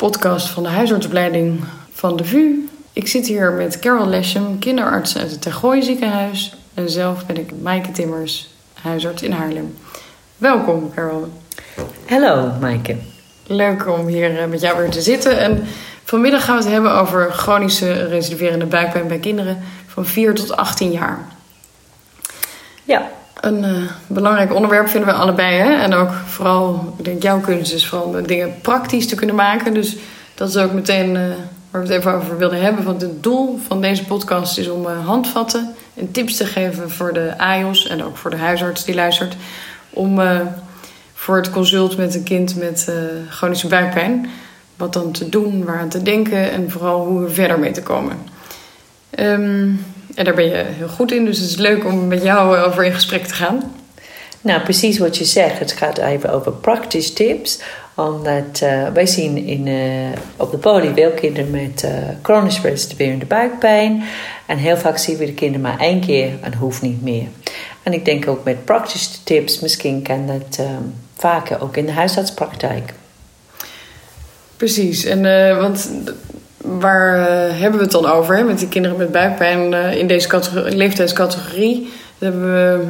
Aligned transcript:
podcast 0.00 0.48
van 0.48 0.62
de 0.62 0.68
huisartsopleiding 0.68 1.64
van 1.92 2.16
de 2.16 2.24
VU. 2.24 2.68
Ik 2.92 3.08
zit 3.08 3.26
hier 3.26 3.52
met 3.52 3.78
Carol 3.78 4.06
Leshem, 4.06 4.58
kinderarts 4.58 5.16
uit 5.16 5.30
het 5.30 5.42
Tergooi 5.42 5.82
ziekenhuis. 5.82 6.54
En 6.74 6.90
zelf 6.90 7.26
ben 7.26 7.36
ik 7.36 7.50
Maaike 7.62 7.90
Timmers, 7.90 8.48
huisarts 8.82 9.22
in 9.22 9.32
Haarlem. 9.32 9.76
Welkom, 10.36 10.90
Carol. 10.94 11.32
Hallo, 12.06 12.52
Maaike. 12.60 12.96
Leuk 13.46 13.88
om 13.88 14.06
hier 14.06 14.38
eh, 14.38 14.46
met 14.46 14.60
jou 14.60 14.78
weer 14.78 14.90
te 14.90 15.00
zitten. 15.00 15.38
En 15.38 15.64
vanmiddag 16.04 16.44
gaan 16.44 16.56
we 16.56 16.62
het 16.62 16.72
hebben 16.72 16.92
over 16.92 17.32
chronische 17.32 17.92
recidiverende 17.92 18.66
buikpijn 18.66 19.08
bij 19.08 19.18
kinderen 19.18 19.62
van 19.86 20.06
4 20.06 20.34
tot 20.34 20.56
18 20.56 20.90
jaar. 20.90 21.28
Ja. 22.84 23.10
Een 23.40 23.64
uh, 23.64 23.90
belangrijk 24.06 24.54
onderwerp 24.54 24.88
vinden 24.88 25.08
we 25.08 25.20
allebei. 25.20 25.56
Hè? 25.56 25.74
En 25.74 25.94
ook 25.94 26.10
vooral, 26.26 26.94
ik 26.98 27.04
denk 27.04 27.22
jouw 27.22 27.40
kunst 27.40 27.72
is 27.72 27.86
vooral 27.86 28.06
om 28.06 28.26
dingen 28.26 28.54
praktisch 28.62 29.08
te 29.08 29.14
kunnen 29.14 29.36
maken. 29.36 29.74
Dus 29.74 29.96
dat 30.34 30.48
is 30.48 30.56
ook 30.56 30.72
meteen 30.72 31.14
uh, 31.14 31.20
waar 31.70 31.82
we 31.82 31.88
het 31.88 31.96
even 31.96 32.14
over 32.14 32.38
wilden 32.38 32.60
hebben. 32.60 32.84
Want 32.84 33.00
het 33.00 33.22
doel 33.22 33.58
van 33.66 33.80
deze 33.80 34.04
podcast 34.04 34.58
is 34.58 34.68
om 34.68 34.86
uh, 34.86 35.06
handvatten 35.06 35.74
en 35.94 36.10
tips 36.10 36.36
te 36.36 36.46
geven 36.46 36.90
voor 36.90 37.12
de 37.12 37.38
AIOS 37.38 37.86
en 37.86 38.04
ook 38.04 38.16
voor 38.16 38.30
de 38.30 38.36
huisarts 38.36 38.84
die 38.84 38.94
luistert. 38.94 39.36
Om 39.90 40.20
voor 41.14 41.36
het 41.36 41.50
consult 41.50 41.96
met 41.96 42.14
een 42.14 42.22
kind 42.22 42.56
met 42.56 42.92
chronische 43.28 43.66
buikpijn. 43.66 44.30
Wat 44.76 44.92
dan 44.92 45.12
te 45.12 45.28
doen, 45.28 45.64
waar 45.64 45.78
aan 45.78 45.88
te 45.88 46.02
denken 46.02 46.50
en 46.50 46.70
vooral 46.70 47.06
hoe 47.06 47.20
we 47.20 47.30
verder 47.30 47.58
mee 47.58 47.70
te 47.70 47.82
komen. 47.82 48.16
Um, 49.18 49.84
en 50.14 50.24
daar 50.24 50.34
ben 50.34 50.44
je 50.44 50.64
heel 50.66 50.88
goed 50.88 51.12
in, 51.12 51.24
dus 51.24 51.38
het 51.38 51.48
is 51.48 51.56
leuk 51.56 51.84
om 51.84 52.06
met 52.06 52.22
jou 52.22 52.56
over 52.56 52.84
in 52.84 52.92
gesprek 52.92 53.26
te 53.26 53.34
gaan. 53.34 53.74
Nou, 54.40 54.62
precies 54.62 54.98
wat 54.98 55.16
je 55.16 55.24
zegt. 55.24 55.58
Het 55.58 55.72
gaat 55.72 55.98
even 55.98 56.32
over 56.32 56.52
practice 56.52 57.12
tips. 57.12 57.60
Omdat 57.94 58.60
uh, 58.62 58.88
wij 58.88 59.06
zien 59.06 59.36
in, 59.36 59.66
uh, 59.66 60.08
op 60.36 60.50
de 60.50 60.56
poli 60.56 60.92
veel 60.94 61.10
kinderen 61.10 61.50
met 61.50 61.82
uh, 61.84 61.90
chronisch 62.22 62.60
recidiverende 62.60 63.24
buikpijn. 63.26 64.02
En 64.46 64.58
heel 64.58 64.76
vaak 64.76 64.98
zien 64.98 65.16
we 65.16 65.24
de 65.24 65.34
kinderen 65.34 65.60
maar 65.60 65.78
één 65.78 66.00
keer 66.00 66.30
en 66.40 66.54
hoeft 66.54 66.82
niet 66.82 67.02
meer. 67.02 67.26
En 67.82 67.92
ik 67.92 68.04
denk 68.04 68.28
ook 68.28 68.44
met 68.44 68.64
practice 68.64 69.08
tips, 69.24 69.60
misschien 69.60 70.02
kan 70.02 70.26
dat 70.26 70.58
um, 70.60 70.94
vaker 71.16 71.62
ook 71.62 71.76
in 71.76 71.86
de 71.86 71.92
huisartspraktijk. 71.92 72.92
Precies, 74.56 75.04
en 75.04 75.22
want 75.58 75.90
waar 76.60 77.18
uh, 77.18 77.60
hebben 77.60 77.78
we 77.78 77.84
het 77.84 77.92
dan 77.92 78.06
over 78.06 78.44
met 78.44 78.58
die 78.58 78.68
kinderen 78.68 78.96
met 78.96 79.12
buikpijn 79.12 79.72
uh, 79.72 79.96
in 79.96 80.06
deze 80.06 80.40
leeftijdscategorie? 80.54 81.92
Hebben 82.18 82.42
we 82.42 82.86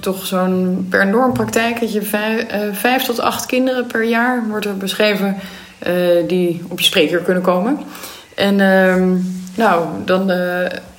toch 0.00 0.26
zo'n 0.26 0.86
per 0.90 1.06
normpraktijk 1.06 1.80
dat 1.80 1.92
je 1.92 2.02
vijf, 2.72 3.02
tot 3.02 3.20
acht 3.20 3.46
kinderen 3.46 3.86
per 3.86 4.04
jaar 4.04 4.44
wordt 4.48 4.66
er 4.66 4.76
beschreven 4.76 5.36
die 6.26 6.62
op 6.68 6.78
je 6.78 6.84
spreker 6.84 7.18
kunnen 7.18 7.42
komen. 7.42 7.78
En 8.34 8.60
ehm, 8.60 9.16
nou, 9.54 9.86
dan 10.04 10.32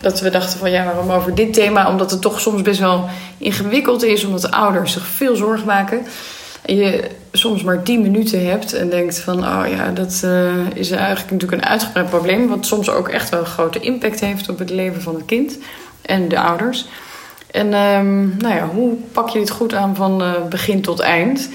dat 0.02 0.20
we 0.20 0.30
dachten 0.30 0.60
van 0.60 0.72
ja, 0.72 0.84
waarom 0.84 1.12
over 1.12 1.36
dit 1.36 1.54
thema? 1.54 1.90
Omdat 1.90 2.12
het 2.12 2.22
toch 2.22 2.40
soms 2.40 2.62
best 2.62 2.80
wel 2.80 3.10
ingewikkeld 3.38 4.04
is, 4.04 4.24
omdat 4.24 4.42
de 4.42 4.52
ouders 4.52 4.92
zich 4.94 5.06
veel 5.06 5.36
zorgen 5.36 5.66
maken 5.66 6.06
je 6.66 7.10
soms 7.32 7.64
maar 7.64 7.84
10 7.84 8.02
minuten 8.02 8.48
hebt 8.50 8.74
en 8.74 8.90
denkt 8.90 9.20
van, 9.20 9.38
oh 9.38 9.64
ja, 9.70 9.92
dat 9.92 10.22
uh, 10.26 10.52
is 10.74 10.92
eigenlijk 10.92 11.32
natuurlijk 11.32 11.62
een 11.62 11.70
uitgebreid 11.70 12.10
probleem, 12.10 12.48
wat 12.48 12.66
soms 12.66 12.90
ook 12.90 13.10
echt 13.10 13.30
wel 13.30 13.40
een 13.40 13.46
grote 13.46 13.80
impact 13.80 14.20
heeft 14.20 14.50
op 14.50 14.60
het 14.60 14.70
leven 14.70 15.02
van 15.02 15.16
het 15.16 15.26
kind 15.26 15.58
en 16.02 16.28
de 16.28 16.40
ouders. 16.40 16.88
En 17.52 17.74
um, 17.74 18.36
nou 18.38 18.56
ja, 18.56 18.68
hoe 18.68 18.96
pak 19.12 19.30
je 19.30 19.40
dit 19.40 19.50
goed 19.50 19.74
aan 19.74 19.96
van 19.96 20.22
uh, 20.22 20.32
begin 20.50 20.82
tot 20.82 21.00
eind? 21.00 21.50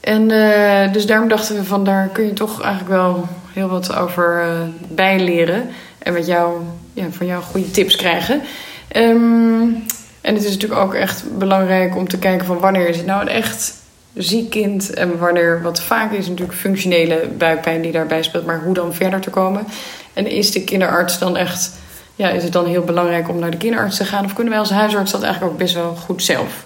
En 0.00 0.30
uh, 0.30 0.92
dus 0.92 1.06
daarom 1.06 1.28
dachten 1.28 1.56
we 1.56 1.64
van, 1.64 1.84
daar 1.84 2.08
kun 2.08 2.24
je 2.24 2.32
toch 2.32 2.62
eigenlijk 2.62 2.94
wel 2.94 3.28
heel 3.52 3.68
wat 3.68 3.96
over 3.96 4.46
bijleren 4.88 5.68
en 5.98 6.12
met 6.12 6.26
jou, 6.26 6.62
ja, 6.92 7.06
van 7.10 7.26
jou 7.26 7.42
goede 7.42 7.70
tips 7.70 7.96
krijgen. 7.96 8.42
Um, 8.96 9.84
en 10.20 10.34
het 10.34 10.44
is 10.44 10.52
natuurlijk 10.52 10.80
ook 10.80 10.94
echt 10.94 11.38
belangrijk 11.38 11.96
om 11.96 12.08
te 12.08 12.18
kijken 12.18 12.46
van 12.46 12.58
wanneer 12.58 12.88
is 12.88 12.96
het 12.96 13.06
nou 13.06 13.28
echt 13.28 13.74
ziek 14.18 14.50
kind. 14.50 14.94
En 14.94 15.18
wanneer, 15.18 15.62
wat 15.62 15.80
vaak 15.80 16.12
is 16.12 16.28
natuurlijk 16.28 16.58
functionele 16.58 17.28
buikpijn 17.38 17.82
die 17.82 17.92
daarbij 17.92 18.22
speelt. 18.22 18.46
Maar 18.46 18.62
hoe 18.64 18.74
dan 18.74 18.94
verder 18.94 19.20
te 19.20 19.30
komen. 19.30 19.66
En 20.12 20.26
is 20.26 20.52
de 20.52 20.64
kinderarts 20.64 21.18
dan 21.18 21.36
echt... 21.36 21.70
Ja, 22.14 22.28
is 22.28 22.42
het 22.42 22.52
dan 22.52 22.66
heel 22.66 22.84
belangrijk 22.84 23.28
om 23.28 23.38
naar 23.38 23.50
de 23.50 23.56
kinderarts 23.56 23.96
te 23.96 24.04
gaan? 24.04 24.24
Of 24.24 24.32
kunnen 24.32 24.52
wij 24.52 24.62
als 24.62 24.70
huisarts 24.70 25.12
dat 25.12 25.22
eigenlijk 25.22 25.52
ook 25.52 25.58
best 25.58 25.74
wel 25.74 25.94
goed 25.94 26.22
zelf? 26.22 26.64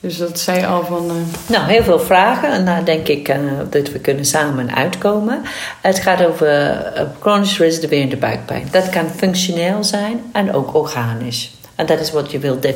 Dus 0.00 0.16
dat 0.16 0.38
zei 0.38 0.66
al 0.66 0.84
van. 0.84 1.04
Uh... 1.06 1.12
Nou, 1.46 1.70
heel 1.70 1.82
veel 1.82 2.00
vragen. 2.00 2.52
En 2.52 2.64
daar 2.64 2.84
denk 2.84 3.08
ik 3.08 3.28
uh, 3.28 3.36
dat 3.70 3.90
we 3.90 3.98
kunnen 3.98 4.24
samen 4.24 4.74
uitkomen. 4.74 5.42
Het 5.80 5.98
gaat 5.98 6.24
over 6.26 6.48
uh, 6.48 7.02
chronisch 7.20 7.58
residuerende 7.58 8.16
buikpijn. 8.16 8.68
Dat 8.70 8.88
kan 8.88 9.08
functioneel 9.16 9.84
zijn 9.84 10.22
en 10.32 10.52
ook 10.52 10.74
organisch. 10.74 11.55
En 11.76 11.86
dat 11.86 12.00
is 12.00 12.10
wat 12.10 12.30
je 12.30 12.38
wilt 12.38 12.66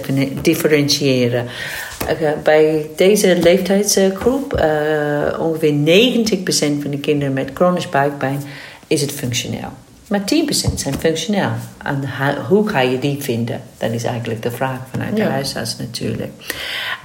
differentiëren. 0.43 1.47
Uh, 2.21 2.31
bij 2.43 2.87
deze 2.97 3.39
leeftijdsgroep, 3.43 4.61
uh, 4.61 5.41
ongeveer 5.41 5.73
90% 5.73 6.83
van 6.83 6.91
de 6.91 6.99
kinderen 7.01 7.35
met 7.35 7.51
chronisch 7.55 7.89
buikpijn, 7.89 8.43
is 8.87 9.01
het 9.01 9.13
functioneel. 9.13 9.73
Maar 10.09 10.21
10% 10.21 10.25
zijn 10.75 10.95
functioneel. 10.99 11.51
En 11.85 12.05
hoe 12.49 12.69
ga 12.69 12.81
je 12.81 12.99
die 12.99 13.23
vinden? 13.23 13.63
Dat 13.79 13.91
is 13.91 14.05
eigenlijk 14.05 14.43
de 14.43 14.51
vraag 14.51 14.79
vanuit 14.91 15.17
de 15.17 15.23
ja. 15.23 15.29
huisarts 15.29 15.77
natuurlijk. 15.77 16.33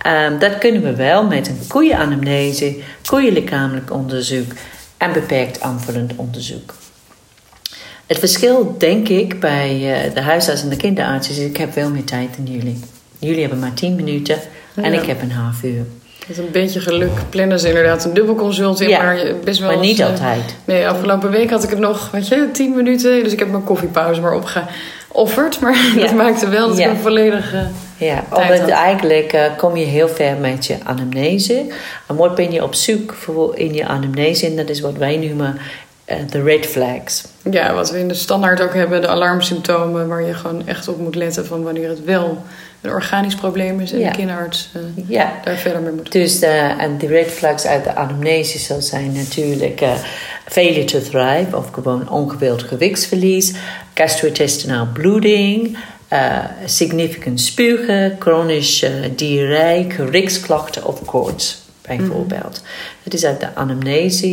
Um, 0.08 0.40
dat 0.40 0.58
kunnen 0.58 0.82
we 0.82 0.96
wel 0.96 1.26
met 1.26 1.48
een 1.48 1.60
koeienanamnese, 1.68 2.76
koeienlichamelijk 3.06 3.92
onderzoek 3.92 4.52
en 4.98 5.14
beperkt 5.14 5.62
aanvullend 5.62 6.14
onderzoek. 6.16 6.74
Het 8.06 8.20
verschil, 8.20 8.76
denk 8.78 9.08
ik, 9.08 9.40
bij 9.40 9.80
uh, 10.08 10.14
de 10.14 10.22
huisarts 10.22 10.64
en 10.64 10.70
de 10.70 10.76
kinderarts 10.76 11.30
is: 11.30 11.38
ik 11.38 11.58
heb 11.58 11.72
veel 11.72 11.90
meer 11.90 12.04
tijd 12.04 12.30
dan 12.38 12.56
jullie. 12.56 12.80
Jullie 13.20 13.42
hebben 13.42 13.60
maar 13.60 13.74
10 13.74 13.96
minuten 13.96 14.38
en 14.76 14.94
ja. 14.94 15.02
ik 15.02 15.08
heb 15.08 15.22
een 15.22 15.32
half 15.32 15.64
uur. 15.64 15.86
Met 16.28 16.38
een 16.38 16.52
beetje 16.52 16.80
geluk 16.80 17.12
plannen 17.30 17.60
ze 17.60 17.68
inderdaad 17.68 18.06
een 18.06 18.14
dubbelconsult 18.14 18.82
in, 18.82 18.90
ja, 18.90 19.04
maar 19.04 19.20
best 19.44 19.60
wel. 19.60 19.70
Maar 19.70 19.80
niet 19.80 20.00
eens, 20.00 20.10
altijd. 20.10 20.56
Nee, 20.66 20.88
afgelopen 20.88 21.32
week 21.32 21.50
had 21.50 21.64
ik 21.64 21.70
het 21.70 21.80
nog, 21.80 22.12
weet 22.12 22.28
je, 22.28 22.50
10 22.52 22.76
minuten. 22.76 23.24
Dus 23.24 23.34
ik 23.34 23.40
heb 23.40 23.50
mijn 23.52 23.64
koffiepauze 23.64 24.22
maar 24.22 24.34
opgeofferd. 24.34 25.60
Maar 25.62 25.78
ja. 25.96 26.02
dat 26.02 26.14
maakte 26.14 26.50
wel 26.50 26.68
dat 26.68 26.80
ik 26.80 26.86
een 26.86 26.98
volledige. 26.98 27.68
Ja, 27.98 28.24
omdat 28.30 28.70
eigenlijk 28.70 29.34
uh, 29.34 29.42
kom 29.58 29.78
je 29.78 29.86
heel 29.86 30.08
ver 30.08 30.38
met 30.38 30.66
je 30.66 30.78
anamnese. 30.84 31.66
En 32.08 32.16
wat 32.16 32.36
ben 32.36 32.52
je 32.52 32.64
op 32.64 32.74
zoek 32.74 33.14
voor 33.14 33.58
in 33.58 33.74
je 33.74 33.86
anamnese? 33.86 34.46
En 34.46 34.56
dat 34.56 34.70
is 34.70 34.80
wat 34.80 34.98
wij 34.98 35.18
noemen 35.18 35.58
de 36.30 36.42
red 36.42 36.66
flags. 36.66 37.24
Ja, 37.52 37.74
wat 37.74 37.92
we 37.92 38.00
in 38.00 38.08
de 38.08 38.14
standaard 38.14 38.62
ook 38.62 38.74
hebben, 38.74 39.02
de 39.02 39.08
alarmsymptomen, 39.08 40.08
waar 40.08 40.22
je 40.22 40.34
gewoon 40.34 40.68
echt 40.68 40.88
op 40.88 41.00
moet 41.00 41.16
letten 41.16 41.46
van 41.46 41.64
wanneer 41.64 41.90
het 41.90 42.04
wel 42.04 42.44
een 42.82 42.92
organisch 42.92 43.36
probleem 43.36 43.80
is 43.80 43.92
en 43.92 44.00
ja. 44.00 44.10
de 44.10 44.18
kinderarts 44.18 44.70
uh, 44.76 45.08
ja. 45.08 45.34
daar 45.44 45.58
verder 45.58 45.82
mee 45.82 45.92
moet. 45.92 46.12
Dus 46.12 46.40
de, 46.40 46.76
en 46.80 46.98
de 46.98 47.08
red 47.08 47.32
flags 47.32 47.66
uit 47.66 47.84
de 47.84 47.96
anamnese 47.96 48.60
zal 48.60 48.82
zijn 48.82 49.12
natuurlijk 49.12 49.82
uh, 49.82 49.94
failure 50.46 50.86
to 50.86 51.00
thrive 51.00 51.58
of 51.58 51.70
gewoon 51.72 52.10
ongewild 52.10 52.64
gewichtsverlies, 52.64 53.54
gastrointestinaal 53.94 54.88
bloeding, 54.94 55.78
uh, 56.14 56.38
significant 56.66 57.42
spugen, 57.42 58.16
chronische 58.20 59.12
diarree, 59.16 59.90
gerichtsklachten 59.90 60.86
of 60.86 61.06
koorts 61.06 61.64
bijvoorbeeld. 61.82 62.62
Mm. 62.62 62.70
Dat 63.04 63.14
is 63.14 63.26
uit 63.26 63.40
de 63.40 63.56
anamnese 63.56 64.28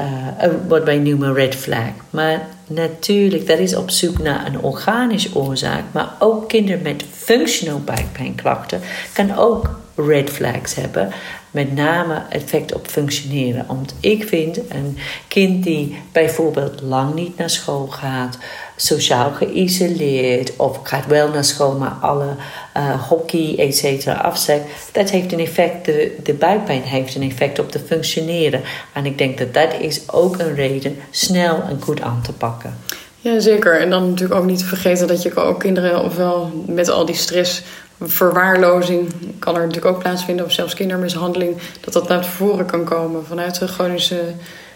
uh, 0.00 0.50
wat 0.68 0.84
wij 0.84 0.98
noemen 0.98 1.34
red 1.34 1.54
flag. 1.54 1.90
Maar 2.10 2.46
natuurlijk, 2.66 3.46
dat 3.46 3.58
is 3.58 3.76
op 3.76 3.90
zoek 3.90 4.18
naar 4.18 4.46
een 4.46 4.60
organische 4.60 5.34
oorzaak. 5.34 5.82
Maar 5.92 6.08
ook 6.18 6.48
kinderen 6.48 6.82
met 6.82 7.04
functional 7.12 7.80
buikpijnklachten 7.80 8.80
kan 9.12 9.36
ook 9.36 9.78
red 9.94 10.30
flags 10.30 10.74
hebben. 10.74 11.12
Met 11.50 11.74
name 11.74 12.22
effect 12.28 12.74
op 12.74 12.86
functioneren. 12.86 13.64
Want 13.66 13.94
ik 14.00 14.28
vind 14.28 14.60
een 14.68 14.98
kind 15.28 15.64
die 15.64 15.96
bijvoorbeeld 16.12 16.80
lang 16.80 17.14
niet 17.14 17.36
naar 17.36 17.50
school 17.50 17.86
gaat, 17.86 18.38
sociaal 18.82 19.30
geïsoleerd 19.30 20.56
of 20.56 20.78
gaat 20.82 21.06
wel 21.06 21.28
naar 21.28 21.44
school, 21.44 21.76
maar 21.76 21.96
alle 22.00 22.34
uh, 22.76 23.08
hockey, 23.08 23.54
et 23.58 23.76
cetera, 23.76 24.14
afzegt, 24.14 24.62
dat 24.92 25.10
heeft 25.10 25.32
een 25.32 25.40
effect, 25.40 25.84
de, 25.84 26.16
de 26.22 26.34
buikpijn 26.34 26.82
heeft 26.82 27.14
een 27.14 27.30
effect 27.30 27.58
op 27.58 27.72
de 27.72 27.78
functioneren. 27.78 28.60
En 28.92 29.06
ik 29.06 29.18
denk 29.18 29.38
dat 29.38 29.54
dat 29.54 29.74
is 29.80 30.00
ook 30.06 30.38
een 30.38 30.54
reden 30.54 30.96
snel 31.10 31.62
en 31.68 31.82
goed 31.82 32.00
aan 32.00 32.22
te 32.22 32.32
pakken. 32.32 32.78
Ja, 33.16 33.40
zeker. 33.40 33.80
En 33.80 33.90
dan 33.90 34.08
natuurlijk 34.08 34.40
ook 34.40 34.46
niet 34.46 34.58
te 34.58 34.64
vergeten 34.64 35.06
dat 35.06 35.22
je 35.22 35.36
ook 35.36 35.60
kinderen, 35.60 36.04
ofwel 36.04 36.64
met 36.66 36.88
al 36.90 37.04
die 37.04 37.14
stress, 37.14 37.62
verwaarlozing 38.02 39.12
kan 39.38 39.54
er 39.54 39.66
natuurlijk 39.66 39.94
ook 39.94 40.02
plaatsvinden, 40.02 40.44
of 40.44 40.52
zelfs 40.52 40.74
kindermishandeling, 40.74 41.56
dat 41.80 41.92
dat 41.92 42.08
naar 42.08 42.24
voren 42.24 42.66
kan 42.66 42.84
komen 42.84 43.26
vanuit 43.26 43.60
een 43.60 43.68
chronische 43.68 44.20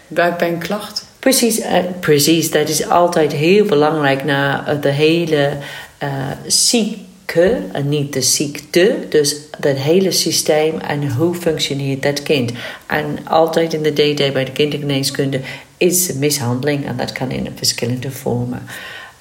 buikpijnklacht. 0.07 1.05
Precies, 1.25 1.59
uh, 1.59 1.77
precies, 1.99 2.51
dat 2.51 2.69
is 2.69 2.89
altijd 2.89 3.31
heel 3.31 3.65
belangrijk 3.65 4.23
na 4.23 4.73
de 4.81 4.89
hele 4.89 5.57
uh, 6.03 6.09
zieke 6.47 7.57
en 7.71 7.89
niet 7.89 8.13
de 8.13 8.21
ziekte. 8.21 8.95
Dus 9.09 9.35
dat 9.59 9.75
hele 9.75 10.11
systeem 10.11 10.79
en 10.79 11.11
hoe 11.11 11.35
functioneert 11.35 12.03
dat 12.03 12.23
kind. 12.23 12.51
En 12.87 13.17
altijd 13.23 13.73
in 13.73 13.83
de 13.83 13.93
DD 13.93 14.33
bij 14.33 14.45
de 14.45 14.51
kindergeneeskunde 14.51 15.39
is 15.77 16.13
mishandeling 16.13 16.85
en 16.85 16.97
dat 16.97 17.11
kan 17.11 17.31
in 17.31 17.47
verschillende 17.55 18.11
vormen. 18.11 18.61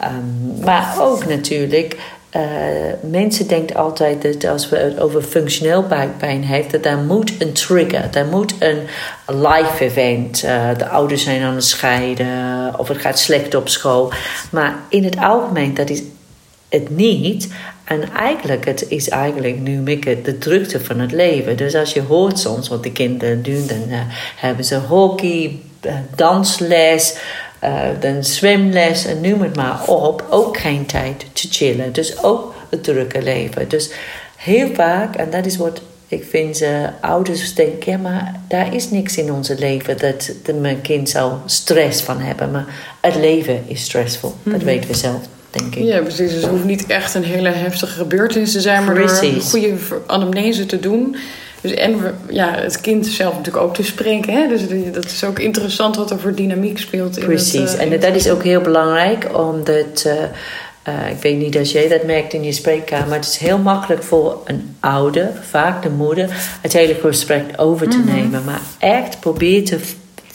Um, 0.02 0.64
maar 0.64 0.96
ook 1.00 1.26
natuurlijk 1.26 1.96
uh, 2.36 2.42
mensen 3.10 3.46
denken 3.46 3.76
altijd 3.76 4.22
dat 4.22 4.50
als 4.50 4.68
we 4.68 4.76
het 4.76 5.00
over 5.00 5.22
functioneel 5.22 5.82
buikpijn 5.82 6.44
hebben, 6.44 6.70
dat 6.70 6.82
daar 6.82 6.98
moet 6.98 7.32
een 7.38 7.52
trigger, 7.52 8.10
daar 8.10 8.26
moet 8.26 8.54
een 8.58 8.78
live 9.26 9.84
event. 9.84 10.44
Uh, 10.44 10.68
de 10.78 10.88
ouders 10.88 11.22
zijn 11.22 11.42
aan 11.42 11.54
het 11.54 11.64
scheiden 11.64 12.74
of 12.78 12.88
het 12.88 12.98
gaat 12.98 13.18
slecht 13.18 13.54
op 13.54 13.68
school. 13.68 14.12
Maar 14.50 14.76
in 14.88 15.04
het 15.04 15.18
algemeen, 15.18 15.74
dat 15.74 15.90
is 15.90 16.02
het 16.68 16.90
niet. 16.90 17.52
En 17.84 18.12
eigenlijk, 18.12 18.64
het 18.64 18.88
is 18.88 19.08
eigenlijk 19.08 19.58
nu 19.58 19.98
het 20.00 20.24
de 20.24 20.38
drukte 20.38 20.80
van 20.80 21.00
het 21.00 21.12
leven. 21.12 21.56
Dus 21.56 21.74
als 21.74 21.92
je 21.92 22.02
hoort 22.02 22.38
soms 22.38 22.68
wat 22.68 22.82
de 22.82 22.92
kinderen 22.92 23.42
doen, 23.42 23.66
dan 23.66 23.84
uh, 23.88 23.98
hebben 24.36 24.64
ze 24.64 24.76
hockey, 24.76 25.58
dansles, 26.14 27.16
dan 28.00 28.24
zwemles 28.24 29.06
en 29.06 29.20
noem 29.20 29.42
het 29.42 29.56
maar 29.56 29.86
op. 29.86 30.24
Ook 30.30 30.58
geen 30.58 30.86
tijd 30.86 31.24
te 31.32 31.48
chillen. 31.50 31.92
Dus 31.92 32.22
ook 32.22 32.54
het 32.70 32.84
drukke 32.84 33.22
leven. 33.22 33.68
Dus 33.68 33.90
heel 34.36 34.74
vaak, 34.74 35.16
en 35.16 35.30
dat 35.30 35.46
is 35.46 35.56
wat 35.56 35.80
ik 36.08 36.24
vind, 36.30 36.62
uh, 36.62 36.68
ouders 37.00 37.54
denken: 37.54 37.92
ja, 37.92 37.98
maar 37.98 38.40
daar 38.48 38.74
is 38.74 38.90
niks 38.90 39.16
in 39.16 39.32
onze 39.32 39.58
leven 39.58 39.98
dat 39.98 40.32
de, 40.44 40.52
mijn 40.52 40.80
kind 40.80 41.08
zou 41.08 41.32
stress 41.46 42.02
van 42.02 42.20
hebben. 42.20 42.50
Maar 42.50 42.66
het 43.00 43.14
leven 43.14 43.62
is 43.66 43.82
stressvol. 43.82 44.34
Dat 44.42 44.56
mhm. 44.56 44.64
weten 44.64 44.90
we 44.90 44.96
zelf. 44.96 45.20
Denk 45.50 45.74
ik. 45.74 45.84
Ja, 45.84 46.00
precies. 46.00 46.32
Dus 46.32 46.42
het 46.42 46.50
hoeft 46.50 46.64
niet 46.64 46.86
echt 46.86 47.14
een 47.14 47.24
hele 47.24 47.48
heftige 47.48 47.92
gebeurtenis 47.92 48.52
te 48.52 48.60
zijn, 48.60 48.84
maar 48.84 48.94
door 48.94 49.22
een 49.22 49.40
goede 49.40 49.74
anamnese 50.06 50.66
te 50.66 50.80
doen, 50.80 51.16
dus 51.64 51.74
en 51.74 52.14
ja, 52.28 52.54
het 52.54 52.80
kind 52.80 53.06
zelf 53.06 53.36
natuurlijk 53.36 53.64
ook 53.64 53.74
te 53.74 53.82
spreken. 53.82 54.32
Hè? 54.32 54.48
Dus 54.48 54.92
dat 54.92 55.04
is 55.04 55.24
ook 55.24 55.38
interessant 55.38 55.96
wat 55.96 56.10
er 56.10 56.20
voor 56.20 56.34
dynamiek 56.34 56.78
speelt. 56.78 57.16
In 57.16 57.24
Precies, 57.24 57.70
het, 57.70 57.74
uh, 57.74 57.92
en 57.92 58.00
dat 58.00 58.14
is 58.14 58.30
ook 58.30 58.42
heel 58.42 58.60
belangrijk, 58.60 59.38
omdat. 59.38 60.04
Uh, 60.06 60.12
uh, 60.88 61.10
ik 61.10 61.22
weet 61.22 61.38
niet 61.38 61.56
of 61.56 61.66
jij 61.66 61.88
dat 61.88 62.04
merkt 62.04 62.32
in 62.32 62.44
je 62.44 62.52
spreekkamer. 62.52 63.08
Maar 63.08 63.16
het 63.16 63.26
is 63.26 63.36
heel 63.36 63.58
makkelijk 63.58 64.02
voor 64.02 64.40
een 64.44 64.76
ouder, 64.80 65.30
vaak 65.50 65.82
de 65.82 65.90
moeder, 65.90 66.28
het 66.60 66.72
hele 66.72 66.94
gesprek 66.94 67.44
over 67.56 67.88
te 67.88 67.98
mhm. 67.98 68.14
nemen. 68.14 68.44
Maar 68.44 68.60
echt 68.78 69.20
probeer 69.20 69.64
te 69.64 69.78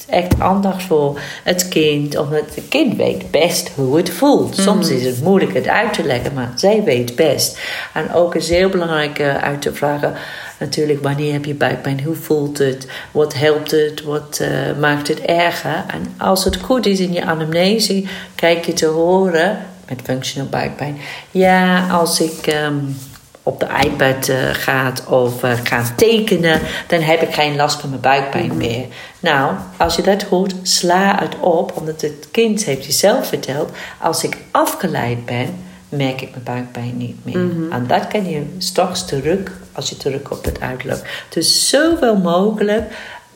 echt 0.08 0.40
aandacht 0.40 0.84
voor 0.84 1.20
het 1.44 1.68
kind. 1.68 2.18
Omdat 2.18 2.56
het 2.56 2.68
kind 2.70 2.96
weet 2.96 3.32
best 3.32 3.72
hoe 3.76 3.98
het 3.98 4.10
voelt. 4.10 4.56
Soms 4.56 4.88
mhm. 4.88 4.98
is 4.98 5.06
het 5.06 5.24
moeilijk 5.24 5.54
het 5.54 5.68
uit 5.68 5.94
te 5.94 6.04
leggen, 6.04 6.34
maar 6.34 6.52
zij 6.56 6.84
weet 6.84 7.16
best. 7.16 7.60
En 7.94 8.14
ook 8.14 8.36
is 8.36 8.50
heel 8.50 8.70
belangrijk 8.70 9.22
uit 9.22 9.62
te 9.62 9.74
vragen 9.74 10.14
natuurlijk 10.60 11.04
wanneer 11.04 11.34
heb 11.34 11.46
je 11.46 11.54
buikpijn, 11.54 12.04
hoe 12.04 12.16
voelt 12.16 12.58
het, 12.58 12.88
wat 13.12 13.34
helpt 13.34 13.72
het, 13.72 14.04
wat 14.04 14.40
uh, 14.42 14.50
maakt 14.80 15.08
het 15.08 15.20
erger. 15.20 15.84
En 15.88 16.14
als 16.18 16.44
het 16.44 16.56
goed 16.56 16.86
is 16.86 17.00
in 17.00 17.14
je 17.14 17.26
anamnese, 17.26 18.04
krijg 18.36 18.66
je 18.66 18.74
te 18.74 18.86
horen 18.86 19.58
met 19.88 20.02
functional 20.04 20.50
buikpijn. 20.50 20.98
Ja, 21.32 21.88
als 21.88 22.22
ik 22.22 22.54
um, 22.66 22.98
op 23.44 23.60
de 23.60 23.68
iPad 23.86 24.28
uh, 24.28 24.36
gaat 24.52 25.08
of 25.08 25.44
uh, 25.44 25.86
tekenen, 25.96 26.62
dan 26.88 27.02
heb 27.02 27.22
ik 27.22 27.34
geen 27.34 27.56
last 27.56 27.80
van 27.80 27.90
mijn 27.90 28.02
buikpijn 28.02 28.58
meer. 28.58 28.86
Nou, 29.20 29.54
als 29.78 29.96
je 29.96 30.02
dat 30.02 30.24
hoort, 30.24 30.54
sla 30.62 31.18
het 31.20 31.40
op, 31.40 31.78
omdat 31.78 32.02
het 32.02 32.28
kind 32.32 32.64
heeft 32.64 32.86
jezelf 32.86 33.28
verteld, 33.28 33.70
als 34.00 34.24
ik 34.24 34.38
afgeleid 34.52 35.26
ben, 35.26 35.69
merk 35.90 36.22
ik 36.22 36.30
mijn 36.32 36.44
buikpijn 36.44 36.98
niet 36.98 37.26
meer. 37.26 37.38
Mhm. 37.38 37.72
En 37.72 37.88
dat 37.88 38.08
kan 38.08 38.30
je 38.30 38.44
straks 38.58 39.06
terug, 39.06 39.40
als 39.72 39.90
je 39.90 39.98
terug 39.98 40.32
op 40.32 40.46
het 40.46 40.62
uitloopt. 40.62 41.04
Dus 41.30 41.70
zoveel 41.70 42.18
mogelijk 42.18 42.84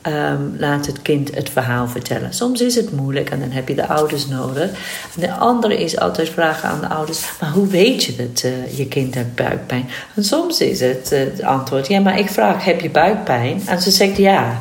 um, 0.06 0.54
laat 0.58 0.86
het 0.86 1.02
kind 1.02 1.34
het 1.34 1.50
verhaal 1.50 1.88
vertellen. 1.88 2.34
Soms 2.34 2.60
is 2.60 2.74
het 2.74 2.92
moeilijk 2.92 3.30
en 3.30 3.40
dan 3.40 3.50
heb 3.50 3.68
je 3.68 3.74
de 3.74 3.86
ouders 3.86 4.26
nodig. 4.26 4.70
En 5.14 5.20
de 5.20 5.32
andere 5.32 5.82
is 5.82 5.98
altijd 5.98 6.28
vragen 6.28 6.68
aan 6.68 6.80
de 6.80 6.88
ouders: 6.88 7.22
maar 7.40 7.50
hoe 7.50 7.66
weet 7.66 8.04
je 8.04 8.16
dat 8.16 8.42
uh, 8.44 8.78
je 8.78 8.86
kind 8.86 9.14
heeft 9.14 9.34
buikpijn? 9.34 9.88
En 10.14 10.24
soms 10.24 10.60
is 10.60 10.80
het 10.80 11.10
uh, 11.12 11.18
het 11.18 11.42
antwoord: 11.42 11.86
ja, 11.86 12.00
maar 12.00 12.18
ik 12.18 12.28
vraag: 12.28 12.64
heb 12.64 12.80
je 12.80 12.90
buikpijn? 12.90 13.62
En 13.66 13.82
ze 13.82 13.90
zegt 13.90 14.16
ja. 14.16 14.60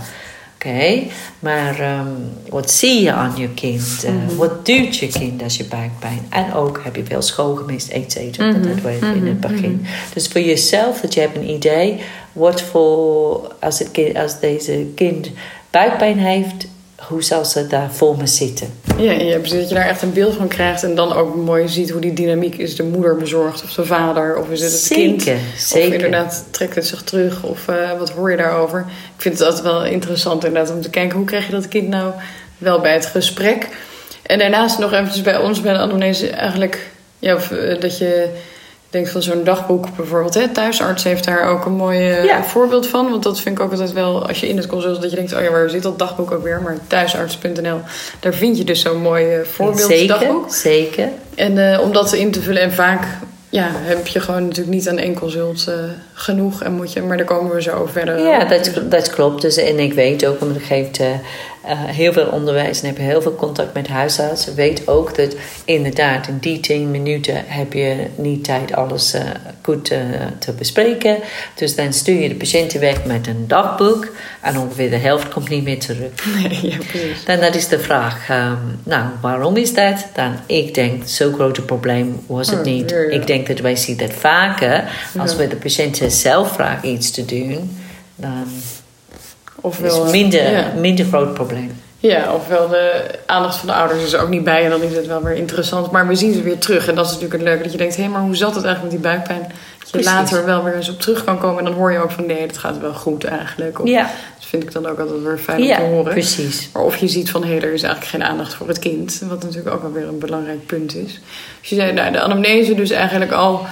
Oké, 0.65 1.04
maar 1.39 2.00
um, 2.00 2.31
wat 2.50 2.71
zie 2.71 3.01
je 3.01 3.12
aan 3.12 3.33
je 3.38 3.50
kind? 3.50 4.06
Uh, 4.06 4.38
Wat 4.38 4.65
doet 4.65 4.98
je 4.98 5.07
kind 5.07 5.44
als 5.44 5.57
je 5.57 5.65
buikpijn? 5.65 6.25
En 6.30 6.54
ook 6.54 6.81
heb 6.83 6.95
je 6.95 7.04
veel 7.06 7.21
school 7.21 7.56
gemist, 7.56 7.89
et 7.89 8.12
cetera. 8.12 8.45
Mm 8.45 8.54
-hmm. 8.54 8.62
Dat 8.62 8.71
hadden 8.71 9.00
we 9.00 9.15
in 9.15 9.27
het 9.27 9.39
mhm, 9.42 9.54
begin. 9.54 9.71
Mhm. 9.81 9.92
Dus 10.13 10.27
voor 10.27 10.42
jezelf, 10.42 11.01
dat 11.01 11.13
je 11.13 11.19
hebt 11.19 11.36
een 11.36 11.50
idee... 11.50 12.00
wat 12.31 12.62
voor, 12.62 13.56
als, 13.60 13.80
het 13.80 13.92
kind, 13.92 14.18
als 14.18 14.39
deze 14.39 14.86
kind 14.95 15.31
buikpijn 15.69 16.18
heeft 16.18 16.68
hoe 17.08 17.24
zal 17.24 17.46
ze 17.46 17.68
daar 17.68 17.92
voor 17.92 18.18
me 18.18 18.28
zitten? 18.28 18.74
Ja, 18.98 19.12
ja 19.12 19.38
dat 19.38 19.70
je 19.70 19.74
daar 19.76 19.88
echt 19.88 20.02
een 20.02 20.14
beeld 20.14 20.36
van 20.36 20.48
krijgt 20.48 20.84
en 20.84 20.96
dan 20.96 21.14
ook 21.14 21.36
mooi 21.36 21.68
ziet 21.68 21.90
hoe 21.90 22.02
die 22.02 22.14
dynamiek 22.14 22.58
is. 22.58 22.76
De 22.76 22.84
moeder 22.84 23.16
bezorgd 23.16 23.64
of 23.64 23.74
de 23.74 23.86
vader 23.86 24.38
of 24.38 24.50
is 24.50 24.62
het 24.62 24.72
het 24.72 24.82
zeker, 24.82 25.04
kind? 25.04 25.42
Zeker. 25.58 25.88
Of 25.88 25.94
inderdaad 25.94 26.46
trekt 26.52 26.76
het 26.76 26.88
zich 26.88 27.02
terug 27.02 27.44
of 27.44 27.68
uh, 27.68 27.98
wat 28.00 28.10
hoor 28.10 28.32
je 28.32 28.38
daarover? 28.38 28.80
Ik 29.16 29.22
vind 29.22 29.40
het 29.40 29.48
altijd 29.48 29.64
wel 29.64 29.86
interessant 29.86 30.46
inderdaad 30.46 30.74
om 30.74 30.82
te 30.82 30.90
kijken 30.90 31.18
hoe 31.18 31.26
krijg 31.26 31.46
je 31.46 31.52
dat 31.52 31.68
kind 31.68 31.88
nou 31.88 32.14
wel 32.58 32.80
bij 32.80 32.94
het 32.94 33.06
gesprek. 33.06 33.68
En 34.24 34.40
daarnaast 34.40 34.80
nog 34.80 34.94
eventjes 34.94 35.22
bij 35.22 35.38
ons 35.38 35.62
bij 35.62 35.74
de 35.74 35.80
anamnese 35.80 36.30
eigenlijk 36.30 36.90
ja, 37.20 37.36
of, 37.36 37.52
uh, 37.52 37.80
dat 37.80 37.98
je 37.98 38.30
denk 38.94 39.07
van 39.07 39.22
zo'n 39.22 39.44
dagboek 39.44 39.95
bijvoorbeeld. 39.95 40.34
Hè? 40.34 40.48
Thuisarts 40.48 41.04
heeft 41.04 41.25
daar 41.25 41.50
ook 41.50 41.66
een 41.66 41.75
mooi 41.75 42.10
eh, 42.10 42.42
voorbeeld 42.42 42.88
van. 42.88 43.10
Want 43.10 43.24
dat 43.24 43.40
vind 43.40 43.57
ik 43.57 43.63
ook 43.63 43.72
altijd 43.72 43.94
wel, 43.94 44.28
als 44.28 44.40
je 44.40 44.48
in 44.48 44.57
het 44.57 44.68
consult 44.68 45.01
dat 45.01 45.10
je 45.10 45.16
denkt... 45.16 45.34
oh 45.34 45.42
ja, 45.42 45.51
waar 45.51 45.69
zit 45.69 45.84
dat 45.84 46.00
dagboek 46.00 46.31
ook 46.31 46.44
weer? 46.44 46.62
Maar 46.62 46.78
thuisarts.nl, 46.88 47.80
daar 48.19 48.34
vind 48.34 48.57
je 48.57 48.63
dus 48.63 48.81
zo'n 48.81 49.01
mooi 49.01 49.38
uh, 49.38 49.45
voorbeeld 49.45 49.90
zeker, 49.90 50.07
dagboek. 50.07 50.54
Zeker, 50.54 51.10
En 51.36 51.57
uh, 51.57 51.80
om 51.81 51.94
dat 51.94 52.13
in 52.13 52.31
te 52.31 52.42
vullen 52.42 52.62
en 52.62 52.74
vaak 52.74 53.06
ja, 53.50 53.69
heb 53.72 54.07
je 54.07 54.19
gewoon 54.19 54.44
natuurlijk 54.44 54.75
niet 54.75 54.90
aan 54.90 54.98
één 54.98 55.13
consult 55.13 55.72
genoeg. 56.13 56.63
En 56.63 56.72
moet 56.72 56.94
je, 56.94 57.01
maar 57.01 57.18
daar 57.18 57.25
komen 57.25 57.56
we 57.56 57.62
zo 57.62 57.90
verder. 57.92 58.19
Ja, 58.19 58.45
dat, 58.45 58.72
dat 58.84 59.10
klopt. 59.10 59.42
Dus, 59.42 59.57
en 59.57 59.80
ik 59.80 59.94
weet 59.94 60.25
ook, 60.25 60.42
omdat 60.42 60.57
ik 60.57 60.63
geef 60.63 61.00
uh, 61.00 61.07
heel 61.71 62.14
veel 62.14 62.28
onderwijs 62.28 62.81
en 62.81 62.88
heb 62.88 62.97
je 62.97 63.04
heel 63.04 63.21
veel 63.21 63.35
contact 63.35 63.73
met 63.73 63.88
huisartsen. 63.88 64.56
Weet 64.56 64.88
ook 64.88 65.16
dat 65.16 65.35
inderdaad 65.66 66.28
in 66.28 66.38
die 66.38 66.59
10 66.59 66.92
minuten 66.92 67.44
heb 67.45 67.73
je 67.73 68.07
niet 68.16 68.44
tijd 68.44 68.73
alles 68.73 69.16
uh, 69.16 69.21
goed 69.61 69.92
uh, 69.92 69.99
te 70.40 70.52
bespreken. 70.52 71.18
Dus 71.56 71.76
dan 71.76 71.94
stuur 71.94 72.21
je 72.21 72.30
de 72.30 72.35
patiënten 72.35 72.80
weg 72.80 73.06
met 73.06 73.28
een 73.28 73.47
dagboek 73.47 74.07
en 74.42 74.57
ongeveer 74.57 74.90
de 74.90 74.97
helft 74.97 75.30
komt 75.30 75.49
niet 75.49 75.64
meer 75.64 75.80
terug. 75.80 76.11
Nee, 76.44 76.69
ja, 76.69 76.78
precies. 76.78 77.26
Dan 77.26 77.40
dat 77.40 77.56
is 77.56 77.68
de 77.68 77.80
vraag, 77.80 78.30
um, 78.30 78.80
nou 78.83 79.06
waarom 79.21 79.57
is 79.57 79.73
dat? 79.73 80.06
Dan 80.14 80.35
ik 80.45 80.73
denk, 80.73 81.04
zo'n 81.06 81.33
groot 81.33 81.66
probleem 81.66 82.19
was 82.28 82.49
het 82.49 82.59
oh, 82.59 82.66
niet. 82.66 82.90
Ja, 82.90 83.02
ja. 83.02 83.09
Ik 83.09 83.28
denk 83.28 83.47
dat 83.47 83.59
wij 83.59 83.76
zien 83.76 83.97
dat 83.97 84.14
vaker. 84.14 84.83
Als 85.18 85.35
we 85.35 85.47
de 85.47 85.56
patiënten 85.56 86.11
zelf 86.11 86.52
vragen 86.52 86.90
iets 86.90 87.11
te 87.11 87.26
doen, 87.26 87.78
dan 88.16 88.47
Ofwel, 89.66 90.06
is 90.06 90.12
minder, 90.12 90.52
ja. 90.52 90.72
minder 90.78 91.06
groot 91.06 91.34
probleem. 91.34 91.72
Ja, 91.98 92.34
ofwel 92.34 92.68
de 92.68 93.04
aandacht 93.26 93.58
van 93.58 93.68
de 93.68 93.74
ouders 93.74 94.04
is 94.04 94.14
er 94.14 94.22
ook 94.22 94.30
niet 94.30 94.44
bij 94.44 94.64
en 94.64 94.70
dan 94.70 94.82
is 94.82 94.96
het 94.96 95.08
wel 95.08 95.24
weer 95.24 95.36
interessant. 95.36 95.92
Maar 95.92 96.08
we 96.08 96.16
zien 96.16 96.34
ze 96.34 96.42
weer 96.42 96.58
terug 96.58 96.88
en 96.88 96.96
dat 96.96 97.06
is 97.06 97.12
natuurlijk 97.12 97.40
het 97.40 97.50
leuke. 97.50 97.64
Dat 97.64 97.72
je 97.72 97.78
denkt, 97.78 97.96
hé, 97.96 98.02
hey, 98.02 98.12
maar 98.12 98.22
hoe 98.22 98.36
zat 98.36 98.56
het 98.56 98.66
eigenlijk 98.66 98.94
met 98.94 99.04
die 99.04 99.12
buikpijn? 99.12 99.52
Dat 99.80 99.90
je 99.90 100.04
later 100.04 100.46
wel 100.46 100.64
weer 100.64 100.76
eens 100.76 100.90
op 100.90 101.00
terug 101.00 101.24
kan 101.24 101.40
komen 101.40 101.60
en 101.60 101.66
dan 101.66 101.74
hoor 101.74 101.92
je 101.92 102.00
ook 102.00 102.12
van 102.12 102.26
nee, 102.26 102.48
dat 102.48 102.58
gaat 102.58 102.80
wel 102.80 102.94
goed 102.94 103.24
eigenlijk. 103.24 103.80
Of, 103.80 103.88
ja. 103.88 104.02
Dat 104.36 104.46
vind 104.46 104.64
ik 104.64 104.72
dan 104.72 104.86
ook 104.86 105.00
altijd 105.00 105.24
weer 105.24 105.38
fijn 105.38 105.62
om 105.62 105.68
te 105.68 105.82
horen. 105.82 106.12
precies. 106.14 106.70
Maar 106.74 106.84
of 106.84 106.96
je 106.96 107.08
ziet 107.08 107.32
van 107.32 107.44
hé, 107.44 107.50
hey, 107.50 107.62
er 107.62 107.74
is 107.74 107.84
eigenlijk 107.84 108.12
geen 108.12 108.24
aandacht 108.24 108.54
voor 108.54 108.68
het 108.68 108.80
kind. 108.80 109.22
Wat 109.28 109.44
natuurlijk 109.44 109.76
ook 109.76 109.82
wel 109.82 109.92
weer 109.92 110.08
een 110.08 110.20
belangrijk 110.20 110.66
punt 110.66 110.96
is. 110.96 111.20
Dus 111.60 111.70
je 111.70 111.76
zei, 111.76 111.94
nou, 111.94 112.12
de 112.12 112.22
anamnese 112.22 112.76
dus 112.76 112.90
eigenlijk 112.90 113.32
al 113.32 113.66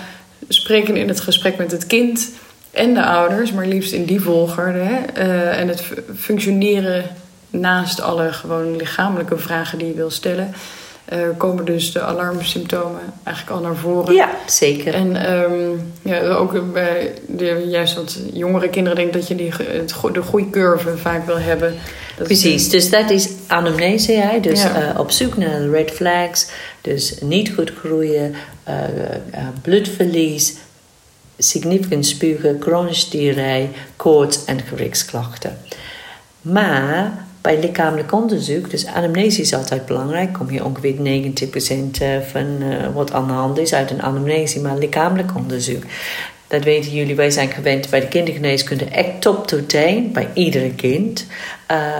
spreken 0.48 0.96
in 0.96 1.08
het 1.08 1.20
gesprek 1.20 1.58
met 1.58 1.72
het 1.72 1.88
kind 1.88 2.30
en 2.72 2.94
de 2.94 3.06
ouders, 3.06 3.52
maar 3.52 3.66
liefst 3.66 3.92
in 3.92 4.06
die 4.06 4.22
volgorde. 4.22 4.80
Hè? 4.80 5.24
Uh, 5.24 5.60
en 5.60 5.68
het 5.68 5.84
functioneren 6.18 7.04
naast 7.50 8.02
alle 8.02 8.34
gewoon 8.34 8.76
lichamelijke 8.76 9.38
vragen 9.38 9.78
die 9.78 9.88
je 9.88 9.94
wil 9.94 10.10
stellen. 10.10 10.54
Uh, 11.14 11.20
komen 11.38 11.66
dus 11.66 11.92
de 11.92 12.02
alarmsymptomen 12.02 13.02
eigenlijk 13.24 13.58
al 13.58 13.64
naar 13.64 13.76
voren. 13.76 14.14
Ja, 14.14 14.30
zeker. 14.46 14.94
En 14.94 15.34
um, 15.34 15.92
ja, 16.02 16.22
ook 16.22 16.74
bij 16.74 17.14
de, 17.28 17.66
juist 17.70 17.96
wat 17.96 18.20
jongere 18.34 18.70
kinderen 18.70 18.98
denk 18.98 19.14
dat 19.14 19.28
je 19.28 19.36
die, 19.36 19.52
het, 19.52 19.96
de 20.14 20.22
groeicurve 20.22 20.98
vaak 20.98 21.26
wil 21.26 21.40
hebben. 21.40 21.76
Dat 22.18 22.28
Precies, 22.28 22.70
dus 22.70 22.90
dat 22.90 23.10
is 23.10 23.30
anamnese. 23.48 24.12
Hè? 24.12 24.40
Dus 24.40 24.62
ja. 24.62 24.94
uh, 24.94 25.00
op 25.00 25.12
zoek 25.12 25.38
naar 25.38 25.70
red 25.70 25.92
flags. 25.92 26.48
Dus 26.82 27.18
niet 27.22 27.54
goed 27.54 27.72
groeien, 27.80 28.36
bloedverlies, 29.62 30.56
significant 31.44 32.06
spugen, 32.06 32.58
chronische 32.60 33.10
diarree, 33.10 33.70
koorts 33.96 34.46
en 34.46 34.62
gewrichtsklachten. 34.62 35.58
Maar 36.42 37.26
bij 37.42 37.60
lichamelijk 37.60 38.12
onderzoek, 38.14 38.70
dus 38.70 38.86
anamnese 38.86 39.42
is 39.42 39.54
altijd 39.54 39.86
belangrijk, 39.86 40.34
kom 40.34 40.52
je 40.52 40.66
ongeveer 40.66 40.96
90% 40.96 42.32
van 42.32 42.64
wat 42.94 43.12
aan 43.12 43.28
de 43.28 43.34
hand 43.34 43.58
is 43.58 43.74
uit 43.74 43.92
een 43.92 44.02
anamnese, 44.02 44.62
maar 44.62 44.78
lichamelijk 44.78 45.36
onderzoek. 45.36 45.84
Dat 46.48 46.64
weten 46.64 46.92
jullie, 46.92 47.16
wij 47.16 47.32
zijn 47.32 47.50
gewend 47.50 47.90
bij 47.90 48.00
de 48.00 48.08
kindergeneeskunde 48.08 48.86
echt 48.86 49.22
top 49.22 49.48
to 49.48 49.66
teen, 49.66 50.12
bij 50.12 50.28
iedere 50.34 50.72
kind 50.72 51.26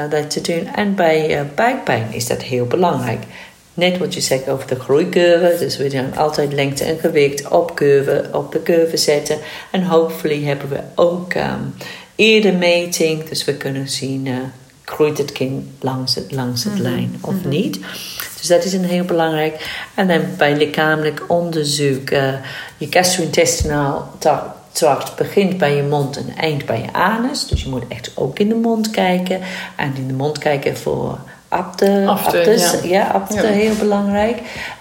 dat 0.10 0.30
te 0.30 0.42
doen. 0.42 0.68
En 0.76 0.96
bij 0.96 1.48
buikpijn 1.56 2.08
is 2.10 2.28
dat 2.28 2.42
heel 2.42 2.66
belangrijk. 2.66 3.24
Net 3.82 3.98
wat 3.98 4.14
je 4.14 4.22
zegt 4.22 4.50
over 4.50 4.68
de 4.68 4.80
groeicurve. 4.80 5.56
Dus 5.60 5.78
we 5.78 5.90
gaan 5.90 6.16
altijd 6.16 6.54
lengte 6.54 6.84
en 6.84 7.00
gewicht 7.00 7.48
op, 7.48 7.76
curve, 7.76 8.30
op 8.32 8.52
de 8.52 8.64
curve 8.64 8.98
zetten. 8.98 9.38
En 9.72 9.84
hopelijk 9.84 10.44
hebben 10.44 10.70
we 10.70 10.80
ook 10.96 11.34
um, 11.34 11.74
eerder 12.16 12.54
meting. 12.54 13.24
Dus 13.24 13.46
we 13.46 13.54
kunnen 13.54 13.90
zien, 13.90 14.26
uh, 14.26 14.38
groeit 14.86 15.18
het 15.18 15.32
kind 15.32 15.66
langs 15.80 16.16
het, 16.16 16.32
langs 16.32 16.64
het 16.64 16.74
mhm. 16.74 16.82
lijn 16.82 17.18
of 17.22 17.34
mhm. 17.34 17.50
niet. 17.50 17.80
Dus 18.38 18.48
dat 18.48 18.64
is 18.64 18.74
een 18.74 18.86
heel 18.86 19.06
belangrijk. 19.06 19.86
En 19.96 20.08
dan 20.08 20.22
bij 20.38 20.56
lichamelijk 20.56 21.24
onderzoek. 21.28 22.10
Uh, 22.10 22.34
je 22.78 22.88
gastrointestinaal 22.90 24.18
tract 24.72 25.16
begint 25.16 25.58
bij 25.58 25.76
je 25.76 25.84
mond 25.84 26.18
en 26.18 26.34
eind 26.38 26.66
bij 26.66 26.82
je 26.82 26.94
anus. 26.94 27.48
Dus 27.48 27.64
je 27.64 27.70
moet 27.70 27.88
echt 27.88 28.12
ook 28.16 28.40
in 28.40 28.50
de 28.50 28.56
mond 28.56 28.90
kijken. 28.90 29.40
En 29.76 29.96
in 29.96 30.08
de 30.08 30.14
mond 30.14 30.38
kijken 30.38 30.78
voor 30.78 31.20
Apte, 31.52 32.04
aptes, 32.08 32.72
ja, 32.84 33.26
ja 33.30 33.44
heel 33.44 33.76
belangrijk. 33.76 34.38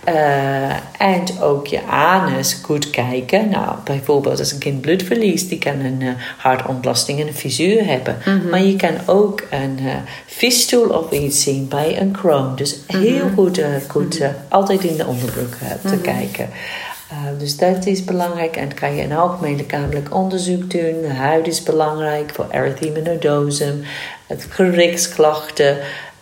Uh, 0.08 0.70
en 0.98 1.22
ook 1.40 1.66
je 1.66 1.82
anus 1.86 2.58
goed 2.62 2.90
kijken. 2.90 3.48
Nou, 3.48 3.74
bijvoorbeeld 3.84 4.38
als 4.38 4.52
een 4.52 4.58
kind 4.58 4.80
bloed 4.80 5.02
verliest, 5.02 5.48
die 5.48 5.58
kan 5.58 5.80
een 5.80 6.00
uh, 6.00 6.10
hartontlasting 6.36 7.20
en 7.20 7.26
een 7.26 7.34
fisuur 7.34 7.86
hebben. 7.86 8.18
Mhm. 8.24 8.48
Maar 8.48 8.62
je 8.62 8.76
kan 8.76 8.94
ook 9.06 9.42
een 9.50 9.78
uh, 9.80 9.92
fistule 10.26 10.98
of 10.98 11.10
iets 11.10 11.42
zien 11.42 11.68
bij 11.68 12.00
een 12.00 12.12
Crohn. 12.12 12.54
Dus 12.56 12.78
heel 12.86 13.24
mhm. 13.24 13.34
goed, 13.34 13.62
goed 13.88 14.18
mhm. 14.18 14.30
altijd 14.48 14.84
in 14.84 14.96
de 14.96 15.06
onderbroek 15.06 15.54
te 15.86 15.96
kijken. 15.96 16.48
dus 17.38 17.56
dat 17.56 17.86
is 17.86 18.04
belangrijk. 18.04 18.56
En 18.56 18.74
kan 18.74 18.94
je 18.94 19.02
een 19.02 19.12
algemeen 19.12 19.56
lichamelijk 19.56 20.14
onderzoek 20.14 20.70
doen. 20.70 21.02
De 21.02 21.14
huid 21.14 21.46
is 21.46 21.62
belangrijk 21.62 22.30
voor 22.34 22.46
erythema 22.50 22.98
nodosum, 22.98 23.82
het 24.26 24.46
gerichtsklachten. 24.48 25.76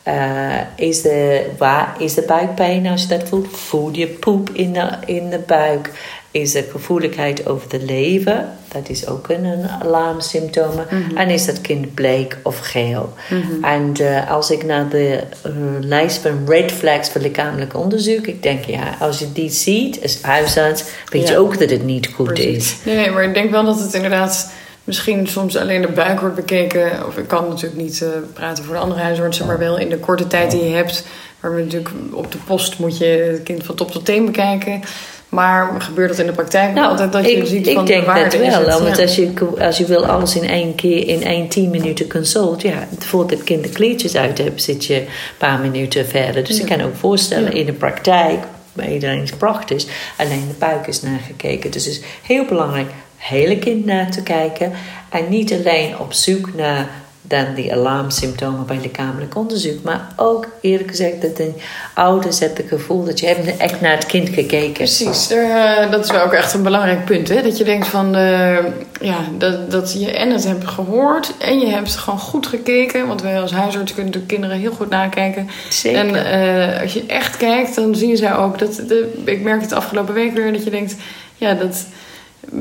Uh, 0.08 0.54
is, 0.76 1.02
de, 1.02 1.46
waar 1.58 1.94
is 1.98 2.14
de 2.14 2.22
buikpijn 2.26 2.86
als 2.86 3.02
je 3.02 3.08
dat 3.08 3.28
voelt? 3.28 3.48
Voel 3.56 3.90
je 3.92 4.06
poep 4.06 4.50
in 4.52 4.72
de, 4.72 4.88
in 5.06 5.30
de 5.30 5.38
buik? 5.46 5.90
Is 6.30 6.54
er 6.54 6.64
gevoeligheid 6.70 7.46
over 7.46 7.68
de 7.68 7.84
lever? 7.84 8.44
Dat 8.68 8.88
is 8.88 9.06
ook 9.06 9.28
een, 9.28 9.44
een 9.44 9.68
alarmsymptoom. 9.82 10.74
Mhm. 10.90 11.16
En 11.16 11.28
is 11.28 11.46
dat 11.46 11.60
kind 11.60 11.94
bleek 11.94 12.38
of 12.42 12.58
geel? 12.58 13.12
Mhm. 13.30 13.64
En 13.64 13.94
uh, 14.00 14.30
als 14.30 14.50
ik 14.50 14.64
naar 14.64 14.88
de 14.88 15.20
uh, 15.46 15.52
lijst 15.80 16.18
van 16.18 16.44
red 16.46 16.72
flags 16.72 17.10
voor 17.10 17.20
lichamelijk 17.20 17.76
onderzoek... 17.76 18.26
ik 18.26 18.42
denk, 18.42 18.64
ja, 18.64 18.96
als 19.00 19.18
je 19.18 19.32
die 19.32 19.50
ziet 19.50 20.02
als 20.02 20.22
huisarts... 20.22 20.84
weet 21.08 21.28
je 21.28 21.38
ook 21.38 21.58
dat 21.58 21.70
het 21.70 21.84
niet 21.84 22.06
goed 22.06 22.38
is. 22.38 22.76
Nee, 22.84 22.96
nee, 22.96 23.10
maar 23.10 23.24
ik 23.24 23.34
denk 23.34 23.50
wel 23.50 23.64
dat 23.64 23.80
het 23.80 23.94
inderdaad 23.94 24.50
misschien 24.88 25.26
soms 25.26 25.56
alleen 25.56 25.82
de 25.82 25.88
buik 25.88 26.20
wordt 26.20 26.34
bekeken. 26.34 27.06
Of 27.06 27.16
ik 27.16 27.28
kan 27.28 27.48
natuurlijk 27.48 27.82
niet 27.82 28.00
uh, 28.00 28.08
praten 28.32 28.64
voor 28.64 28.74
de 28.74 28.80
andere 28.80 29.00
huisartsen, 29.00 29.46
maar 29.46 29.58
wel 29.58 29.78
in 29.78 29.88
de 29.88 29.98
korte 29.98 30.26
tijd 30.26 30.50
die 30.50 30.64
je 30.64 30.74
hebt. 30.74 31.04
Maar 31.40 31.50
natuurlijk 31.50 31.90
op 32.12 32.32
de 32.32 32.38
post 32.38 32.78
moet 32.78 32.98
je 32.98 33.04
het 33.04 33.42
kind 33.42 33.64
van 33.64 33.74
top 33.74 33.90
tot 33.90 34.04
teen 34.04 34.24
bekijken. 34.24 34.80
Maar 35.28 35.74
gebeurt 35.78 36.08
dat 36.08 36.18
in 36.18 36.26
de 36.26 36.32
praktijk 36.32 36.74
nou, 36.74 36.88
altijd 36.88 37.12
dat 37.12 37.30
je 37.30 37.46
ziet 37.46 37.70
van 37.70 37.82
ik 37.82 37.86
denk 37.86 38.06
dat 38.52 38.64
wel. 38.64 38.82
Want 38.82 39.00
als, 39.00 39.16
je, 39.16 39.32
als 39.58 39.78
je 39.78 39.86
wil 39.86 40.06
alles 40.06 40.36
in 40.36 40.48
één 40.48 40.74
keer, 40.74 41.08
in 41.08 41.22
één 41.22 41.48
tien 41.48 41.70
minuten 41.70 42.08
consult... 42.08 42.62
ja, 42.62 42.88
voordat 42.98 43.30
het 43.30 43.44
kind 43.44 43.62
de 43.62 43.68
kleedjes 43.68 44.16
uit 44.16 44.38
hebt, 44.38 44.62
zit 44.62 44.84
je 44.84 44.96
een 44.96 45.06
paar 45.38 45.60
minuten 45.60 46.06
verder. 46.06 46.44
Dus 46.44 46.60
ik 46.60 46.66
kan 46.66 46.80
ook 46.80 46.96
voorstellen, 46.96 47.52
in 47.52 47.66
de 47.66 47.72
praktijk, 47.72 48.44
bij 48.72 48.92
iedereen 48.92 49.22
is 49.22 49.32
praktisch... 49.32 49.86
alleen 50.16 50.48
de 50.48 50.54
buik 50.58 50.86
is 50.86 51.02
nagekeken. 51.02 51.70
Dus 51.70 51.84
het 51.84 51.94
is 51.94 52.00
heel 52.22 52.44
belangrijk 52.44 52.90
hele 53.18 53.58
kind 53.58 53.84
naar 53.84 54.10
te 54.10 54.22
kijken. 54.22 54.72
En 55.08 55.28
niet 55.28 55.52
alleen 55.52 55.98
op 55.98 56.12
zoek 56.12 56.54
naar 56.54 56.88
dan 57.28 57.54
die 57.54 57.72
alarmsymptomen 57.72 58.66
bij 58.66 58.78
lichamelijk 58.82 59.36
onderzoek. 59.36 59.82
Maar 59.82 60.06
ook 60.16 60.48
eerlijk 60.60 60.88
gezegd 60.88 61.22
dat 61.22 61.36
de 61.36 61.52
ouders 61.94 62.38
hebben 62.38 62.58
het 62.58 62.68
gevoel 62.68 63.04
dat 63.04 63.20
je 63.20 63.26
hebt 63.26 63.56
echt 63.56 63.80
naar 63.80 63.94
het 63.94 64.06
kind 64.06 64.28
gekeken. 64.28 64.72
Precies, 64.72 65.32
uh, 65.32 65.90
dat 65.90 66.04
is 66.04 66.10
wel 66.10 66.22
ook 66.22 66.32
echt 66.32 66.54
een 66.54 66.62
belangrijk 66.62 67.04
punt. 67.04 67.28
Hè? 67.28 67.42
Dat 67.42 67.58
je 67.58 67.64
denkt 67.64 67.86
van 67.86 68.16
uh, 68.16 68.58
ja, 69.00 69.18
dat, 69.38 69.70
dat 69.70 69.92
je 69.92 70.12
en 70.12 70.30
het 70.30 70.44
hebt 70.44 70.66
gehoord 70.66 71.34
en 71.38 71.58
je 71.58 71.66
hebt 71.66 71.96
gewoon 71.96 72.18
goed 72.18 72.46
gekeken. 72.46 73.06
Want 73.06 73.22
wij 73.22 73.40
als 73.40 73.52
huisarts 73.52 73.94
kunnen 73.94 74.12
de 74.12 74.26
kinderen 74.26 74.58
heel 74.58 74.72
goed 74.72 74.90
nakijken. 74.90 75.48
Zeker. 75.68 75.98
En 75.98 76.08
uh, 76.08 76.82
als 76.82 76.92
je 76.92 77.04
echt 77.06 77.36
kijkt, 77.36 77.74
dan 77.74 77.94
zien 77.94 78.16
zij 78.16 78.34
ook 78.34 78.58
dat. 78.58 78.74
De, 78.74 79.22
ik 79.24 79.42
merk 79.42 79.60
het 79.60 79.72
afgelopen 79.72 80.14
week 80.14 80.34
weer 80.34 80.52
dat 80.52 80.64
je 80.64 80.70
denkt, 80.70 80.96
ja, 81.36 81.54
dat 81.54 81.86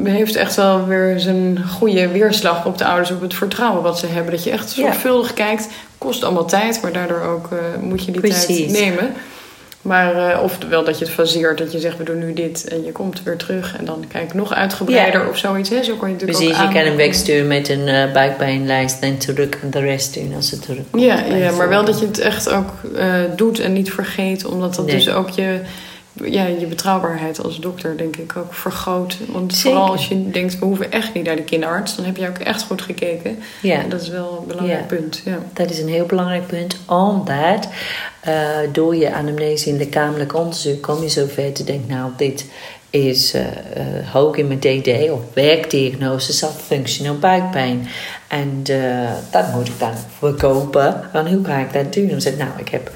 heeft 0.03 0.35
echt 0.35 0.55
wel 0.55 0.85
weer 0.85 1.19
zijn 1.19 1.63
goede 1.67 2.07
weerslag 2.07 2.65
op 2.65 2.77
de 2.77 2.85
ouders, 2.85 3.11
op 3.11 3.21
het 3.21 3.33
vertrouwen 3.33 3.83
wat 3.83 3.99
ze 3.99 4.07
hebben. 4.07 4.31
Dat 4.31 4.43
je 4.43 4.51
echt 4.51 4.69
zorgvuldig 4.69 5.33
kijkt. 5.33 5.67
Kost 5.97 6.23
allemaal 6.23 6.45
tijd, 6.45 6.81
maar 6.81 6.91
daardoor 6.91 7.21
ook 7.21 7.49
uh, 7.53 7.59
moet 7.81 8.05
je 8.05 8.11
die 8.11 8.21
tijd 8.21 8.69
nemen. 8.69 9.13
Maar 9.81 10.15
uh, 10.15 10.43
of 10.43 10.57
wel 10.69 10.83
dat 10.83 10.99
je 10.99 11.05
het 11.05 11.13
faseert, 11.13 11.57
dat 11.57 11.71
je 11.71 11.79
zegt 11.79 11.97
we 11.97 12.03
doen 12.03 12.19
nu 12.19 12.33
dit 12.33 12.67
en 12.67 12.85
je 12.85 12.91
komt 12.91 13.23
weer 13.23 13.37
terug 13.37 13.77
en 13.77 13.85
dan 13.85 14.05
kijk 14.07 14.33
nog 14.33 14.53
uitgebreider 14.53 15.29
of 15.29 15.37
zoiets. 15.37 15.69
Hè? 15.69 15.83
Zo 15.83 15.95
kan 15.95 16.07
je 16.07 16.13
natuurlijk 16.13 16.39
Precies, 16.39 16.61
je 16.61 16.73
kan 16.73 16.85
hem 16.85 16.95
wegsturen 16.95 17.47
met 17.47 17.69
een 17.69 17.87
uh, 17.87 18.13
buikpijnlijst 18.13 18.99
en 18.99 19.17
terug 19.17 19.49
en 19.61 19.69
de 19.69 19.79
rest 19.79 20.13
doen 20.13 20.33
als 20.35 20.51
het 20.51 20.61
terugkomt. 20.61 21.03
Ja, 21.03 21.23
ja 21.23 21.51
maar 21.51 21.69
wel 21.69 21.85
dat 21.85 21.99
je 21.99 22.05
het 22.05 22.19
echt 22.19 22.49
ook 22.49 22.69
uh, 22.95 23.13
doet 23.35 23.59
en 23.59 23.73
niet 23.73 23.91
vergeet, 23.91 24.45
omdat 24.45 24.75
dat 24.75 24.89
dus 24.89 25.09
ook 25.09 25.29
je 25.29 25.59
ja, 26.23 26.45
je 26.45 26.65
betrouwbaarheid 26.65 27.43
als 27.43 27.59
dokter 27.59 27.97
denk 27.97 28.17
ik 28.17 28.37
ook 28.37 28.53
vergroot. 28.53 29.17
Want 29.27 29.57
vooral 29.57 29.91
als 29.91 30.07
je 30.07 30.29
denkt, 30.29 30.59
we 30.59 30.65
hoeven 30.65 30.91
echt 30.91 31.13
niet 31.13 31.25
naar 31.25 31.35
de 31.35 31.43
kinderarts, 31.43 31.95
dan 31.95 32.05
heb 32.05 32.17
je 32.17 32.27
ook 32.27 32.37
echt 32.37 32.63
goed 32.63 32.81
gekeken. 32.81 33.39
Ja. 33.61 33.81
En 33.81 33.89
dat 33.89 34.01
is 34.01 34.09
wel 34.09 34.37
een 34.41 34.47
belangrijk 34.47 34.87
punt. 34.87 35.21
Ja. 35.25 35.39
Dat 35.53 35.69
is 35.69 35.79
een 35.79 35.89
heel 35.89 36.05
belangrijk 36.05 36.47
punt, 36.47 36.77
omdat 36.85 37.67
uh, 38.27 38.57
door 38.71 38.95
je 38.95 39.13
anamnese 39.13 39.69
in 39.69 39.77
lichamelijk 39.77 40.35
onderzoek 40.35 40.81
kom 40.81 41.01
je 41.01 41.09
zover 41.09 41.51
te 41.51 41.63
denken, 41.63 41.95
nou, 41.95 42.11
dit 42.17 42.45
is 42.89 43.35
uh, 43.35 43.41
uh, 43.41 44.09
hoog 44.11 44.35
in 44.35 44.47
mijn 44.47 44.59
DD 44.59 45.09
of 45.11 45.19
werkdiagnose 45.33 46.33
zat 46.33 46.55
functioneel 46.65 47.17
buikpijn. 47.17 47.87
En 48.27 48.63
dat 49.31 49.53
moet 49.53 49.67
ik 49.67 49.79
dan 49.79 49.93
verkopen. 50.17 51.13
En 51.13 51.33
hoe 51.33 51.45
ga 51.45 51.57
ik 51.57 51.73
dat 51.73 51.93
doen? 51.93 52.07
Dan 52.07 52.21
zeg 52.21 52.33
ik, 52.33 52.39
nou, 52.39 52.51
ik 52.57 52.69
heb 52.69 52.91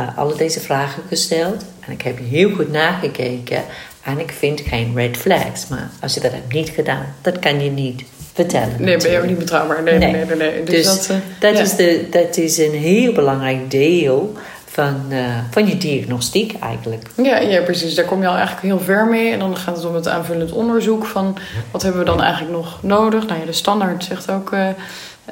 uh, 0.00 0.18
alle 0.18 0.36
deze 0.36 0.60
vragen 0.60 1.02
gesteld. 1.08 1.64
En 1.80 1.92
ik 1.92 2.02
heb 2.02 2.18
heel 2.30 2.50
goed 2.50 2.72
nagekeken. 2.72 3.62
En 4.02 4.18
ik 4.18 4.30
vind 4.38 4.60
geen 4.60 4.92
red 4.94 5.16
flags. 5.16 5.68
Maar 5.68 5.90
als 6.00 6.14
je 6.14 6.20
dat 6.20 6.32
hebt 6.32 6.52
niet 6.52 6.68
gedaan, 6.68 7.14
dat 7.20 7.38
kan 7.38 7.64
je 7.64 7.70
niet 7.70 8.04
vertellen. 8.32 8.74
Nee, 8.78 8.96
ben 8.96 9.10
je 9.10 9.18
ook 9.18 9.26
niet 9.26 9.38
betrouwbaar. 9.38 9.82
Nee, 9.82 9.98
nee, 9.98 10.12
nee. 10.12 10.36
nee, 10.36 10.64
Dus, 10.64 10.74
dus 10.74 10.84
dat, 10.84 11.10
uh, 11.10 11.16
dat, 11.38 11.58
is 11.58 11.76
de, 11.76 12.06
dat 12.10 12.36
is 12.36 12.58
een 12.58 12.74
heel 12.74 13.12
belangrijk 13.12 13.70
deel 13.70 14.36
van, 14.66 15.04
uh, 15.08 15.38
van 15.50 15.66
je 15.66 15.76
diagnostiek 15.76 16.54
eigenlijk. 16.60 17.02
Ja, 17.22 17.38
ja, 17.38 17.62
precies. 17.62 17.94
Daar 17.94 18.04
kom 18.04 18.20
je 18.20 18.26
al 18.26 18.36
eigenlijk 18.36 18.66
heel 18.66 18.80
ver 18.80 19.06
mee. 19.06 19.32
En 19.32 19.38
dan 19.38 19.56
gaat 19.56 19.76
het 19.76 19.84
om 19.84 19.94
het 19.94 20.08
aanvullend 20.08 20.52
onderzoek 20.52 21.06
van 21.06 21.36
wat 21.70 21.82
hebben 21.82 22.00
we 22.00 22.06
dan 22.06 22.22
eigenlijk 22.22 22.52
nog 22.52 22.78
nodig. 22.82 23.26
Nou 23.26 23.40
ja, 23.40 23.46
de 23.46 23.52
standaard 23.52 24.04
zegt 24.04 24.30
ook 24.30 24.52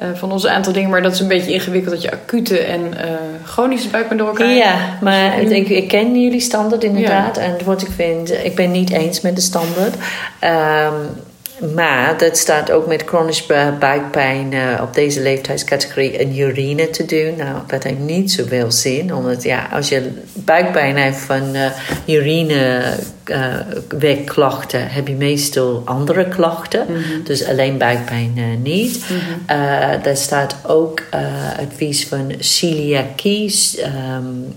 uh, 0.01 0.09
uh, 0.09 0.15
van 0.15 0.31
ons 0.31 0.47
aantal 0.47 0.73
dingen, 0.73 0.89
maar 0.89 1.01
dat 1.01 1.13
is 1.13 1.19
een 1.19 1.27
beetje 1.27 1.53
ingewikkeld 1.53 1.93
dat 1.93 2.03
je 2.03 2.11
acute 2.11 2.59
en 2.59 2.81
uh, 2.81 3.11
chronische 3.43 3.89
buikpijn 3.89 4.17
door 4.17 4.27
elkaar 4.27 4.53
Ja, 4.53 4.97
maar 5.01 5.41
ik, 5.41 5.69
ik, 5.69 5.87
ken 5.87 6.21
jullie 6.21 6.39
standaard 6.39 6.83
inderdaad. 6.83 7.37
En 7.37 7.55
wat 7.65 7.81
ik 7.81 7.89
vind, 7.95 8.31
ik 8.31 8.55
ben 8.55 8.71
niet 8.71 8.91
eens 8.91 9.21
met 9.21 9.35
de 9.35 9.41
standaard. 9.41 9.95
Um, 10.43 11.27
maar 11.75 12.17
dat 12.17 12.37
staat 12.37 12.71
ook 12.71 12.87
met 12.87 13.03
chronische 13.05 13.73
buikpijn 13.79 14.51
uh, 14.51 14.81
op 14.81 14.93
deze 14.93 15.21
leeftijdscategorie 15.21 16.21
een 16.21 16.39
urine 16.39 16.89
te 16.89 17.05
doen. 17.05 17.35
Nou, 17.37 17.57
dat 17.67 17.83
heeft 17.83 17.99
niet 17.99 18.31
zoveel 18.31 18.71
zin. 18.71 19.13
Omdat 19.13 19.43
ja, 19.43 19.67
als 19.71 19.89
je 19.89 20.11
buikpijn 20.33 20.97
hebt 20.97 21.17
van 21.17 21.55
uh, 21.55 21.65
urine 22.05 22.81
uh, 23.29 23.55
wegklachten, 23.89 24.87
heb 24.87 25.07
je 25.07 25.15
meestal 25.15 25.81
andere 25.85 26.27
klachten. 26.27 26.85
Mhm. 26.89 27.23
Dus 27.23 27.45
alleen 27.45 27.77
buikpijn 27.77 28.33
uh, 28.37 28.45
niet. 28.63 29.05
Mm 29.09 29.17
-hmm. 29.17 30.01
daar 30.03 30.17
staat 30.17 30.55
ook 30.67 31.03
advies 31.59 32.07
van 32.07 32.31
celiakie 32.39 33.53
um, 33.83 34.55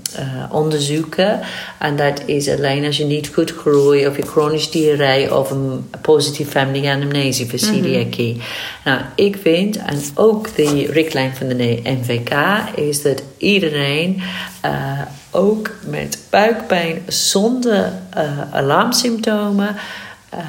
onderzoeken. 0.50 1.40
En 1.78 1.96
dat 1.96 2.22
is 2.26 2.48
alleen 2.48 2.84
als 2.84 2.96
je 2.96 3.04
niet 3.04 3.28
goed 3.28 3.52
groeit 3.52 4.08
of 4.08 4.16
je 4.16 4.22
chronisch 4.22 4.70
diarree 4.70 5.36
of 5.36 5.50
een 5.50 5.90
positieve 6.00 6.50
family 6.50 6.88
anamnese 6.88 7.46
voor 7.48 7.58
mhm. 7.62 7.74
celiakie. 7.74 8.40
Nou, 8.84 9.00
ik 9.14 9.36
vind, 9.42 9.76
en 9.76 10.00
ook 10.14 10.56
de 10.56 10.86
richtlijn 10.90 11.36
van 11.36 11.48
de 11.48 11.80
NVK, 11.84 12.30
is 12.74 13.02
dat 13.02 13.22
iedereen 13.38 14.22
ook 15.32 15.70
met 15.86 16.18
buikpijn 16.30 17.02
zonder 17.06 17.92
uh, 18.16 18.54
alarmsymptomen 18.54 19.76
uh, 20.34 20.40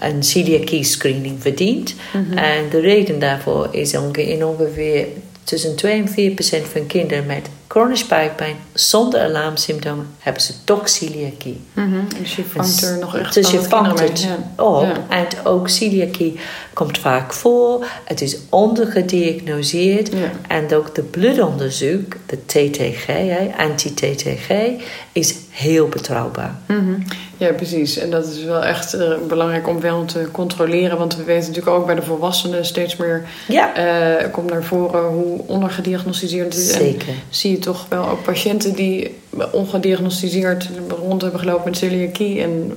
een 0.00 0.22
celiakie 0.22 0.84
screening 0.84 1.42
verdient. 1.42 1.94
Mhm. 2.12 2.38
En 2.38 2.70
de 2.70 2.80
reden 2.80 3.18
daarvoor 3.18 3.68
is 3.70 3.92
in 4.28 4.44
ongeveer 4.44 5.06
tussen 5.44 5.76
2 5.76 6.00
en 6.00 6.08
4 6.08 6.30
procent 6.30 6.66
van 6.66 6.86
kinderen 6.86 7.26
met 7.26 7.48
chronische 7.68 8.06
buikpijn 8.06 8.56
zonder 8.72 9.20
alarmsymptomen 9.20 10.06
hebben 10.18 10.42
ze 10.42 10.52
toch 10.64 10.88
celiakie. 10.88 11.60
Mm 11.72 12.08
Dus 12.20 12.36
je 12.36 12.44
vangt 12.44 12.82
er 12.82 12.98
nog 12.98 13.16
echt 13.16 13.34
Dus 13.34 13.50
je 13.50 13.60
van 13.60 13.84
vangt 13.84 14.00
het. 14.00 14.22
Ja. 14.22 14.62
op. 14.64 14.82
Ja. 14.82 15.04
En 15.08 15.26
ook 15.44 15.68
celiakie 15.68 16.38
komt 16.72 16.98
vaak 16.98 17.32
voor. 17.32 17.86
Het 18.04 18.20
is 18.20 18.36
ondergediagnoseerd. 18.48 20.12
Ja. 20.12 20.30
En 20.48 20.74
ook 20.74 20.94
de 20.94 21.02
bloedonderzoek, 21.02 22.16
de 22.26 22.38
TTG, 22.46 23.08
anti-TTG, 23.58 24.50
is 25.12 25.34
heel 25.50 25.88
betrouwbaar. 25.88 26.54
Mhm. 26.66 26.94
Ja, 27.36 27.52
precies. 27.52 27.96
En 27.96 28.10
dat 28.10 28.26
is 28.26 28.44
wel 28.44 28.64
echt 28.64 28.94
eh, 28.94 29.12
belangrijk 29.28 29.68
om 29.68 29.80
wel 29.80 30.04
te 30.04 30.28
controleren. 30.32 30.98
Want 30.98 31.16
we 31.16 31.24
weten 31.24 31.48
natuurlijk 31.48 31.76
ook 31.76 31.86
bij 31.86 31.94
de 31.94 32.02
volwassenen 32.02 32.64
steeds 32.64 32.96
meer 32.96 33.24
Ja, 33.48 33.74
eh, 33.74 34.30
komt 34.30 34.50
naar 34.50 34.64
voren 34.64 35.04
hoe 35.04 35.40
ondergediagnosticeerd 35.46 36.44
het 36.44 36.62
is. 36.62 36.72
En 36.72 36.78
zeker. 36.78 37.14
Zie 37.56 37.72
toch 37.72 37.86
wel 37.88 38.08
ook 38.08 38.22
patiënten 38.22 38.74
die 38.74 39.14
ongediagnosticeerd 39.52 40.68
rond 41.02 41.22
hebben 41.22 41.40
gelopen 41.40 41.64
met 41.64 41.76
celiakie 41.78 42.42
en 42.42 42.72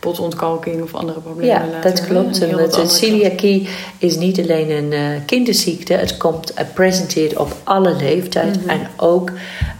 botontkalking 0.00 0.82
of 0.82 0.94
andere 0.94 1.20
problemen. 1.20 1.54
Ja, 1.54 1.66
later. 1.66 1.90
dat 1.90 2.06
klopt. 2.06 2.38
En 2.76 2.90
celiakie 2.90 3.68
is 3.98 4.16
niet 4.16 4.40
alleen 4.40 4.70
een 4.70 4.92
eh, 4.92 5.20
kinderziekte. 5.26 5.92
Het 5.92 6.16
komt 6.16 6.52
het 6.54 6.74
presenteert 6.74 7.36
op 7.36 7.56
alle 7.62 7.96
leeftijd. 7.96 8.60
Mhm. 8.60 8.68
En 8.68 8.88
ook 8.96 9.30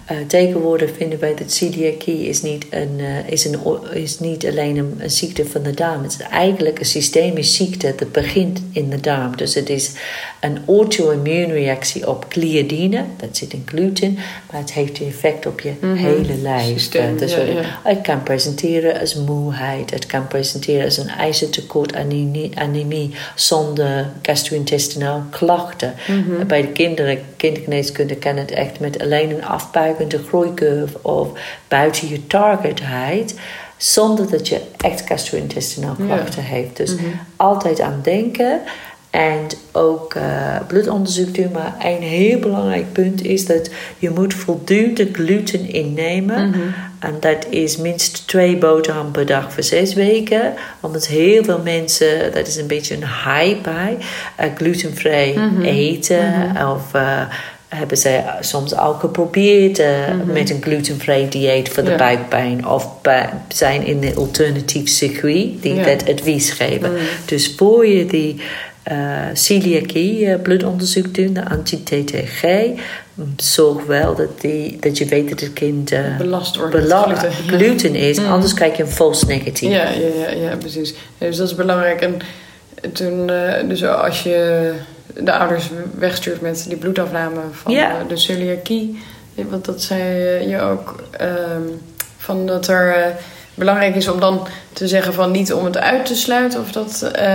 eh, 0.07 0.17
tegenwoordig 0.27 0.91
vinden 0.97 1.19
wij 1.19 1.35
dat 1.35 1.53
celiakie 1.53 2.29
is 2.29 2.43
niet, 2.43 2.67
een, 2.71 2.91
eh, 2.99 3.29
is 3.33 3.45
een, 3.45 3.59
is 3.93 4.19
niet 4.19 4.47
alleen 4.47 4.77
een, 4.77 4.95
een 4.99 5.11
ziekte 5.11 5.47
van 5.47 5.63
de 5.63 5.71
darm. 5.75 6.03
Het 6.03 6.13
is 6.13 6.27
eigenlijk 6.31 6.79
een 6.79 6.85
systemische 6.85 7.55
ziekte 7.65 7.93
dat 7.97 8.13
begint 8.13 8.63
in 8.73 8.91
de 8.91 9.01
darm. 9.01 9.37
Dus 9.37 9.55
het 9.55 9.69
is 9.69 9.93
een 10.41 10.59
auto-immuunreactie 10.67 12.09
op 12.09 12.27
gliadine. 12.29 13.05
Dat 13.17 13.37
zit 13.37 13.53
in 13.53 13.63
gluten. 13.67 14.15
Maar 14.51 14.61
het 14.61 14.73
heeft 14.73 15.01
een 15.01 15.07
effect 15.07 15.47
op 15.47 15.61
je 15.61 15.73
Mhm. 15.81 15.95
hele 15.95 16.35
lijf. 16.43 16.65
Systeem, 16.67 17.13
Eh, 17.15 17.19
dus 17.19 17.31
ja, 17.33 17.39
wat- 17.39 17.47
ja. 17.49 17.79
het 17.85 18.01
kan 18.01 18.23
presenteren 18.23 19.01
als 19.01 19.15
moeheid. 19.15 19.91
Het 19.91 20.07
kan 20.07 20.27
presenteren 20.29 20.85
als 20.85 20.97
een 20.97 21.09
ijzertekort, 21.09 21.95
anemie, 21.95 22.51
anemie 22.59 23.11
zonder 23.35 24.11
gastro-intestinaal 24.23 25.23
klachten. 25.31 25.95
Mhm. 26.09 26.47
Bij 26.47 26.61
de 26.61 26.69
kinderen, 26.69 27.19
kindergeneeskunde 27.37 28.15
kan 28.17 28.37
het 28.37 28.51
echt 28.51 28.81
met 28.81 29.03
alleen 29.03 29.31
een 29.31 29.45
afbuigende 29.95 30.29
groeicurve 30.29 30.99
of 31.03 31.29
buiten 31.69 32.09
je 32.09 32.27
targetheid. 32.27 33.35
Zonder 33.77 34.31
dat 34.31 34.49
je 34.49 34.61
echt 34.77 35.03
gastro-intestinaal 35.07 35.97
Ja. 35.99 36.05
klachten 36.05 36.43
heeft. 36.43 36.77
Dus 36.77 36.95
Mhm. 36.95 37.05
altijd 37.37 37.81
aan 37.81 38.01
denken. 38.03 38.61
En 39.11 39.47
ook 39.73 40.15
eh, 40.15 40.57
bloedonderzoek 40.67 41.35
doen. 41.35 41.51
Maar 41.53 41.75
een 41.83 42.03
heel 42.03 42.39
belangrijk 42.39 42.93
punt 42.93 43.25
is 43.25 43.47
dat 43.47 43.71
je 43.99 44.11
moet 44.11 44.35
voldoende 44.35 45.09
gluten 45.13 45.73
innemen. 45.73 46.49
Mhm. 46.49 46.59
En 46.99 47.15
dat 47.21 47.47
is 47.51 47.77
minstens 47.77 48.21
twee 48.21 48.57
boterham 48.57 49.11
per 49.11 49.27
dag 49.27 49.53
voor 49.53 49.63
zes 49.63 49.95
weken. 49.95 50.53
Omdat 50.81 51.07
heel 51.07 51.45
veel 51.45 51.61
mensen, 51.65 52.33
dat 52.33 52.47
is 52.47 52.57
een 52.57 52.67
beetje 52.67 52.95
een 52.95 53.09
hype 53.25 53.61
bij, 53.63 53.97
eh, 54.37 54.49
glutenvrij 54.57 55.35
Mhm. 55.37 55.63
eten. 55.63 56.57
Of 56.75 56.95
eh, 56.95 57.21
hebben 57.75 57.97
ze 57.97 58.21
soms 58.41 58.75
al 58.75 58.93
geprobeerd 58.95 59.79
eh, 59.79 59.89
Mhm. 60.09 60.33
met 60.33 60.51
een 60.51 60.63
glutenvrij 60.63 61.27
dieet 61.31 61.69
voor 61.69 61.85
de 61.85 61.91
Ja. 61.91 61.97
buikpijn. 61.97 62.67
Of 62.69 62.89
zijn 63.49 63.87
in 63.87 64.01
de 64.01 64.15
alternatief 64.15 64.89
circuit 64.89 65.63
die 65.63 65.75
Ja. 65.75 65.85
dat 65.85 66.09
advies 66.09 66.51
geven. 66.51 66.93
Mhm. 66.93 67.03
Dus 67.25 67.55
voor 67.57 67.87
je 67.87 68.07
die 68.07 68.37
eh 68.83 68.97
celiakie 69.33 70.27
eh, 70.27 70.41
bloedonderzoek 70.43 71.15
doet, 71.15 71.35
de 71.35 71.49
anti-TTG, 71.51 72.43
zorg 73.37 73.85
wel 73.87 74.15
dat, 74.15 74.41
die, 74.41 74.77
dat 74.81 74.99
je 74.99 75.05
weet 75.05 75.29
dat 75.29 75.41
het 75.41 75.53
kind 75.53 75.93
eh, 75.93 76.17
belast 76.19 76.57
wordt 76.57 76.73
bela- 76.73 77.15
gluten. 77.47 77.95
Is. 77.95 78.19
Mm. 78.19 78.27
Anders 78.27 78.55
krijg 78.55 78.77
je 78.77 78.83
een 78.83 78.89
false 78.89 79.27
negatief. 79.27 79.71
Ja, 79.71 79.89
ja, 79.91 80.29
ja, 80.31 80.31
ja, 80.49 80.57
precies. 80.57 80.95
Dus 81.19 81.37
dat 81.37 81.49
is 81.49 81.55
belangrijk. 81.55 82.01
En 82.01 82.19
toen, 82.93 83.31
eh, 83.31 83.69
dus 83.69 83.85
als 83.85 84.23
je 84.23 84.73
de 85.21 85.33
ouders 85.33 85.71
wegstuurt 85.99 86.41
met 86.41 86.65
die 86.69 86.77
bloedafname 86.77 87.41
van 87.53 87.73
Ja. 87.73 87.89
eh, 87.91 88.09
de 88.09 88.17
celiakie, 88.17 89.03
want 89.35 89.65
dat 89.65 89.83
zei 89.83 90.03
je 90.49 90.61
ook, 90.61 91.03
ehm, 91.11 91.63
van 92.19 92.47
dat 92.47 92.69
er 92.69 92.95
eh, 92.95 93.07
belangrijk 93.55 93.95
is 93.95 94.09
om 94.09 94.21
dan 94.21 94.47
te 94.73 94.89
zeggen 94.89 95.15
van 95.15 95.31
niet 95.31 95.53
om 95.53 95.65
het 95.65 95.79
uit 95.79 96.07
te 96.07 96.15
sluiten 96.17 96.61
of 96.61 96.73
dat. 96.73 97.03
eh, 97.13 97.27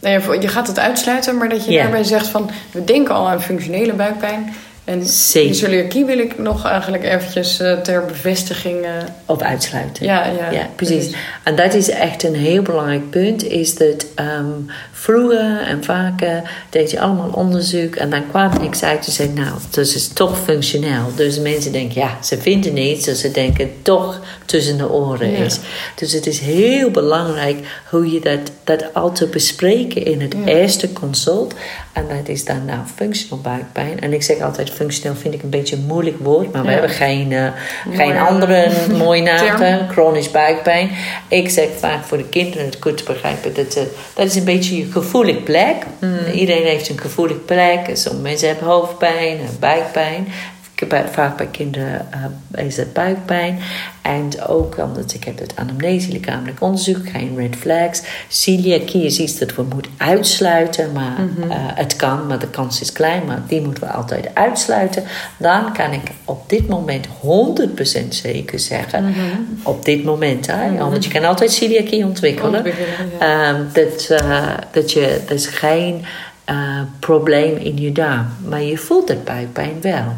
nou 0.00 0.20
ja, 0.32 0.40
je 0.40 0.48
gaat 0.48 0.66
het 0.66 0.78
uitsluiten, 0.78 1.36
maar 1.36 1.48
dat 1.48 1.64
je 1.64 1.70
Ja. 1.72 1.82
daarbij 1.82 2.04
zegt 2.04 2.26
van 2.26 2.50
we 2.72 2.84
denken 2.84 3.14
al 3.14 3.28
aan 3.28 3.42
functionele 3.42 3.92
buikpijn. 3.92 4.54
En 4.84 5.06
Zeker. 5.06 5.48
die 5.50 5.58
celiakie 5.58 6.04
wil 6.04 6.18
ik 6.18 6.38
nog 6.38 6.66
eigenlijk 6.66 7.04
eventjes 7.04 7.60
eh, 7.60 7.72
ter 7.72 8.04
bevestiging. 8.06 8.84
eh, 8.84 8.90
Of 9.26 9.40
uitsluiten. 9.42 10.04
ja, 10.04 10.26
ja, 10.26 10.50
Ja, 10.50 10.66
precies. 10.76 11.14
En 11.42 11.56
dat 11.56 11.74
is 11.74 11.90
echt 11.90 12.22
een 12.22 12.34
heel 12.34 12.62
belangrijk 12.62 13.10
punt. 13.10 13.44
Is 13.44 13.74
dat 13.74 14.06
ehm, 14.14 14.44
vroeger 15.00 15.60
en 15.60 15.84
vaker 15.84 16.42
deed 16.70 16.90
je 16.90 17.00
allemaal 17.00 17.30
onderzoek. 17.32 17.94
En 17.96 18.10
dan 18.10 18.28
kwam 18.30 18.50
niks 18.60 18.82
uit. 18.82 19.06
Je 19.06 19.10
zei, 19.12 19.28
nou, 19.28 19.52
dus 19.70 19.88
het 19.88 19.96
is 19.96 20.08
toch 20.08 20.38
functioneel. 20.44 21.12
Dus 21.16 21.38
mensen 21.40 21.72
denken, 21.72 22.00
ja, 22.00 22.16
ze 22.22 22.38
vinden 22.38 22.72
niets. 22.72 23.04
Dus 23.04 23.20
ze 23.20 23.30
denken 23.30 23.70
toch 23.82 24.20
tussen 24.44 24.78
de 24.78 24.90
oren 24.90 25.30
Ja. 25.30 25.44
is. 25.44 25.58
Dus 25.94 26.12
het 26.12 26.26
is 26.26 26.38
heel 26.38 26.90
belangrijk 26.90 27.58
hoe 27.90 28.12
je 28.12 28.20
dat, 28.20 28.38
dat 28.64 28.94
altijd 28.94 29.30
bespreken 29.30 30.04
in 30.04 30.20
het 30.20 30.34
Ja. 30.44 30.52
eerste 30.52 30.92
consult. 30.92 31.54
En 31.92 32.04
dat 32.08 32.28
is 32.28 32.44
dan 32.44 32.64
nou 32.64 32.78
functional 32.94 33.38
buikpijn. 33.42 34.00
En 34.00 34.12
ik 34.12 34.22
zeg 34.22 34.40
altijd, 34.40 34.70
functioneel 34.70 35.16
vind 35.16 35.34
ik 35.34 35.42
een 35.42 35.50
beetje 35.50 35.76
een 35.76 35.84
moeilijk 35.86 36.16
woord. 36.20 36.52
Maar 36.52 36.62
we 36.64 36.70
hebben 36.70 36.90
geen, 36.90 37.32
eh, 37.32 37.46
geen 37.94 37.96
Mooie- 38.08 38.20
andere 38.20 38.70
mooie 38.96 39.22
naam. 39.22 39.88
Chronisch 39.88 40.30
buikpijn. 40.30 40.90
Ik 41.28 41.48
zeg 41.50 41.68
vaak 41.78 42.04
voor 42.04 42.16
de 42.18 42.28
kinderen 42.28 42.64
het 42.66 42.76
goed 42.80 42.96
te 42.96 43.04
begrijpen. 43.04 43.54
Dat, 43.54 43.74
eh, 43.74 43.82
dat 44.14 44.26
is 44.26 44.34
een 44.34 44.44
beetje 44.44 44.76
je 44.76 44.87
gevoelig 44.92 45.42
plek. 45.42 45.76
Iedereen 46.34 46.66
heeft 46.66 46.88
een 46.88 46.98
gevoelig 46.98 47.44
plek. 47.44 47.90
Sommige 47.92 48.22
mensen 48.22 48.48
hebben 48.48 48.66
hoofdpijn, 48.66 49.38
en 49.38 49.56
buikpijn. 49.60 50.28
Bij- 50.86 51.08
Vaak 51.08 51.36
bij 51.36 51.46
kinderen 51.46 52.06
eh, 52.52 52.64
is 52.66 52.76
het 52.76 52.92
buikpijn. 52.92 53.58
En 54.02 54.28
ook 54.46 54.78
omdat 54.78 55.14
ik 55.14 55.24
heb 55.24 55.38
het 55.38 55.52
anamnese, 55.56 56.12
lichamelijk 56.12 56.60
onderzoek, 56.62 57.08
geen 57.08 57.32
red 57.36 57.56
flags. 57.56 58.02
Celiakie 58.28 59.04
is 59.04 59.18
iets 59.18 59.38
dat 59.38 59.54
we 59.54 59.62
moeten 59.62 59.92
uitsluiten. 59.96 60.92
Maar 60.92 61.16
eh, 61.48 61.56
het 61.58 61.96
kan, 61.96 62.26
maar 62.26 62.38
de 62.38 62.48
kans 62.48 62.80
is 62.80 62.92
klein. 62.92 63.24
Maar 63.26 63.42
die 63.48 63.60
moeten 63.60 63.82
we 63.82 63.90
altijd 63.90 64.28
uitsluiten. 64.34 65.02
Dan 65.38 65.72
kan 65.72 65.92
ik 65.92 66.00
op 66.24 66.48
dit 66.48 66.68
moment 66.68 67.06
100% 67.06 68.08
zeker 68.08 68.58
zeggen. 68.58 69.14
Op 69.62 69.84
dit 69.84 70.04
moment, 70.04 70.46
hè? 70.46 70.64
Ja, 70.64 70.90
want 70.90 71.04
je 71.04 71.10
kan 71.10 71.24
altijd 71.24 71.52
celiakie 71.52 72.04
ontwikkelen. 72.04 72.54
Ontwikkelen, 72.54 72.88
ja. 73.20 73.52
Ehm, 73.52 73.62
dat, 73.72 74.06
eh, 74.20 74.48
dat 74.72 74.92
je, 74.92 75.20
dat 75.26 75.36
is 75.36 75.46
geen 75.46 76.04
eh, 76.48 76.80
probleem 76.98 77.56
in 77.56 77.76
je 77.76 77.92
darm. 77.92 78.26
Maar 78.48 78.62
je 78.62 78.76
voelt 78.78 79.08
het 79.08 79.24
buikpijn 79.24 79.78
wel. 79.80 80.16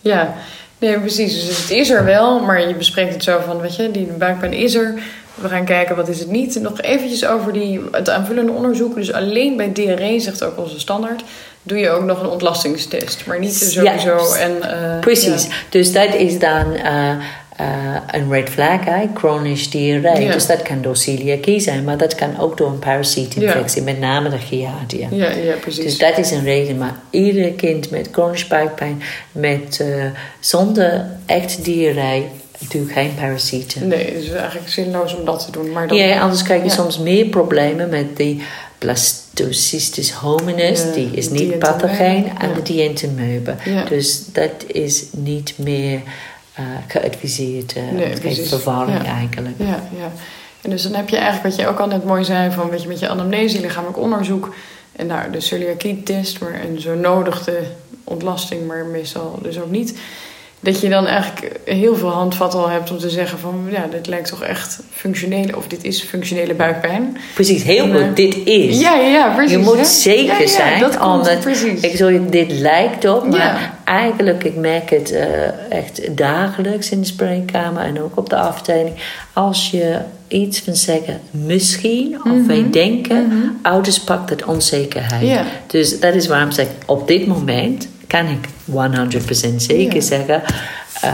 Ja, 0.00 0.34
nee, 0.78 0.98
precies. 1.00 1.46
Dus 1.46 1.58
het 1.60 1.70
is 1.70 1.90
er 1.90 2.04
wel, 2.04 2.40
maar 2.40 2.68
je 2.68 2.74
bespreekt 2.74 3.14
het 3.14 3.24
zo 3.24 3.40
van, 3.46 3.60
weet 3.60 3.76
je, 3.76 3.90
die 3.90 4.06
buikpijn 4.06 4.52
is 4.52 4.74
er. 4.74 4.94
We 5.34 5.48
gaan 5.48 5.64
kijken 5.64 5.96
wat 5.96 6.08
is 6.08 6.18
het 6.18 6.30
niet. 6.30 6.60
Nog 6.60 6.80
eventjes 6.80 7.26
over 7.26 7.52
die, 7.52 7.80
het 7.92 8.10
aanvullende 8.10 8.52
onderzoek. 8.52 8.94
Dus 8.94 9.12
alleen 9.12 9.56
bij 9.56 9.72
diarree, 9.72 10.20
zegt 10.20 10.44
ook 10.44 10.58
onze 10.58 10.80
standaard, 10.80 11.24
doe 11.62 11.78
je 11.78 11.90
ook 11.90 12.04
nog 12.04 12.20
een 12.20 12.28
ontlastingstest. 12.28 13.26
Maar 13.26 13.38
niet 13.38 13.72
Ja, 13.72 13.98
sowieso. 13.98 14.32
en, 14.34 14.62
eh, 14.62 15.00
Precies. 15.00 15.42
ja. 15.44 15.50
Dus 15.68 15.92
dat 15.92 16.14
is 16.14 16.38
dan 16.38 16.74
eh, 16.74 17.10
eh, 17.56 17.66
een 18.10 18.30
red 18.30 18.48
flag, 18.48 18.84
hè? 18.84 19.06
chronisch 19.14 19.70
diarree. 19.70 20.30
Dus 20.30 20.46
dat 20.46 20.62
kan 20.62 20.82
door 20.82 20.96
celiakie 20.96 21.60
zijn, 21.60 21.84
maar 21.84 21.96
dat 21.98 22.14
kan 22.14 22.38
ook 22.38 22.56
door 22.56 22.68
een 22.68 22.78
parasietinfectie, 22.78 23.82
met 23.82 23.98
name 23.98 24.28
de 24.28 24.38
Giardia. 24.38 25.08
Ja, 25.10 25.30
ja, 25.30 25.54
precies. 25.60 25.84
Dus 25.84 25.98
dat 25.98 26.18
is 26.18 26.30
een 26.30 26.44
reden. 26.44 26.78
Maar 26.78 26.94
ieder 27.10 27.52
kind 27.52 27.90
met 27.90 28.08
chronische 28.12 28.48
buikpijn, 28.48 29.02
met, 29.32 29.80
eh, 29.80 30.04
zonder 30.40 31.06
echt 31.26 31.64
diarree, 31.64 32.26
doe 32.68 32.86
geen 32.86 33.14
parasieten. 33.20 33.88
Nee, 33.88 34.04
het 34.04 34.22
is 34.22 34.30
eigenlijk 34.30 34.68
zinloos 34.68 35.16
om 35.16 35.24
dat 35.24 35.44
te 35.44 35.50
doen. 35.50 35.72
Maar 35.72 35.88
dan, 35.88 35.96
Ja, 35.96 36.20
anders 36.20 36.42
krijg 36.42 36.62
je 36.62 36.68
Ja. 36.68 36.74
soms 36.74 36.98
meer 36.98 37.26
problemen 37.26 37.88
met 37.88 38.16
die 38.16 38.42
blastocystis 38.78 40.10
hominis. 40.12 40.82
Ja, 40.82 40.92
die 40.92 41.10
is 41.12 41.28
niet 41.30 41.58
pathogeen. 41.58 42.26
En 42.38 42.54
de 42.54 42.62
dientemeuben. 42.62 43.58
Ja. 43.64 43.84
Dus 43.84 44.22
dat 44.32 44.50
is 44.66 45.04
niet 45.10 45.52
meer 45.56 46.00
eh, 46.54 46.64
geadviseerd. 46.88 47.72
eh, 47.72 47.82
Nee, 47.82 48.02
het 48.04 48.20
geeft 48.20 48.20
precies. 48.20 48.48
verwarring 48.48 49.02
Ja. 49.04 49.12
eigenlijk. 49.14 49.54
Ja, 49.58 49.88
ja. 49.98 50.12
En 50.62 50.70
dus 50.70 50.82
dan 50.82 50.94
heb 50.94 51.08
je 51.08 51.16
eigenlijk 51.16 51.56
wat 51.56 51.64
je 51.64 51.70
ook 51.70 51.78
al 51.78 51.86
net 51.86 52.04
mooi 52.04 52.24
zei 52.24 52.50
van 52.52 52.68
weet 52.70 52.82
je, 52.82 52.88
met 52.88 52.98
je 52.98 53.08
anamnese, 53.08 53.60
lichamelijk 53.60 53.98
onderzoek 53.98 54.54
en 54.92 55.06
nou, 55.06 55.30
de 55.30 55.40
celiakie-test, 55.40 56.40
maar 56.40 56.52
en 56.54 56.80
zo 56.80 56.94
nodig 56.94 57.44
de 57.44 57.62
ontlasting, 58.04 58.66
maar 58.66 58.84
meestal 58.84 59.38
dus 59.42 59.60
ook 59.60 59.70
niet. 59.70 59.98
Dat 60.64 60.80
je 60.80 60.88
dan 60.88 61.06
eigenlijk 61.06 61.60
heel 61.64 61.96
veel 61.96 62.08
handvat 62.08 62.54
al 62.54 62.68
hebt 62.68 62.90
om 62.90 62.98
te 62.98 63.10
zeggen 63.10 63.38
van 63.38 63.66
ja, 63.70 63.86
dit 63.90 64.06
lijkt 64.06 64.28
toch 64.28 64.42
echt 64.42 64.80
functionele 64.92 65.56
of 65.56 65.66
dit 65.66 65.84
is 65.84 66.02
functionele 66.02 66.54
buikpijn. 66.54 67.16
Precies, 67.34 67.62
heel 67.62 67.84
En, 67.84 67.90
goed. 67.92 68.00
eh, 68.00 68.14
dit 68.14 68.36
is. 68.44 68.80
Ja, 68.80 68.94
ja, 68.94 69.08
ja, 69.08 69.28
precies. 69.34 69.52
je 69.52 69.58
moet 69.58 69.76
hè? 69.76 69.84
zeker 69.84 70.40
Ja, 70.40 70.46
zijn, 70.46 70.80
dat 70.80 71.00
omdat 71.00 71.40
precies. 71.40 71.80
ik 71.80 71.96
zo, 71.96 72.28
dit 72.30 72.50
lijkt 72.52 73.08
op, 73.08 73.28
maar 73.28 73.74
eigenlijk, 73.84 74.44
ik 74.44 74.54
merk 74.56 74.90
het 74.90 75.12
eh, 75.12 75.26
echt 75.78 76.16
dagelijks 76.16 76.90
in 76.90 77.00
de 77.00 77.06
spreekkamer 77.06 77.82
en 77.82 78.02
ook 78.02 78.16
op 78.16 78.30
de 78.30 78.36
afdeling. 78.36 78.94
Als 79.32 79.70
je 79.70 79.98
iets 80.28 80.60
van 80.60 80.74
zeggen, 80.74 81.20
misschien, 81.30 82.16
of 82.24 82.46
wij 82.46 82.66
denken, 82.70 83.32
ouders 83.62 84.00
pakt 84.00 84.30
het 84.30 84.44
onzekerheid. 84.44 85.22
Mhm. 85.22 85.44
Dus 85.66 86.00
dat 86.00 86.14
is 86.14 86.26
waarom 86.26 86.48
ik 86.48 86.54
zeg, 86.54 86.66
op 86.86 87.08
dit 87.08 87.26
moment 87.26 87.88
kan 88.14 88.26
ik 88.26 88.48
100% 88.64 89.62
zeker 89.62 89.94
Ja. 89.94 90.00
zeggen, 90.00 90.42
ehm, 91.00 91.12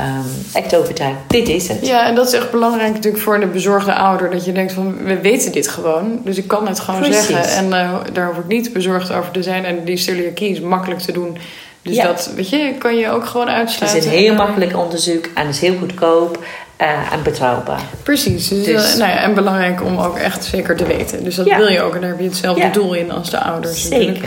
echt 0.52 0.76
overtuigd, 0.76 1.16
dit 1.26 1.48
is 1.48 1.68
het. 1.68 1.86
Ja, 1.86 2.06
en 2.06 2.14
dat 2.14 2.26
is 2.26 2.32
echt 2.32 2.50
belangrijk 2.50 2.92
natuurlijk 2.92 3.22
voor 3.22 3.40
de 3.40 3.46
bezorgde 3.46 3.94
ouder. 3.94 4.30
Dat 4.30 4.44
je 4.44 4.52
denkt 4.52 4.72
van, 4.72 4.96
we 5.04 5.20
weten 5.20 5.52
dit 5.52 5.68
gewoon. 5.68 6.20
Dus 6.24 6.36
ik 6.36 6.48
kan 6.48 6.66
het 6.68 6.80
gewoon 6.80 7.00
Precies. 7.00 7.26
zeggen. 7.26 7.56
En 7.56 7.72
eh, 7.80 7.94
daar 8.12 8.26
hoef 8.26 8.36
ik 8.36 8.46
niet 8.46 8.72
bezorgd 8.72 9.12
over 9.12 9.30
te 9.30 9.42
zijn. 9.42 9.64
En 9.64 9.84
die 9.84 9.96
celiakie 9.96 10.50
is 10.50 10.60
makkelijk 10.60 11.00
te 11.00 11.12
doen. 11.12 11.38
Dus 11.82 11.96
Ja. 11.96 12.04
dat, 12.06 12.30
weet 12.36 12.48
je, 12.50 12.74
kan 12.78 12.96
je 12.96 13.10
ook 13.10 13.26
gewoon 13.26 13.46
Het 13.48 13.56
uitsluiten. 13.56 13.98
is 14.00 14.04
een 14.06 14.10
heel 14.10 14.34
makkelijk 14.34 14.76
onderzoek 14.76 15.28
en 15.34 15.48
is 15.48 15.60
heel 15.60 15.76
goedkoop 15.78 16.38
eh, 16.76 16.88
en 17.12 17.22
betrouwbaar. 17.22 17.80
Precies. 18.02 18.48
Dus, 18.48 18.64
Dus- 18.64 18.92
eh, 18.92 18.98
nou 18.98 19.10
ja, 19.10 19.16
en 19.22 19.34
belangrijk 19.34 19.82
om 19.84 19.98
ook 19.98 20.16
echt 20.18 20.44
zeker 20.44 20.76
te 20.76 20.84
weten. 20.84 21.24
Dus 21.24 21.34
dat 21.34 21.46
Ja. 21.46 21.56
wil 21.56 21.68
je 21.68 21.80
ook. 21.82 21.94
En 21.94 22.00
daar 22.00 22.10
heb 22.10 22.18
je 22.18 22.24
hetzelfde 22.24 22.70
doel 22.70 22.94
in 22.94 23.12
als 23.12 23.30
de 23.30 23.40
ouders. 23.40 23.88
natuurlijk. 23.88 24.24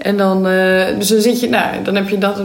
En 0.00 0.16
dan, 0.16 0.46
eh, 0.46 0.86
dus 0.98 1.08
dan 1.08 1.20
zit 1.20 1.40
je, 1.40 1.48
nou, 1.48 1.82
dan 1.82 1.94
heb 1.94 2.08
je 2.08 2.18
dat. 2.18 2.36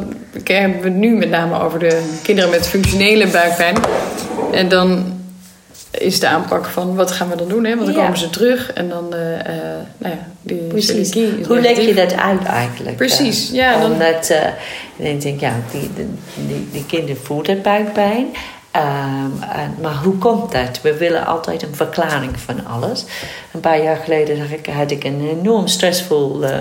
Hebben 0.43 0.81
we 0.81 0.87
het 0.87 0.97
nu 0.97 1.15
met 1.15 1.29
name 1.29 1.59
over 1.59 1.79
de 1.79 2.15
kinderen 2.23 2.49
met 2.49 2.67
functionele 2.67 3.27
buikpijn. 3.27 3.75
En 4.51 4.69
dan 4.69 5.13
is 5.91 6.19
de 6.19 6.27
aanpak 6.27 6.65
van 6.65 6.95
wat 6.95 7.11
gaan 7.11 7.29
we 7.29 7.35
dan 7.35 7.47
doen? 7.47 7.65
Hè? 7.65 7.75
Want 7.75 7.85
dan 7.87 7.95
Ja. 7.95 8.01
komen 8.03 8.17
ze 8.17 8.29
terug 8.29 8.73
en 8.73 8.89
dan, 8.89 9.13
eh, 9.13 9.39
eh, 9.39 9.45
nou 9.97 10.13
ja, 10.13 10.27
die 10.41 10.57
Precies. 10.57 11.13
Hoe 11.47 11.61
leg 11.61 11.79
je 11.85 11.93
dat 11.93 12.13
uit 12.15 12.43
eigenlijk? 12.43 12.95
Precies, 12.95 13.49
ja, 13.51 13.79
dan- 13.79 13.91
Omdat 13.91 14.33
ik 14.97 15.21
denk, 15.21 15.39
ja, 15.39 15.53
die, 15.71 15.89
die, 15.95 16.05
die, 16.47 16.67
die 16.71 16.85
kinderen 16.85 17.17
voelen 17.23 17.61
buikpijn. 17.61 18.25
Ehm, 18.75 19.43
en- 19.59 19.75
maar 19.81 19.95
hoe 20.03 20.17
komt 20.17 20.51
dat? 20.51 20.81
We 20.81 20.97
willen 20.97 21.25
altijd 21.25 21.63
een 21.63 21.75
verklaring 21.75 22.39
van 22.39 22.65
alles. 22.65 23.05
Een 23.53 23.59
paar 23.59 23.83
jaar 23.83 23.97
geleden 24.03 24.39
had 24.39 24.49
ik, 24.49 24.65
had 24.65 24.91
ik 24.91 25.03
een 25.03 25.27
enorm 25.39 25.67
stressvol 25.67 26.43
eh, 26.45 26.59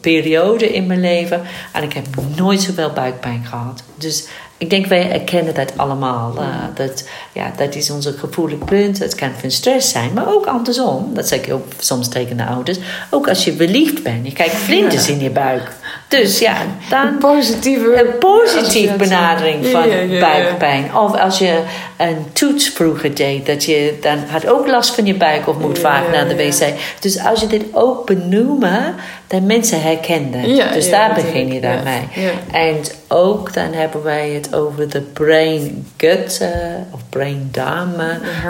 periode 0.00 0.72
in 0.72 0.86
mijn 0.86 1.00
leven. 1.00 1.42
En 1.72 1.82
ik 1.82 1.92
heb 1.92 2.06
nooit 2.36 2.62
zoveel 2.62 2.90
buikpijn 2.90 3.44
gehad. 3.48 3.82
Dus 3.94 4.26
ik 4.58 4.70
denk, 4.70 4.86
wij 4.86 5.12
erkennen 5.12 5.54
dat 5.54 5.72
allemaal. 5.76 6.34
eh, 6.38 6.44
dat, 6.74 7.08
ja, 7.32 7.52
dat 7.56 7.74
is 7.74 7.90
onze 7.90 8.12
gevoelig 8.12 8.58
punt. 8.58 8.98
Het 8.98 9.14
kan 9.14 9.30
van 9.40 9.50
stress 9.50 9.90
zijn, 9.90 10.12
maar 10.12 10.28
ook 10.34 10.46
andersom. 10.46 11.14
Dat 11.14 11.28
zeg 11.28 11.40
ik 11.46 11.52
ook 11.52 11.66
soms 11.78 12.08
tegen 12.08 12.36
de 12.36 12.46
ouders. 12.46 12.78
Ook 13.10 13.28
als 13.28 13.44
je 13.44 13.56
verliefd 13.56 14.02
bent, 14.02 14.26
je 14.26 14.32
kijkt 14.32 14.54
vlinders 14.54 15.08
in 15.08 15.20
je 15.20 15.30
buik. 15.30 15.72
Dus 16.08 16.38
ja, 16.38 16.56
dan 16.88 17.06
Een 17.06 17.18
positieve 17.18 18.00
een 18.00 18.18
positieve 18.18 18.96
benadering 18.96 19.66
van 19.66 19.88
ja, 19.88 19.94
ja, 19.94 20.00
ja. 20.00 20.20
buikpijn. 20.20 20.96
Of 20.96 21.18
als 21.18 21.38
je 21.38 21.62
een 21.96 22.26
toets 22.32 22.68
vroeger 22.68 23.14
deed, 23.14 23.46
dat 23.46 23.64
je 23.64 23.98
dan 24.00 24.18
had 24.28 24.46
ook 24.46 24.66
last 24.66 24.94
van 24.94 25.06
je 25.06 25.14
buik 25.14 25.48
of 25.48 25.58
moet 25.58 25.78
vaak 25.78 26.10
naar 26.12 26.28
de 26.28 26.36
wc. 26.36 26.66
Dus 27.00 27.24
als 27.24 27.40
je 27.40 27.46
dit 27.46 27.64
ook 27.72 28.06
benoemen, 28.06 28.94
dan 29.26 29.46
mensen. 29.46 30.54
Ja, 30.54 30.72
dus 30.72 30.90
daar 30.90 31.14
begin 31.14 31.52
je 31.52 31.60
daarmee. 31.60 32.08
ja. 32.14 32.30
En 32.52 32.76
ook 33.08 33.52
dan 33.52 33.72
hebben 33.72 34.02
wij 34.02 34.30
het 34.30 34.54
over 34.54 34.88
de 34.88 35.00
brain-gut 35.00 36.38
eh, 36.40 36.48
of 36.90 37.00
brain-darm 37.08 37.94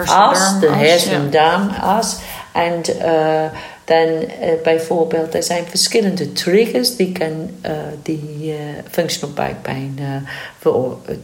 as, 0.05 0.59
de 0.59 0.67
hersen-darm-as, 0.67 0.79
hersen-darm-as. 0.79 2.17
En 2.51 2.81
eh, 2.99 3.59
dan 3.85 4.07
eh, 4.07 4.49
bijvoorbeeld, 4.63 5.33
er 5.33 5.43
zijn 5.43 5.65
verschillende 5.69 6.31
triggers 6.31 6.95
die, 6.95 7.11
kan, 7.11 7.49
eh, 7.61 7.71
die 8.01 8.21
eh 8.43 8.83
functional 8.91 9.35
buikpijn 9.35 9.99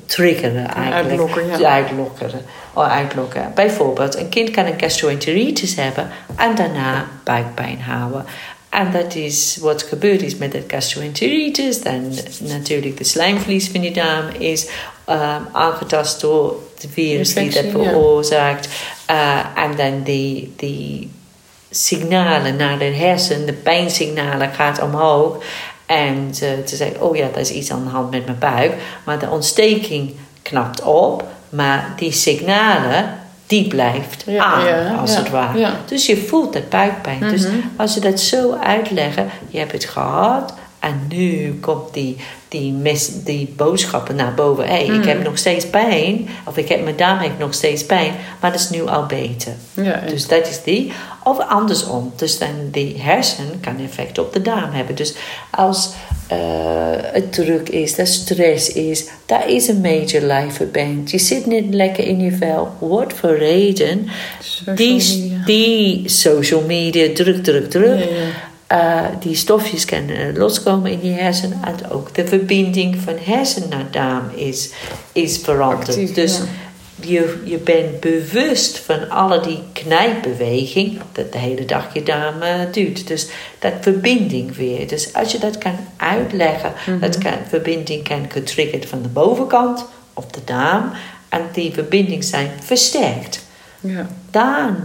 triggeren 0.05 0.67
eigenlijk. 0.67 1.09
uitlokken, 1.09 1.59
ja. 1.59 1.69
Uitlokken, 1.69 2.41
of 2.73 2.83
uitlokken. 2.83 3.51
Bijvoorbeeld, 3.55 4.17
een 4.17 4.29
kind 4.29 4.51
kan 4.51 4.65
een 4.65 4.79
gastroenteritis 4.79 5.75
hebben 5.75 6.09
en 6.35 6.55
daarna 6.55 7.07
buikpijn 7.23 7.81
houden. 7.81 8.25
En 8.69 8.91
dat 8.91 9.15
is 9.15 9.57
wat 9.61 9.83
gebeurd 9.83 10.21
is 10.21 10.35
met 10.35 10.53
het 10.53 10.63
gastroenteritis. 10.67 11.81
Dan 11.81 12.13
natuurlijk 12.39 12.97
de 12.97 13.03
slijmvlies 13.03 13.67
van 13.67 13.81
je 13.81 13.91
darm 13.91 14.27
is 14.37 14.67
ehm, 15.05 15.41
aangetast 15.51 16.21
door 16.21 16.55
de 16.79 16.89
virus 16.89 17.33
die 17.33 17.49
dat 17.49 17.63
Infectie, 17.63 17.83
veroorzaakt. 17.83 18.69
En 19.55 19.75
dan 19.75 20.03
die, 20.03 20.53
die 20.55 21.09
signalen 21.69 22.55
naar 22.55 22.77
de 22.77 22.83
hersen, 22.85 23.45
de 23.45 23.53
pijnsignalen 23.53 24.49
gaat 24.53 24.81
omhoog. 24.81 25.43
En 25.85 26.31
te, 26.31 26.61
te 26.65 26.75
zeggen, 26.75 27.01
oh 27.01 27.15
ja, 27.15 27.27
dat 27.27 27.37
is 27.41 27.51
iets 27.51 27.71
aan 27.71 27.83
de 27.83 27.89
hand 27.89 28.11
met 28.11 28.25
mijn 28.25 28.37
buik. 28.39 28.73
Maar 29.03 29.19
de 29.19 29.29
ontsteking 29.29 30.13
knapt 30.41 30.81
op. 30.83 31.23
Maar 31.49 31.93
die 31.95 32.11
signalen, 32.11 33.19
die 33.47 33.67
blijft 33.67 34.23
Ja, 34.25 34.43
aan, 34.43 34.65
ja, 34.65 34.95
als 34.95 35.11
ja, 35.13 35.17
het 35.19 35.29
ware. 35.29 35.69
Dus 35.85 36.05
je 36.05 36.17
voelt 36.17 36.53
dat 36.53 36.69
buikpijn. 36.69 37.19
Dus 37.19 37.47
Mhm. 37.47 37.55
als 37.77 37.93
je 37.93 37.99
dat 37.99 38.19
zo 38.19 38.53
uitleggen, 38.63 39.29
je 39.47 39.57
hebt 39.59 39.71
het 39.71 39.85
gehad 39.85 40.53
en 40.79 41.01
nu 41.09 41.57
komt 41.61 41.93
die, 41.93 42.15
die, 43.23 43.53
boodschappen 43.55 44.15
naar 44.15 44.33
boven. 44.33 44.63
Hé, 44.65 44.71
hey, 44.73 44.83
ik 44.83 44.89
Mhm. 44.91 45.07
heb 45.07 45.23
nog 45.23 45.37
steeds 45.37 45.65
pijn, 45.65 46.27
of 46.45 46.57
ik 46.57 46.69
heb 46.69 46.83
mijn 46.83 46.95
darm 46.95 47.17
heeft 47.19 47.39
nog 47.39 47.53
steeds 47.53 47.85
pijn, 47.85 48.13
maar 48.39 48.51
dat 48.51 48.59
is 48.59 48.69
nu 48.69 48.85
al 48.87 49.05
beter. 49.05 49.53
Ja, 49.73 50.03
Dus 50.09 50.27
dat 50.27 50.47
is 50.49 50.63
die. 50.63 50.91
Of 51.23 51.39
andersom. 51.39 52.11
Dus 52.15 52.37
dan 52.39 52.49
die 52.71 52.95
hersen 52.99 53.45
kan 53.61 53.75
effect 53.79 54.17
op 54.17 54.33
de 54.33 54.41
darm 54.41 54.71
hebben. 54.71 54.95
Dus 54.95 55.13
als 55.51 55.89
eh, 56.27 56.37
het 57.01 57.33
druk 57.33 57.69
is, 57.69 57.95
dat 57.95 58.07
stress 58.07 58.71
is, 58.73 59.05
daar 59.25 59.49
is 59.49 59.67
een 59.67 59.81
major 59.81 60.21
life 60.21 60.67
event. 60.71 61.11
Je 61.11 61.17
zit 61.19 61.45
niet 61.45 61.73
lekker 61.73 62.03
in 62.07 62.19
je 62.19 62.31
vel. 62.31 62.71
Wat 62.79 63.13
voor 63.13 63.37
reden? 63.37 64.07
Social 64.41 64.75
Die, 64.75 65.39
die 65.45 66.09
social 66.09 66.61
media, 66.61 67.07
druk, 67.13 67.43
druk, 67.43 67.69
druk. 67.69 67.99
Ja, 67.99 68.05
ja. 68.05 68.25
Eh, 68.69 69.05
die 69.19 69.35
stofjes 69.35 69.85
kunnen 69.85 70.37
loskomen 70.37 70.91
in 70.91 70.99
je 71.03 71.11
hersenen. 71.19 71.59
En 71.63 71.91
ook 71.91 72.15
de 72.15 72.27
verbinding 72.27 72.95
van 73.01 73.13
hersen 73.21 73.69
naar 73.69 73.85
darm 73.91 74.29
is, 74.35 74.71
is 75.11 75.37
veranderd. 75.37 75.89
Actief, 75.89 76.13
dus 76.13 76.37
ja. 76.37 76.43
je, 77.07 77.41
je 77.43 77.57
bent 77.57 77.99
bewust 77.99 78.79
van 78.79 79.09
alle 79.09 79.39
die 79.39 79.59
knijpbeweging, 79.73 81.01
dat 81.11 81.31
de 81.31 81.37
hele 81.37 81.65
dag 81.65 81.93
je 81.93 82.03
darm 82.03 82.41
eh, 82.41 82.59
duurt. 82.71 83.07
Dus 83.07 83.27
dat 83.59 83.73
verbinding 83.81 84.55
weer. 84.55 84.87
Dus 84.87 85.13
als 85.13 85.31
je 85.31 85.39
dat 85.39 85.57
kan 85.57 85.75
uitleggen, 85.97 86.73
Mhm. 86.85 86.99
dat 86.99 87.17
kan, 87.17 87.33
verbinding 87.47 88.03
kan 88.07 88.25
getriggerd 88.29 88.85
van 88.85 89.01
de 89.01 89.07
bovenkant 89.09 89.85
op 90.13 90.33
de 90.33 90.41
darm. 90.45 90.91
En 91.29 91.41
die 91.53 91.73
verbinding 91.73 92.23
zijn 92.23 92.49
versterkt. 92.63 93.45
Ja. 93.79 94.07
Dan 94.31 94.75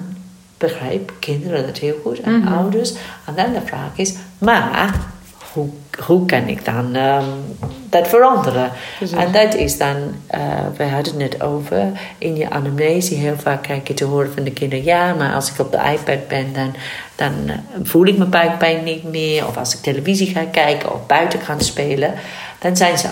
begrijpen 0.65 1.19
kinderen 1.19 1.67
dat 1.67 1.79
heel 1.79 2.01
goed 2.03 2.21
en 2.21 2.39
Mhm. 2.41 2.53
ouders. 2.53 2.95
En 3.27 3.35
dan 3.35 3.53
de 3.53 3.61
vraag 3.65 3.91
is, 3.97 4.15
maar 4.39 4.95
hoe, 5.53 5.69
hoe 5.99 6.27
kan 6.27 6.49
ik 6.49 6.65
dan 6.65 6.95
ehm, 6.95 7.25
dat 7.91 8.09
veranderen? 8.09 8.71
Precies. 8.99 9.17
En 9.17 9.33
dat 9.33 9.55
is 9.55 9.79
dan, 9.79 9.97
eh 10.27 10.41
we 10.77 10.85
hadden 10.85 11.13
het 11.13 11.33
net 11.33 11.43
over, 11.43 11.87
in 12.19 12.37
je 12.37 12.51
anamnese 12.51 13.15
heel 13.15 13.37
vaak 13.37 13.63
krijg 13.63 13.89
je 13.89 13.95
te 13.95 14.05
horen 14.05 14.33
van 14.35 14.45
de 14.45 14.53
kinderen, 14.53 14.85
ja, 14.85 15.15
maar 15.15 15.35
als 15.35 15.51
ik 15.51 15.59
op 15.59 15.73
de 15.73 15.79
iPad 15.93 16.29
ben, 16.29 16.53
dan, 16.53 16.75
dan 17.15 17.33
eh, 17.47 17.55
voel 17.83 18.07
ik 18.07 18.17
mijn 18.17 18.31
buikpijn 18.31 18.85
niet 18.85 19.05
meer. 19.05 19.47
Of 19.47 19.57
als 19.57 19.75
ik 19.75 19.81
televisie 19.81 20.27
ga 20.27 20.45
kijken 20.45 20.95
of 20.95 21.07
buiten 21.07 21.41
ga 21.41 21.55
spelen, 21.59 22.15
dan 22.59 22.77
zijn 22.77 22.99
ze 22.99 23.09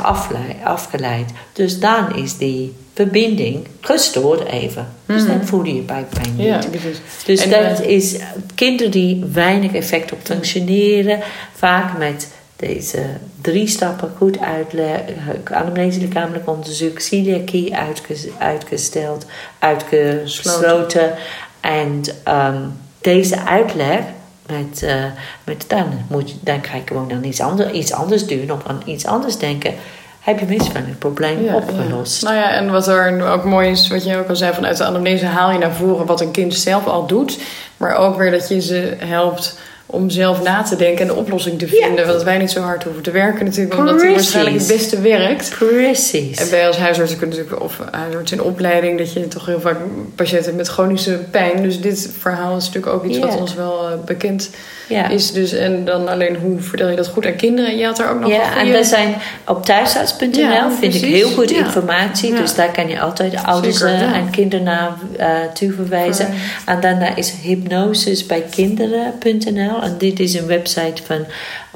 afgeleid. 0.63 1.31
Dus 1.53 1.81
dan 1.81 2.17
is 2.17 2.37
die 2.37 2.75
verbinding 2.95 3.67
gestoord 3.81 4.45
even. 4.45 4.89
Dus 5.07 5.27
dan 5.27 5.47
voel 5.47 5.65
je 5.65 5.75
je 5.75 5.83
buikpijn 5.83 6.35
niet. 6.37 6.47
Ja, 6.47 6.59
precies. 6.71 7.01
Dus 7.25 7.45
En, 7.45 7.51
dat 7.51 7.81
eh, 7.81 7.89
is 7.89 8.17
kinderen 8.55 8.93
die 8.93 9.25
weinig 9.33 9.73
effect 9.73 10.13
op 10.13 10.19
functioneren, 10.23 11.21
vaak 11.55 11.99
met 11.99 12.29
deze 12.69 13.03
drie 13.41 13.67
stappen 13.69 14.11
goed 14.17 14.41
uitleggen, 14.41 15.43
anamnese 15.45 16.01
lichamelijk 16.01 16.49
onderzoek, 16.49 16.99
celiakie 16.99 17.77
uitges- 17.77 18.27
uitgesteld, 18.39 19.27
uitgesloten. 19.59 21.13
En 21.61 22.03
ehm, 22.25 22.61
deze 23.01 23.45
uitleg, 23.45 24.01
met, 24.47 24.83
eh, 24.83 25.05
met 25.45 25.65
dan, 25.69 25.87
moet 26.09 26.31
je, 26.31 26.37
dan 26.41 26.65
ga 26.65 26.77
je 26.77 26.83
gewoon 26.85 27.09
dan 27.09 27.25
iets, 27.25 27.41
ander, 27.41 27.71
iets 27.71 27.93
anders 27.93 28.27
doen 28.27 28.51
of 28.51 28.67
aan 28.67 28.83
iets 28.85 29.07
anders 29.07 29.39
denken, 29.39 29.75
heb 30.21 30.39
je 30.39 30.47
mis 30.47 30.67
van 30.67 30.83
het 30.85 30.99
probleem 30.99 31.45
Ja, 31.45 31.55
opgelost. 31.55 32.23
ja. 32.23 32.29
Nou 32.29 32.41
ja, 32.41 32.51
en 32.51 32.71
wat 32.71 32.89
er 32.89 33.29
ook 33.31 33.45
mooi 33.45 33.71
is, 33.71 33.89
wat 33.89 34.05
je 34.05 34.17
ook 34.17 34.29
al 34.29 34.37
zei, 34.37 34.55
vanuit 34.55 34.77
de 34.77 34.85
anamnese 34.85 35.27
haal 35.27 35.53
je 35.53 35.59
naar 35.59 35.73
voren 35.75 36.07
wat 36.07 36.21
een 36.21 36.31
kind 36.31 36.55
zelf 36.55 36.87
al 36.87 37.07
doet. 37.07 37.39
Maar 37.77 37.97
ook 37.97 38.17
weer 38.17 38.31
dat 38.31 38.49
je 38.49 38.61
ze 38.61 38.95
helpt 38.99 39.59
om 39.93 40.11
zelf 40.11 40.43
na 40.43 40.63
te 40.63 40.77
denken 40.77 41.01
en 41.01 41.07
de 41.07 41.15
oplossing 41.15 41.59
te 41.59 41.67
vinden. 41.67 42.07
Want 42.07 42.23
wij 42.23 42.39
niet 42.39 42.51
zo 42.51 42.61
hard 42.61 42.85
hoeven 42.85 43.03
te 43.03 43.11
werken 43.11 43.45
natuurlijk, 43.45 43.79
omdat 43.79 44.01
die 44.01 44.13
Precies. 44.13 44.33
waarschijnlijk 44.33 44.59
het 44.69 44.77
beste 44.77 45.01
werkt. 45.01 45.55
Precies. 45.59 46.39
En 46.39 46.51
bij 46.51 46.67
als 46.67 46.77
huisarts 46.77 47.17
kun 47.17 47.31
je 47.31 47.37
natuurlijk, 47.37 47.63
of 47.63 47.79
huisarts 47.91 48.33
in 48.33 48.43
opleiding, 48.43 48.99
dat 48.99 49.13
je 49.13 49.29
toch 49.29 49.47
heel 49.47 49.61
vaak 49.61 49.77
patiënten 50.15 50.45
hebt 50.45 50.57
met 50.57 50.69
chronische 50.69 51.19
pijn. 51.31 51.63
Dus 51.63 51.81
dit 51.81 52.11
verhaal 52.19 52.57
is 52.57 52.67
natuurlijk 52.67 52.93
ook 52.95 53.05
iets 53.05 53.17
Ja. 53.19 53.27
wat 53.27 53.37
ons 53.41 53.55
wel 53.55 53.89
eh, 53.89 53.95
bekend 54.07 54.51
ja. 54.89 55.09
is. 55.09 55.33
Dus, 55.33 55.53
en 55.53 55.85
dan 55.85 56.09
alleen 56.09 56.37
hoe 56.37 56.61
vertel 56.61 56.89
je 56.89 56.97
dat 56.97 57.07
goed 57.09 57.27
aan 57.27 57.37
kinderen? 57.37 57.77
Je 57.77 57.85
had 57.85 57.99
er 57.99 58.11
ook 58.11 58.21
nog 58.21 58.31
Ja, 58.31 58.57
en 58.59 58.73
we 58.73 58.85
zijn 58.85 59.15
op 59.47 59.65
thuisarts.nl 59.65 60.39
Ja, 60.41 60.71
vind 60.81 60.95
ik 60.95 61.05
heel 61.05 61.29
goed 61.31 61.51
Ja. 61.51 61.57
informatie. 61.59 62.33
Ja. 62.33 62.41
Dus 62.41 62.55
daar 62.55 62.71
kan 62.73 62.89
je 62.89 63.01
altijd 63.01 63.35
ouders 63.45 63.79
Zeker, 63.79 63.95
eh, 63.95 64.01
ja. 64.01 64.15
en 64.15 64.31
kinderen 64.31 64.65
naar 64.65 64.91
eh, 65.17 65.27
toe 65.55 65.73
verwijzen. 65.73 66.27
Verwijzen. 66.27 66.51
En 66.67 66.81
daarna 66.81 67.17
is 67.17 67.33
hypnosisbijkinderen.nl. 67.43 69.82
En 69.83 69.95
dit 69.99 70.21
is 70.21 70.35
een 70.35 70.47
website 70.47 71.03
van 71.07 71.27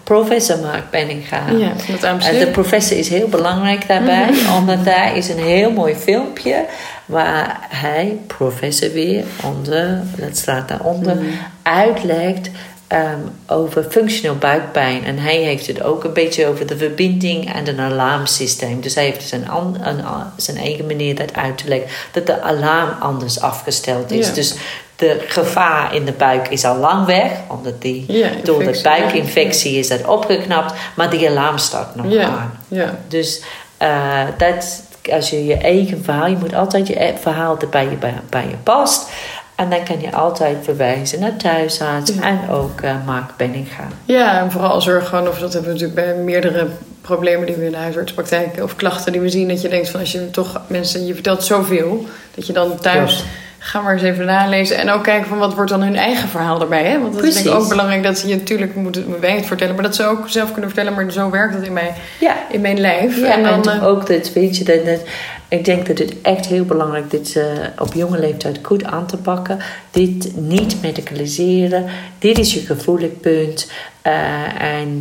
professor 0.05 0.59
Mark 0.59 0.91
Benninga. 0.91 1.43
Ja. 1.59 1.73
En 2.19 2.39
de 2.39 2.49
professor 2.53 2.97
is 2.97 3.09
heel 3.09 3.29
belangrijk 3.29 3.89
daarbij, 3.89 4.31
Mhm. 4.31 4.55
omdat 4.57 4.85
daar 4.85 5.17
is 5.17 5.29
een 5.29 5.39
heel 5.39 5.71
mooi 5.71 5.95
filmpje 5.95 6.65
waar 7.07 7.57
hij, 7.69 8.17
professor 8.27 8.93
weer, 8.93 9.25
onder, 9.45 10.01
dat 10.17 10.37
staat 10.37 10.69
daaronder, 10.69 11.17
Mhm. 11.17 11.25
uitlegt 11.63 12.51
ehm, 12.89 13.19
over 13.47 13.85
functional 13.91 14.37
buikpijn. 14.37 15.05
En 15.05 15.19
hij 15.19 15.37
heeft 15.37 15.67
het 15.67 15.83
ook 15.83 16.05
een 16.05 16.13
beetje 16.13 16.47
over 16.47 16.67
de 16.67 16.77
verbinding 16.77 17.53
en 17.55 17.69
een 17.69 17.81
alarmsysteem. 17.81 18.81
Dus 18.81 18.95
hij 18.95 19.05
heeft 19.05 19.29
zijn, 19.29 19.49
an- 19.49 19.77
een, 19.83 20.01
zijn 20.37 20.57
eigen 20.57 20.87
manier 20.87 21.15
dat 21.15 21.35
uit 21.35 21.59
te 21.59 21.69
leggen, 21.69 21.89
dat 22.13 22.27
de 22.27 22.41
alarm 22.43 22.91
anders 23.01 23.41
afgesteld 23.41 24.11
is. 24.11 24.27
Ja. 24.27 24.33
Dus 24.35 24.55
de 24.97 25.25
gevaar 25.27 25.95
in 25.95 26.05
de 26.05 26.13
buik 26.13 26.49
is 26.49 26.65
al 26.65 26.77
lang 26.77 27.07
weg, 27.07 27.31
omdat 27.49 27.83
die 27.83 28.05
Ja, 28.09 28.29
door 28.43 28.59
de 28.65 28.75
ja. 28.75 28.83
buikinfectie 28.83 29.79
is 29.79 29.89
dat 29.89 30.05
opgeknapt, 30.07 30.75
maar 30.97 31.11
die 31.11 31.29
alarm 31.29 31.59
staat 31.59 31.95
nog 31.95 32.07
ja, 32.13 32.25
aan. 32.25 32.59
ja. 32.69 32.99
Dus 33.09 33.43
eh, 33.77 34.23
dat, 34.39 34.83
als 35.13 35.31
je 35.31 35.45
je 35.45 35.55
eigen 35.57 36.05
verhaal, 36.05 36.27
je 36.27 36.37
moet 36.37 36.55
altijd 36.55 36.87
je 36.87 37.03
e- 37.05 37.17
verhaal 37.21 37.59
dat 37.59 37.71
bij 37.71 37.85
je, 37.91 37.97
bij, 37.97 38.15
bij 38.31 38.45
je 38.49 38.57
past. 38.63 39.11
En 39.55 39.71
dan 39.71 39.85
kan 39.85 40.01
je 40.01 40.13
altijd 40.13 40.57
verwijzen 40.63 41.21
naar 41.21 41.37
thuisarts 41.37 42.19
en 42.21 42.41
ook 42.51 42.81
eh 42.81 42.95
Mark 43.07 43.31
Benninga. 43.37 43.87
Ja, 44.05 44.41
en 44.41 44.51
vooral 44.51 44.81
zorg 44.81 45.09
gewoon, 45.09 45.29
of 45.29 45.39
dat 45.39 45.53
hebben 45.53 45.73
we 45.73 45.79
natuurlijk 45.79 46.07
bij 46.07 46.23
meerdere 46.25 46.67
problemen 47.01 47.47
die 47.47 47.57
we 47.57 47.65
in 47.65 47.71
de 47.71 47.77
huisartspraktijk 47.77 48.63
of 48.63 48.77
klachten 48.77 49.13
die 49.13 49.21
we 49.21 49.29
zien, 49.29 49.49
dat 49.49 49.63
je 49.63 49.69
denkt 49.69 49.89
van 49.89 50.01
als 50.01 50.13
je 50.13 50.31
toch 50.31 50.61
mensen, 50.67 51.07
je 51.07 51.15
vertelt 51.15 51.45
zoveel, 51.45 52.07
dat 52.35 52.47
je 52.47 52.53
dan 52.53 52.79
thuis. 52.79 53.25
Ga 53.67 53.81
maar 53.81 53.93
eens 53.93 54.03
even 54.03 54.27
nalezen 54.27 54.77
en 54.77 54.91
ook 54.91 55.03
kijken 55.03 55.29
van 55.29 55.39
wat 55.39 55.55
wordt 55.55 55.71
dan 55.71 55.83
hun 55.83 55.97
eigen 55.97 56.29
verhaal 56.29 56.61
erbij. 56.61 56.85
Hè? 56.85 57.01
Want 57.01 57.15
dat 57.15 57.25
is 57.25 57.35
denk 57.35 57.47
ik 57.47 57.53
ook 57.53 57.69
belangrijk 57.69 58.03
dat 58.03 58.21
je 58.21 58.37
natuurlijk 58.37 58.75
moeten 58.75 59.21
wij 59.21 59.35
het 59.35 59.47
vertellen, 59.47 59.75
maar 59.75 59.85
dat 59.85 59.95
ze 59.95 60.07
ook 60.07 60.29
zelf 60.29 60.53
kunnen 60.53 60.71
vertellen, 60.71 60.95
maar 60.95 61.13
zo 61.13 61.31
werkt 61.31 61.55
het 61.55 61.65
in 61.65 61.73
mijn, 61.73 61.95
Ja, 62.21 62.37
in 62.51 62.61
mijn 62.61 62.81
lijf. 62.81 63.21
Ja, 63.21 63.33
en 63.33 63.43
dan, 63.43 63.73
en 63.73 63.81
eh, 63.81 63.87
ook 63.87 64.07
dat, 64.07 64.33
weet 64.33 64.57
je, 64.57 64.65
dat, 64.65 64.85
dat, 64.85 65.01
ik 65.49 65.65
denk 65.65 65.87
dat 65.87 65.99
het 65.99 66.21
echt 66.23 66.47
heel 66.47 66.65
belangrijk 66.65 67.13
is 67.13 67.33
dit 67.33 67.37
eh, 67.37 67.45
op 67.79 67.95
jonge 67.95 68.19
leeftijd 68.19 68.59
goed 68.63 68.85
aan 68.85 69.07
te 69.07 69.17
pakken. 69.17 69.59
Dit 69.91 70.37
niet 70.37 70.83
medicaliseren. 70.83 71.85
Dit 72.19 72.39
is 72.39 72.55
je 72.55 72.61
gevoelig 72.61 73.21
punt. 73.21 73.71
Eh, 74.03 74.63
en 74.63 75.01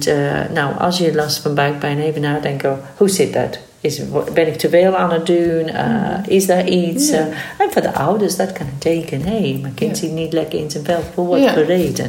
nou, 0.54 0.78
als 0.80 0.98
je 0.98 1.16
last 1.16 1.38
van 1.38 1.54
buikpijn 1.54 2.00
even 2.00 2.22
nadenken, 2.22 2.80
hoe 2.98 3.10
zit 3.10 3.34
dat? 3.34 3.60
Is, 3.86 4.02
ben 4.34 4.48
ik 4.48 4.58
te 4.58 4.70
veel 4.70 4.96
aan 4.96 5.12
het 5.12 5.26
doen? 5.26 5.68
Eh, 5.68 6.18
is 6.28 6.46
daar 6.46 6.68
iets? 6.68 7.10
Ja. 7.10 7.18
Eh, 7.18 7.66
en 7.66 7.72
voor 7.72 7.82
de 7.82 7.94
ouders, 7.94 8.36
dat 8.36 8.52
kan 8.52 8.66
een 8.66 8.78
teken. 8.78 9.22
Hé, 9.22 9.40
hey, 9.40 9.60
mijn 9.62 9.74
kind 9.74 9.98
zit 9.98 10.12
niet 10.12 10.34
lekker 10.34 10.60
in 10.60 10.72
zijn 10.72 10.86
vel. 10.86 11.00
Voor 11.14 11.28
wat 11.28 11.52
voor 11.52 11.64
reden? 11.64 12.08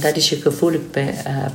Dat 0.00 0.16
is 0.16 0.28
je 0.28 0.36
gevoelig 0.36 0.80
eh, 0.92 1.04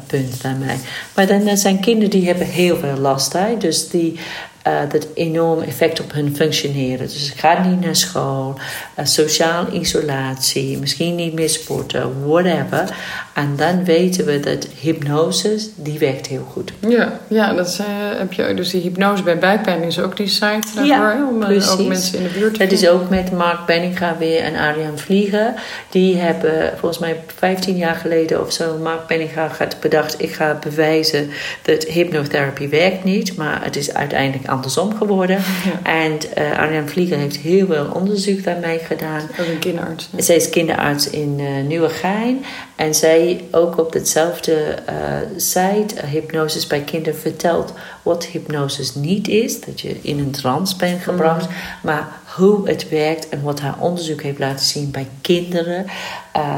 punt 0.08 0.42
bij 0.42 0.56
mij. 0.66 0.76
Maar 1.16 1.28
dan 1.28 1.58
zijn 1.58 1.80
kinderen 1.80 2.10
die 2.10 2.26
hebben 2.26 2.48
heel 2.48 2.78
veel 2.78 2.98
last. 2.98 3.34
Hè? 3.34 3.58
Dus 3.58 3.90
die 3.90 4.20
eh, 4.64 4.80
dat 4.92 5.08
enorm 5.14 5.62
effect 5.62 6.00
op 6.00 6.14
hun 6.14 6.36
functioneren. 6.36 7.08
Dus 7.08 7.26
ze 7.26 7.38
gaan 7.38 7.70
niet 7.70 7.82
naar 7.82 7.96
school, 7.96 8.56
eh, 8.96 9.06
sociaal 9.06 9.66
isolatie, 9.72 10.78
misschien 10.78 11.16
niet 11.16 11.34
meer 11.34 11.50
sporten, 11.50 12.26
whatever. 12.26 12.96
En 13.34 13.56
dan 13.56 13.84
weten 13.84 14.26
we 14.26 14.40
dat 14.40 14.68
hypnose, 14.80 15.58
die 15.76 16.00
werkt 16.00 16.28
heel 16.28 16.48
goed. 16.52 16.74
Ja, 16.80 17.20
ja, 17.28 17.54
dat 17.54 17.68
is, 17.68 17.80
eh, 17.80 17.86
heb 18.18 18.34
je 18.34 18.54
dus 18.54 18.70
die 18.70 18.82
hypnose 18.82 19.24
bij 19.24 19.40
buikpijn 19.40 19.84
is 19.84 20.00
ook 20.00 20.18
die 20.18 20.28
site 20.28 20.68
daarvoor, 20.76 20.86
Ja, 20.86 21.28
om 21.30 21.44
ook 21.44 21.88
mensen 21.88 22.18
in 22.18 22.24
de 22.24 22.40
buurt 22.40 22.54
te 22.54 22.60
Dat 22.60 22.72
is 22.72 22.88
ook 22.88 23.10
met 23.10 23.32
Mark 23.32 23.66
Benninga 23.66 24.16
weer 24.18 24.42
en 24.42 24.56
Arjan 24.56 24.98
Vlieger. 24.98 25.54
Die 25.90 26.18
hebben 26.18 26.72
volgens 26.78 27.00
mij 27.00 27.20
15 27.38 27.76
jaar 27.76 27.96
geleden 27.96 28.42
of 28.42 28.52
zo... 28.52 28.78
Mark 28.78 29.08
Benninga 29.08 29.50
had 29.58 29.76
bedacht... 29.80 30.22
ik 30.22 30.34
ga 30.34 30.60
bewijzen 30.64 31.30
dat 31.62 31.84
hypnotherapie 31.84 32.68
werkt 32.68 33.04
niet. 33.04 33.36
Maar 33.36 33.64
het 33.64 33.76
is 33.76 33.94
uiteindelijk 33.94 34.52
andersom 34.54 34.98
geworden. 34.98 35.40
En 35.84 36.20
eh, 36.34 36.60
Arjan 36.60 36.90
Vlieger 36.90 37.18
heeft 37.18 37.38
heel 37.38 37.66
veel 37.66 37.86
onderzoek 37.94 38.44
daarmee 38.44 38.80
gedaan. 38.80 39.22
Ook 39.40 39.48
een 39.48 39.60
kinderarts. 39.60 40.10
Zij 40.18 40.36
is 40.36 40.50
kinderarts 40.50 41.10
in 41.10 41.40
eh 41.40 41.68
Nieuwegein. 41.68 42.46
En 42.76 42.96
zij 42.96 43.44
ook 43.52 43.78
op 43.78 43.94
hetzelfde 43.94 44.54
eh, 44.86 44.96
site, 45.38 45.96
uh, 45.96 46.04
Hypnosis 46.12 46.68
bij 46.68 46.82
Kinderen, 46.82 47.20
vertelt 47.20 47.74
wat 48.02 48.26
hypnosis 48.26 48.96
niet 48.96 49.28
is. 49.28 49.62
Dat 49.62 49.82
je 49.82 50.00
in 50.02 50.20
een 50.20 50.32
trance 50.32 50.76
bent 50.78 51.02
gebracht. 51.02 51.48
Maar 51.84 52.08
hoe 52.36 52.68
het 52.68 52.90
werkt 52.90 53.30
en 53.30 53.42
wat 53.42 53.60
haar 53.60 53.76
onderzoek 53.80 54.22
heeft 54.22 54.40
laten 54.40 54.66
zien 54.66 54.92
bij 54.92 55.08
kinderen. 55.22 55.86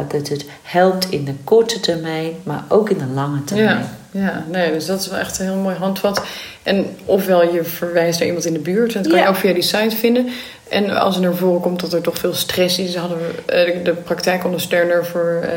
dat 0.08 0.28
het 0.28 0.46
helpt 0.62 1.10
in 1.10 1.26
de 1.26 1.34
korte 1.44 1.80
termijn, 1.80 2.32
maar 2.44 2.64
ook 2.68 2.90
in 2.90 2.98
de 2.98 3.14
lange 3.14 3.44
termijn. 3.44 3.78
Ja, 3.78 3.98
ja, 4.24 4.46
nee, 4.52 4.72
dus 4.72 4.86
dat 4.86 5.00
is 5.00 5.08
wel 5.08 5.20
echt 5.20 5.40
een 5.40 5.46
heel 5.46 5.56
mooi 5.56 5.76
handvat. 5.76 6.26
En 6.64 6.86
ofwel 7.06 7.54
je 7.54 7.64
verwijst 7.64 8.18
naar 8.20 8.28
iemand 8.28 8.46
in 8.46 8.54
de 8.54 8.60
buurt, 8.60 8.96
en 8.96 9.02
dat 9.02 9.12
kan 9.12 9.20
Ja. 9.22 9.26
je 9.28 9.30
ook 9.32 9.38
via 9.40 9.54
die 9.54 9.62
site 9.64 9.96
vinden. 9.96 10.30
En 10.70 10.90
als 10.90 11.16
er 11.16 11.22
naar 11.22 11.36
voren 11.36 11.62
komt 11.62 11.80
dat 11.80 11.94
er 11.94 12.02
toch 12.02 12.18
veel 12.18 12.34
stress 12.34 12.80
is, 12.80 12.96
hadden 12.96 13.18
we 13.18 13.52
eh, 13.54 13.74
de, 13.74 13.82
de 13.82 13.94
praktijkondersteuner 13.94 15.06
voor 15.06 15.40
eh, 15.44 15.50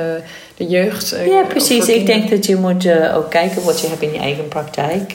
de 0.57 0.67
jeugd. 0.67 1.13
eh, 1.13 1.27
Ja, 1.27 1.43
precies. 1.43 1.89
Ik 1.89 2.07
denk 2.07 2.31
dat 2.31 2.47
je 2.47 2.57
moet 2.57 2.89
ook 3.15 3.31
kijken 3.31 3.65
wat 3.65 3.81
je 3.81 3.87
hebt 3.89 4.03
in 4.03 4.13
je 4.13 4.19
eigen 4.19 4.49
praktijk. 4.49 5.13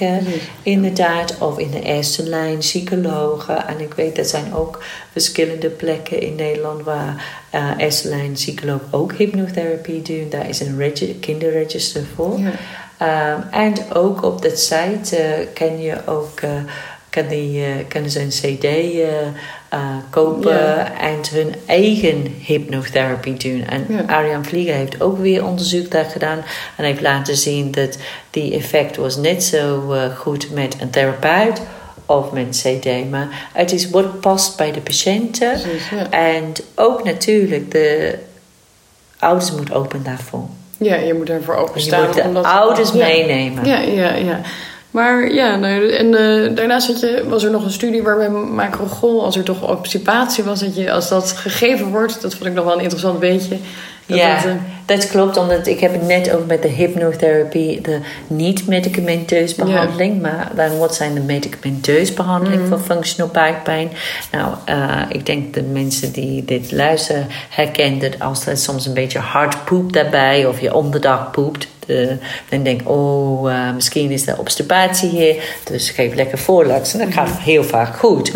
inderdaad, 0.63 1.35
of 1.39 1.57
in 1.59 1.71
de 1.71 1.81
eerste 1.81 2.23
lijn 2.29 2.57
psychologen. 2.57 3.67
En 3.67 3.79
ik 3.79 3.93
weet 3.93 4.15
dat 4.15 4.27
zijn 4.27 4.53
ook 4.53 4.83
verschillende 5.11 5.69
plekken 5.69 6.21
in 6.21 6.35
Nederland 6.35 6.83
waar 6.83 7.25
eerste 7.77 8.07
lijn 8.09 8.31
psycholoog 8.31 8.81
ook 8.91 9.13
hypnotherapie 9.13 10.01
doen. 10.01 10.27
Daar 10.29 10.49
is 10.49 10.59
een 10.59 10.77
regi- 10.77 11.19
kinderregister 11.19 12.01
voor. 12.15 12.39
Ja. 12.39 12.51
Ehm, 12.97 13.39
en 13.51 13.73
ook 13.93 14.23
op 14.23 14.41
dat 14.41 14.59
site 14.59 15.15
eh, 15.17 15.47
kan 15.53 15.81
je 15.81 15.95
ook 16.05 16.39
eh, 16.39 16.49
kan 17.09 17.27
die, 17.27 17.65
eh, 17.65 17.69
kunnen 17.87 18.09
ze 18.11 18.19
een 18.21 18.29
CD 18.29 18.67
kopen 20.09 20.51
Ja. 20.57 20.99
en 20.99 21.19
hun 21.31 21.55
eigen 21.65 22.35
hypnotherapie 22.45 23.33
doen. 23.33 23.65
En 23.67 23.85
Ja. 23.89 24.03
Arjan 24.07 24.45
Vlieger 24.45 24.73
heeft 24.75 25.01
ook 25.01 25.17
weer 25.17 25.45
onderzoek 25.45 25.91
daar 25.91 26.05
gedaan 26.05 26.39
en 26.77 26.83
heeft 26.85 27.01
laten 27.01 27.37
zien 27.37 27.71
dat 27.71 27.97
die 28.29 28.53
effect 28.53 28.95
was 28.95 29.15
net 29.17 29.43
zo 29.43 29.93
goed 30.17 30.51
met 30.51 30.75
een 30.79 30.89
therapeut 30.89 31.61
of 32.05 32.31
met 32.31 32.61
CD. 32.63 33.09
Maar 33.09 33.47
het 33.53 33.71
is 33.71 33.89
wat 33.89 34.19
past 34.19 34.57
bij 34.57 34.71
de 34.71 34.81
patiënten. 34.81 35.59
Ja. 35.91 36.09
En 36.09 36.53
ook 36.75 37.03
natuurlijk, 37.03 37.71
de 37.71 38.17
ouders 39.19 39.51
moeten 39.51 39.75
open 39.75 40.03
daarvoor. 40.03 40.47
Ja, 40.83 40.95
je 40.95 41.13
moet 41.13 41.29
ervoor 41.29 41.55
Je 41.55 41.61
openstaan. 41.61 42.05
moet 42.05 42.13
de 42.15 42.21
omdat- 42.21 42.45
ouders 42.45 42.91
ja. 42.91 43.05
meenemen. 43.05 43.65
Ja, 43.65 43.79
ja, 43.79 44.13
ja. 44.15 44.39
Maar 44.91 45.31
ja, 45.33 45.55
nou, 45.55 45.89
en 45.89 46.05
eh, 46.15 46.55
daarnaast 46.55 46.87
had 46.87 46.99
je, 46.99 47.23
was 47.27 47.43
er 47.43 47.51
nog 47.51 47.63
een 47.65 47.71
studie 47.71 48.03
waarbij 48.03 48.29
macrogol, 48.29 49.23
als 49.25 49.35
er 49.37 49.43
toch 49.43 49.69
obstipatie 49.69 50.43
was, 50.43 50.59
dat 50.59 50.75
je, 50.75 50.91
als 50.91 51.09
dat 51.09 51.31
gegeven 51.31 51.87
wordt, 51.87 52.21
dat 52.21 52.33
vond 52.33 52.45
ik 52.45 52.53
nog 52.53 52.65
wel 52.65 52.73
een 52.73 52.79
interessant 52.81 53.19
beetje. 53.19 53.57
Dat 54.05 54.17
ja, 54.17 54.35
eh, 54.45 54.51
dat 54.85 55.07
klopt. 55.09 55.37
Omdat 55.37 55.67
ik 55.67 55.79
heb 55.79 55.91
het 55.93 56.07
net 56.07 56.31
ook 56.35 56.45
met 56.45 56.61
de 56.61 56.67
hypnotherapie, 56.67 57.81
de 57.81 57.99
niet-medicamenteus 58.27 59.55
behandeling. 59.55 60.21
Maar 60.21 60.51
dan 60.55 60.77
wat 60.77 60.95
zijn 60.95 61.13
de 61.13 61.19
medicamenteus 61.19 62.13
behandeling 62.13 62.61
Mhm. 62.61 62.69
voor 62.69 62.79
functional 62.79 63.31
buikpijn? 63.31 63.89
Nou, 64.31 64.53
eh, 64.65 65.01
ik 65.09 65.25
denk 65.25 65.53
dat 65.53 65.63
mensen 65.71 66.11
die 66.11 66.45
dit 66.45 66.71
luisteren 66.71 67.27
herkennen 67.49 67.99
dat 67.99 68.19
als 68.19 68.45
er 68.45 68.57
soms 68.57 68.85
een 68.85 68.93
beetje 68.93 69.19
hard 69.19 69.65
poep 69.65 69.93
daarbij 69.93 70.45
of 70.45 70.61
je 70.61 70.73
onderdag 70.73 71.31
poept. 71.31 71.67
De, 71.85 72.17
dan 72.49 72.63
denk 72.63 72.81
ik, 72.81 72.89
oh, 72.89 73.51
eh, 73.51 73.73
misschien 73.73 74.11
is 74.11 74.27
er 74.27 74.39
obstipatie 74.39 75.09
hier. 75.09 75.35
Dus 75.63 75.89
geef 75.89 76.13
lekker 76.13 76.37
voorlax. 76.37 76.93
En 76.93 76.99
dat 76.99 77.13
gaat 77.13 77.29
heel 77.39 77.63
vaak 77.63 77.95
goed. 77.95 78.31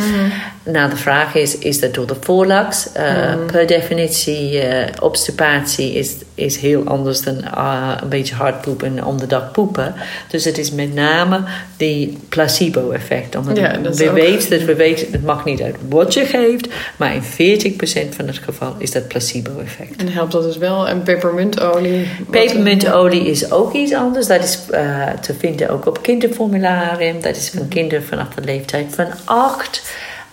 Nou, 0.63 0.89
de 0.89 0.95
vraag 0.95 1.35
is, 1.35 1.57
is 1.57 1.79
dat 1.79 1.93
door 1.93 2.07
de 2.07 2.15
voorlax? 2.21 2.91
Eh, 2.91 3.33
Per 3.51 3.67
definitie, 3.67 4.59
eh, 4.59 4.87
obstipatie 5.01 5.93
is 5.93 6.13
is 6.37 6.57
heel 6.57 6.83
anders 6.85 7.21
dan 7.21 7.35
uh, 7.37 7.91
een 8.01 8.09
beetje 8.09 8.35
hard 8.35 8.61
poepen 8.61 8.97
en 8.97 9.05
om 9.05 9.17
de 9.19 9.27
dag 9.27 9.51
poepen. 9.51 9.93
Dus 10.29 10.43
het 10.45 10.57
is 10.57 10.71
met 10.71 10.93
name 10.93 11.41
die 11.77 12.17
placebo-effect. 12.29 13.35
Omdat 13.35 13.57
Ja, 13.57 13.77
dat 13.77 13.93
is 13.93 13.99
we 13.99 14.09
ook- 14.09 14.15
weten 14.15 14.49
dat 14.49 14.61
we 14.61 14.75
weten, 14.75 15.07
het 15.11 15.23
mag 15.23 15.45
niet 15.45 15.61
uit 15.61 15.75
wat 15.89 16.13
je 16.13 16.25
geeft, 16.25 16.67
maar 16.97 17.15
in 17.15 17.23
40% 17.23 18.15
van 18.15 18.27
het 18.27 18.37
geval 18.37 18.75
is 18.77 18.91
dat 18.91 19.07
placebo-effect. 19.07 19.95
En 19.95 20.07
helpt 20.11 20.31
dat 20.31 20.43
dus 20.43 20.57
wel. 20.57 20.87
En 20.87 21.03
pepermuntolie. 21.03 22.07
wat- 22.19 22.29
Pepermuntolie 22.29 23.25
is 23.29 23.51
ook 23.51 23.73
iets 23.73 23.93
anders. 23.93 24.27
Dat 24.27 24.43
is 24.43 24.59
eh, 24.71 25.07
te 25.21 25.33
vinden 25.39 25.69
ook 25.69 25.85
op 25.85 26.01
kinderformularium. 26.01 27.21
Dat 27.21 27.35
is 27.35 27.49
van 27.49 27.67
kinderen 27.67 28.03
vanaf 28.05 28.27
de 28.35 28.41
leeftijd 28.43 28.85
van 28.95 29.05
8. 29.25 29.81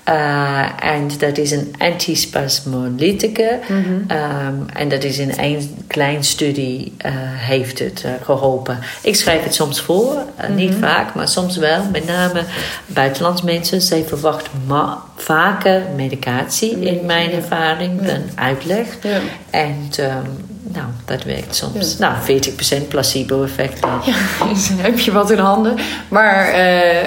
Eh, 0.05 0.85
en 0.85 1.09
dat 1.19 1.39
is 1.39 1.51
een 1.51 1.75
antispasmolytica. 1.79 3.59
Ehm, 4.07 4.55
en 4.73 4.89
dat 4.89 5.05
is 5.05 5.19
in 5.19 5.37
één 5.37 5.85
klein 5.87 6.25
studie 6.25 6.93
eh, 6.97 7.13
heeft 7.17 7.79
het 7.79 8.03
eh, 8.05 8.11
geholpen. 8.23 8.79
Ik 9.03 9.17
schrijf 9.17 9.45
het 9.45 9.55
soms 9.55 9.81
voor, 9.81 10.17
niet 10.55 10.75
vaak, 10.81 11.15
maar 11.15 11.29
soms 11.29 11.57
wel. 11.57 11.85
Met 11.93 12.07
name 12.07 12.43
buitenlands 12.87 13.43
mensen. 13.43 13.81
Zij 13.81 14.05
verwachten 14.05 14.53
vaker 15.17 15.83
medicatie 15.97 16.81
in 16.81 17.07
mijn 17.07 17.33
ervaring 17.33 18.03
dan 18.03 18.23
uitleg. 18.35 18.87
En 19.51 19.89
ehm, 19.97 20.27
nou, 20.67 20.87
dat 21.05 21.23
werkt 21.25 21.55
soms. 21.57 21.99
Nou, 21.99 22.15
40% 22.85 22.89
placebo-effect 22.89 23.81
dan. 23.83 24.01
Ja, 24.05 24.47
dus 24.49 24.71
heb 24.77 24.99
je 24.99 25.13
wat 25.13 25.31
in 25.31 25.39
handen. 25.39 25.77
Maar 26.09 26.53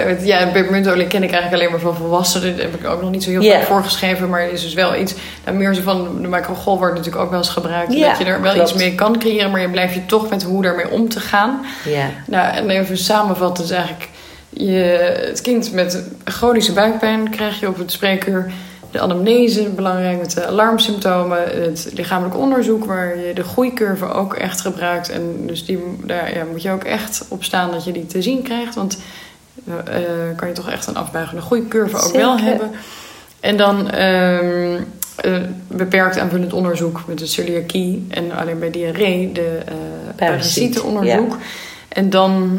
het- 0.06 0.24
ja, 0.26 0.46
pepermuntolie 0.46 1.06
ken 1.06 1.22
ik 1.22 1.30
eigenlijk 1.32 1.62
alleen 1.62 1.70
maar 1.72 1.80
van 1.92 1.96
volwassenen. 1.96 2.56
Daar 2.56 2.64
heb 2.64 2.74
ik 2.80 2.86
ook 2.86 3.00
nog 3.00 3.10
niet 3.10 3.22
zo 3.22 3.30
heel 3.30 3.42
vaak 3.52 3.62
voorgeschreven. 3.62 4.28
Maar 4.28 4.42
het 4.42 4.52
is 4.52 4.62
dus 4.62 4.74
wel 4.74 4.96
iets... 4.96 5.14
Nou, 5.44 5.56
meer 5.56 5.74
zo 5.74 5.82
van... 5.82 6.22
De 6.22 6.28
macrogol 6.28 6.78
wordt 6.78 6.94
natuurlijk 6.94 7.22
ook 7.24 7.30
wel 7.30 7.38
eens 7.38 7.48
gebruikt. 7.48 7.90
Dat 8.00 8.18
je 8.18 8.24
er 8.24 8.40
wel 8.42 8.52
klopt. 8.52 8.70
iets 8.70 8.78
mee 8.78 8.94
kan 8.94 9.18
creëren. 9.18 9.50
Maar 9.50 9.60
je 9.60 9.70
blijft 9.70 9.94
je 9.94 10.06
toch 10.06 10.30
met 10.30 10.42
hoe 10.42 10.62
daarmee 10.62 10.90
om 10.90 11.08
te 11.08 11.20
gaan. 11.20 11.64
Ja. 11.84 12.06
Nou, 12.26 12.54
en 12.56 12.70
even 12.70 12.98
samenvatten 12.98 13.64
is 13.64 13.70
eigenlijk... 13.70 14.08
Je, 14.50 15.24
het 15.28 15.40
kind 15.40 15.72
met 15.72 16.02
chronische 16.24 16.72
buikpijn 16.72 17.30
krijg 17.30 17.60
je 17.60 17.68
op 17.68 17.78
het 17.78 17.92
spreekuur... 17.92 18.50
De 18.90 19.00
anamnese, 19.00 19.62
belangrijk 19.62 20.20
met 20.20 20.30
de 20.30 20.46
alarmsymptomen. 20.46 21.42
Het 21.42 21.90
lichamelijk 21.94 22.36
onderzoek, 22.36 22.84
waar 22.84 23.18
je 23.18 23.34
de 23.34 23.44
groeicurve 23.44 24.12
ook 24.12 24.34
echt 24.34 24.60
gebruikt. 24.60 25.10
En 25.10 25.46
dus 25.46 25.64
die, 25.64 25.78
daar 26.04 26.34
ja, 26.34 26.44
moet 26.50 26.62
je 26.62 26.70
ook 26.70 26.84
echt 26.84 27.24
op 27.28 27.44
staan 27.44 27.70
dat 27.70 27.84
je 27.84 27.92
die 27.92 28.06
te 28.06 28.22
zien 28.22 28.42
krijgt. 28.42 28.74
Want 28.74 28.98
eh, 29.66 29.94
kan 30.36 30.48
je 30.48 30.54
toch 30.54 30.70
echt 30.70 30.86
een 30.86 30.96
afbuigende 30.96 31.42
groeicurve 31.42 31.96
ook 31.96 32.12
wel 32.12 32.38
hebben. 32.38 32.70
En 33.40 33.56
dan 33.56 33.90
ehm, 33.90 34.80
eh, 35.16 35.42
beperkt 35.66 36.18
aanvullend 36.18 36.52
onderzoek 36.52 37.02
met 37.06 37.18
de 37.18 37.26
celiakie. 37.26 38.06
En 38.08 38.32
alleen 38.32 38.58
bij 38.58 38.70
diarree 38.70 39.32
de 39.32 39.58
eh 39.66 39.74
parasietenonderzoek. 40.16 41.36
En 41.88 42.10
dan 42.10 42.58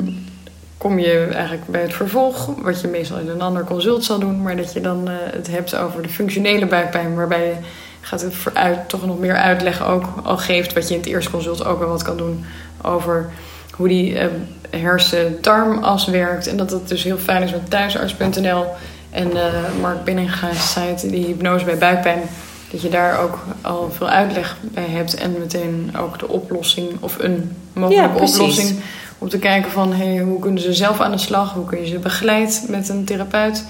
kom 0.80 1.00
je 1.00 1.28
eigenlijk 1.32 1.68
bij 1.68 1.82
het 1.82 1.94
vervolg, 1.94 2.50
wat 2.62 2.82
je 2.82 2.88
meestal 2.88 3.18
in 3.18 3.30
een 3.30 3.42
ander 3.42 3.64
consult 3.64 4.04
zal 4.04 4.20
doen, 4.20 4.42
maar 4.42 4.56
dat 4.58 4.74
je 4.74 4.82
dan 4.82 5.08
eh, 5.08 5.14
het 5.32 5.48
hebt 5.48 5.76
over 5.76 6.02
de 6.02 6.10
functionele 6.10 6.66
buikpijn, 6.66 7.16
waarbij 7.16 7.46
je 7.46 7.54
gaat 8.02 8.22
het 8.22 8.36
vooruit 8.36 8.90
toch 8.90 9.06
nog 9.06 9.20
meer 9.20 9.36
uitleg 9.36 9.88
ook 9.88 10.06
al 10.24 10.38
geeft, 10.38 10.74
wat 10.74 10.88
je 10.88 10.94
in 10.94 11.00
het 11.00 11.10
eerste 11.10 11.32
consult 11.32 11.66
ook 11.66 11.80
wel 11.80 11.88
wat 11.88 12.04
kan 12.04 12.18
doen 12.18 12.46
over 12.82 13.30
hoe 13.76 13.88
die 13.88 14.20
eh, 14.20 14.28
hersen-darmas 14.70 16.06
werkt. 16.06 16.48
En 16.48 16.58
dat 16.58 16.72
het 16.72 16.88
dus 16.88 17.04
heel 17.04 17.18
fijn 17.18 17.44
is 17.44 17.52
met 17.52 17.70
thuisarts.nl 17.70 18.66
en 19.10 19.32
eh 19.38 19.54
Mark 19.82 20.04
Binnenga's 20.04 20.72
site, 20.72 21.08
die 21.12 21.26
hypnose 21.26 21.66
bij 21.66 21.78
buikpijn. 21.78 22.22
Dat 22.72 22.82
je 22.82 22.90
daar 22.90 23.20
ook 23.20 23.40
al 23.62 23.92
veel 23.98 24.10
uitleg 24.10 24.58
bij 24.62 24.88
hebt 24.88 25.16
en 25.16 25.36
meteen 25.40 25.92
ook 26.00 26.20
de 26.20 26.28
oplossing 26.28 26.90
of 27.00 27.20
een 27.20 27.56
mogelijke 27.74 28.08
Ja, 28.10 28.16
precies. 28.16 28.40
oplossing. 28.40 28.80
Om 29.20 29.30
te 29.30 29.40
kijken 29.40 29.72
van 29.72 29.94
hey, 29.94 30.18
hoe 30.18 30.40
kunnen 30.40 30.62
ze 30.62 30.74
zelf 30.74 31.00
aan 31.00 31.12
de 31.12 31.18
slag? 31.18 31.54
Hoe 31.54 31.66
kun 31.66 31.80
je 31.80 31.88
ze 31.88 32.00
begeleid 32.00 32.66
met 32.68 32.90
een 32.90 33.06
therapeut 33.06 33.64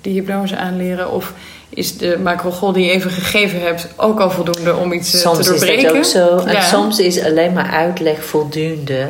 die 0.00 0.12
hypnose 0.12 0.56
aanleren? 0.56 1.10
Of 1.12 1.32
is 1.68 1.96
de 1.98 2.18
macrogol 2.22 2.72
die 2.72 2.84
je 2.84 2.90
even 2.90 3.10
gegeven 3.10 3.60
hebt 3.60 3.88
ook 3.96 4.20
al 4.20 4.30
voldoende 4.30 4.76
om 4.76 4.92
iets 4.92 5.14
eh, 5.14 5.20
Soms 5.20 5.34
te 5.36 5.40
is 5.42 5.48
doorbreken? 5.48 5.82
dat 5.88 5.96
ook 5.96 6.04
zo. 6.04 6.36
En 6.46 6.62
soms 6.62 6.98
is 6.98 7.22
alleen 7.24 7.52
maar 7.52 7.70
uitleg 7.70 8.24
voldoende. 8.24 9.08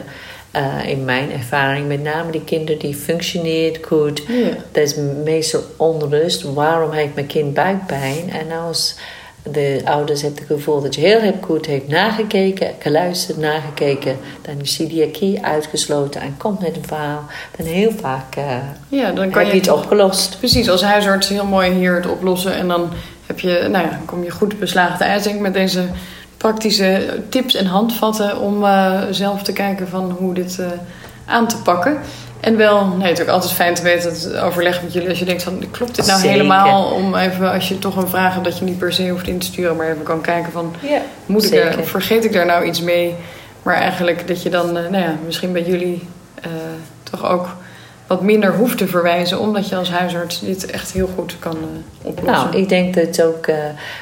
eh, 0.51 0.63
in 0.87 1.05
mijn 1.05 1.33
ervaring, 1.33 1.89
met 1.89 2.03
name 2.03 2.31
die 2.31 2.45
kinderen 2.45 2.81
die 2.81 2.95
functioneert 2.95 3.79
goed. 3.87 4.23
Ja. 4.29 4.49
Dat 4.73 4.83
is 4.83 4.95
meestal 5.25 5.61
onrust. 5.77 6.43
Waarom 6.43 6.91
heeft 6.93 7.15
mijn 7.15 7.27
kind 7.27 7.55
buikpijn? 7.55 8.31
En 8.31 8.59
als 8.67 8.95
de 9.43 9.81
ouders 9.85 10.23
hebben 10.23 10.41
het 10.41 10.51
gevoel 10.53 10.81
dat 10.81 10.95
je 10.95 11.01
heel 11.01 11.21
erg 11.21 11.35
goed 11.41 11.67
heeft 11.67 11.89
nagekeken, 11.89 12.71
geluisterd, 12.79 13.39
nagekeken, 13.39 14.17
dan 14.43 14.61
is 14.61 14.75
celiakie 14.75 15.45
uitgesloten 15.45 16.21
en 16.21 16.35
komt 16.37 16.61
met 16.61 16.77
een 16.77 16.87
verhaal, 16.87 17.25
dan 17.57 17.67
heel 17.67 17.93
vaak 18.01 18.37
eh, 18.37 18.45
Ja, 18.89 19.11
dan 19.13 19.31
kan 19.31 19.43
heb 19.43 19.53
je 19.53 19.59
het 19.59 19.71
opgelost. 19.71 20.39
Precies, 20.39 20.71
als 20.71 20.83
huisarts 20.83 21.29
heel 21.29 21.47
mooi 21.47 21.71
hier 21.71 21.95
het 21.95 22.07
oplossen. 22.07 22.55
En 22.55 22.69
dan 22.69 22.91
heb 23.27 23.41
je, 23.41 23.67
nou 23.71 23.87
ja, 23.87 24.01
kom 24.05 24.25
je 24.25 24.31
goed 24.31 24.59
beslagen 24.59 24.99
te 24.99 25.05
uit, 25.05 25.23
denk 25.23 25.37
ik, 25.37 25.43
met 25.43 25.55
deze 25.55 25.85
praktische 26.37 27.21
tips 27.29 27.55
en 27.55 27.67
handvatten 27.67 28.41
om 28.41 28.65
eh, 28.65 29.01
zelf 29.11 29.43
te 29.43 29.53
kijken 29.53 29.89
van 29.89 30.11
hoe 30.11 30.35
dit 30.35 30.59
eh, 30.59 30.67
aan 31.25 31.49
te 31.49 31.57
pakken. 31.63 31.99
En 32.41 32.57
wel, 32.57 32.87
nee, 32.87 33.09
het 33.09 33.19
is 33.19 33.25
ook 33.25 33.31
altijd 33.31 33.53
fijn 33.53 33.75
te 33.75 33.83
weten 33.83 34.13
dat 34.13 34.23
het 34.23 34.37
overleg 34.37 34.83
met 34.83 34.93
jullie 34.93 35.09
als 35.09 35.19
je 35.19 35.25
denkt 35.25 35.43
van 35.43 35.65
klopt 35.71 35.97
dit 35.97 36.07
nou 36.07 36.19
Zeker. 36.19 36.37
helemaal? 36.37 36.85
Om 36.85 37.15
even 37.15 37.53
als 37.53 37.69
je 37.69 37.79
toch 37.79 37.97
een 37.97 38.09
vraag 38.09 38.33
hebt 38.33 38.45
dat 38.45 38.59
je 38.59 38.65
niet 38.65 38.79
per 38.79 38.93
se 38.93 39.09
hoeft 39.09 39.27
in 39.27 39.39
te 39.39 39.47
sturen, 39.47 39.77
maar 39.77 39.91
even 39.91 40.03
kan 40.03 40.21
kijken 40.21 40.53
van 40.53 40.75
Ja, 40.81 41.01
moet 41.27 41.53
ik 41.53 41.55
er, 41.55 41.85
vergeet 41.85 42.25
ik 42.25 42.33
daar 42.33 42.47
nou 42.47 42.65
iets 42.65 42.81
mee? 42.81 43.15
Maar 43.63 43.75
eigenlijk 43.75 44.29
dat 44.29 44.43
je 44.43 44.51
dan, 44.51 44.77
eh, 44.77 44.91
nou 44.91 45.03
ja, 45.03 45.15
misschien 45.25 45.53
bij 45.53 45.63
jullie 45.63 46.09
eh, 46.35 46.51
toch 47.03 47.31
ook 47.31 47.49
wat 48.11 48.23
minder 48.23 48.55
hoeft 48.55 48.79
te 48.79 48.87
verwijzen, 48.89 49.41
omdat 49.41 49.69
je 49.69 49.77
als 49.77 49.91
huisarts 49.91 50.41
dit 50.41 50.67
echt 50.67 50.93
heel 50.93 51.09
goed 51.15 51.37
kan 51.39 51.57
eh, 51.57 52.07
oplossen. 52.07 52.51
Nou, 52.51 52.57
ik 52.57 52.69
denk 52.69 52.95
dat 52.95 53.23
ook 53.23 53.47
eh, 53.47 53.57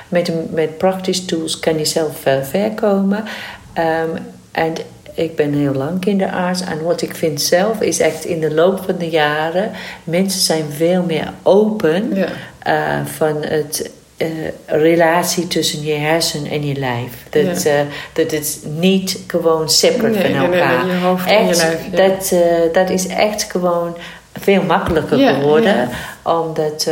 met, 0.08 0.52
met 0.52 0.78
praktische 0.78 1.24
tools 1.24 1.58
kan 1.58 1.78
je 1.78 1.84
zelf 1.84 2.20
ver, 2.20 2.44
ver 2.44 2.70
komen. 2.70 3.24
Ehm, 3.72 4.08
en 4.50 4.74
ik 5.18 5.36
ben 5.36 5.52
heel 5.54 5.72
lang 5.74 6.00
kinderarts. 6.00 6.60
En 6.60 6.82
wat 6.82 7.02
ik 7.02 7.14
vind 7.14 7.42
zelf 7.42 7.80
is 7.80 8.00
echt 8.00 8.24
in 8.24 8.40
de 8.40 8.54
loop 8.54 8.80
van 8.84 8.94
de 8.98 9.08
jaren... 9.10 9.70
mensen 10.04 10.40
zijn 10.40 10.64
veel 10.76 11.02
meer 11.02 11.32
open 11.42 12.14
Ja. 12.14 12.26
eh, 12.58 13.06
van 13.06 13.36
het... 13.42 13.90
eh, 14.16 14.28
relatie 14.66 15.46
tussen 15.46 15.82
je 15.84 15.94
hersen 15.94 16.46
en 16.46 16.66
je 16.66 16.74
lijf. 16.74 17.12
Dat, 17.30 17.62
Ja. 17.62 17.70
eh, 17.70 17.80
dat 18.12 18.30
het 18.30 18.58
niet 18.78 19.18
gewoon 19.26 19.68
separate 19.70 20.18
Nee, 20.18 20.34
van 20.34 20.50
nee, 20.50 20.60
elkaar. 20.60 20.86
nee, 20.86 20.94
je 20.96 21.02
hoofd 21.02 21.26
en 21.26 21.42
je 21.44 21.48
echt, 21.48 21.56
lijf, 21.62 21.80
ja. 21.90 21.96
dat, 22.08 22.34
dat 22.74 22.90
is 22.90 23.06
echt 23.06 23.42
gewoon 23.42 23.96
veel 24.40 24.62
makkelijker 24.62 25.18
geworden 25.34 25.88
omdat 26.22 26.90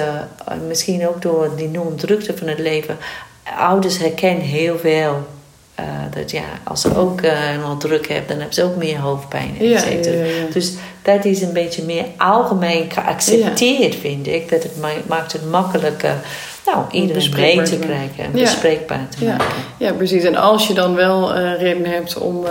misschien 0.69 1.09
ook 1.09 1.23
door 1.23 1.51
die 1.57 1.67
enorme 1.67 1.95
drukte 1.95 2.37
van 2.37 2.49
het 2.49 2.59
leven, 2.59 2.97
ouders 3.59 3.99
herkennen 3.99 4.43
heel 4.45 4.79
veel. 4.79 5.27
Eh, 5.77 5.85
dat 6.15 6.31
ja, 6.31 6.43
als 6.65 6.81
ze 6.81 6.97
ook 6.97 7.21
nog 7.63 7.79
druk 7.79 8.09
hebben, 8.09 8.27
dan 8.29 8.37
hebben 8.37 8.55
ze 8.55 8.63
ook 8.65 8.77
meer 8.77 8.99
hoofdpijn. 8.99 9.55
Ja, 9.59 9.65
ja, 9.65 10.11
ja. 10.11 10.53
Dus 10.53 10.73
dat 11.03 11.25
is 11.25 11.43
een 11.43 11.53
beetje 11.53 11.83
meer 11.83 12.05
algemeen 12.17 12.91
geaccepteerd, 12.93 13.95
vind 13.95 14.27
ik. 14.27 14.49
Dat 14.51 14.63
het 14.63 14.81
ma- 14.81 14.89
maakt 15.07 15.33
het 15.33 15.51
makkelijker 15.51 16.15
nou, 16.67 16.85
iedereen 16.91 17.57
mee 17.57 17.63
te 17.63 17.79
krijgen 17.79 18.25
en 18.25 18.33
bespreekbaar 18.33 19.07
te 19.19 19.25
maken. 19.25 19.47
ja, 19.79 19.93
precies. 19.93 20.25
En 20.25 20.37
als 20.37 20.67
je 20.67 20.75
dan 20.75 20.95
wel 20.95 21.35
eh 21.35 21.61
reden 21.61 21.87
hebt 21.87 22.19
om 22.19 22.45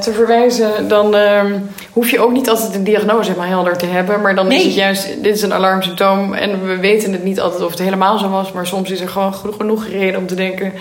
te 0.00 0.12
verwijzen, 0.12 0.88
dan 0.88 1.14
ehm, 1.14 1.58
hoef 1.92 2.10
je 2.10 2.20
ook 2.20 2.32
niet 2.32 2.48
altijd 2.48 2.74
een 2.74 2.84
diagnose 2.84 3.30
helemaal 3.30 3.48
helder 3.50 3.76
te 3.76 3.86
hebben. 3.86 4.20
Maar 4.20 4.34
dan 4.34 4.52
is 4.52 4.64
het 4.64 4.74
juist, 4.74 5.22
dit 5.22 5.34
is 5.36 5.42
een 5.42 5.52
alarmsymptoom. 5.52 6.34
En 6.34 6.66
we 6.66 6.76
weten 6.76 7.12
het 7.12 7.24
niet 7.24 7.40
altijd 7.40 7.62
of 7.62 7.70
het 7.70 7.78
helemaal 7.78 8.18
zo 8.18 8.28
was. 8.28 8.52
Maar 8.52 8.66
soms 8.66 8.90
is 8.90 9.00
er 9.00 9.08
gewoon 9.08 9.34
genoeg 9.34 9.86
reden 9.86 10.20
om 10.20 10.26
te 10.26 10.34
denken, 10.34 10.72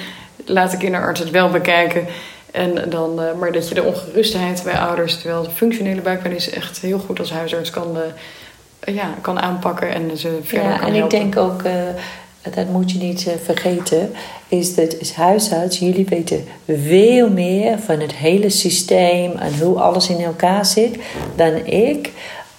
laat 0.45 0.71
de 0.71 0.77
kinderarts 0.77 1.19
het 1.19 1.29
wel 1.29 1.49
bekijken. 1.49 2.07
En 2.55 2.89
dan, 2.89 3.21
eh, 3.21 3.33
maar 3.39 3.51
dat 3.51 3.69
je 3.69 3.75
de 3.75 3.83
ongerustheid 3.83 4.61
bij 4.63 4.79
ouders, 4.79 5.17
terwijl 5.17 5.43
de 5.43 5.49
functionele 5.49 6.01
buikpijn 6.01 6.35
is 6.35 6.49
echt 6.49 6.79
heel 6.79 6.99
goed 6.99 7.19
als 7.19 7.31
huisarts 7.31 7.69
kan, 7.69 7.97
eh, 7.97 8.95
ja, 8.95 9.13
kan 9.21 9.39
aanpakken 9.39 9.93
en 9.93 10.17
ze 10.17 10.39
verder 10.43 10.69
Ja, 10.69 10.77
kan 10.77 10.87
en 10.87 11.03
ik 11.03 11.09
denk 11.09 11.37
ook, 11.37 11.63
eh, 11.63 11.73
dat 12.53 12.67
moet 12.69 12.91
je 12.91 12.97
niet 12.97 13.27
vergeten, 13.43 14.11
is 14.47 14.75
dat 14.75 14.99
als 14.99 15.13
huisarts, 15.13 15.79
jullie 15.79 16.05
weten 16.05 16.45
veel 16.67 17.29
meer 17.29 17.79
van 17.79 17.99
het 17.99 18.15
hele 18.15 18.49
systeem 18.49 19.31
en 19.31 19.59
hoe 19.59 19.79
alles 19.79 20.09
in 20.09 20.23
elkaar 20.23 20.65
zit 20.65 20.97
dan 21.35 21.65
ik. 21.65 22.11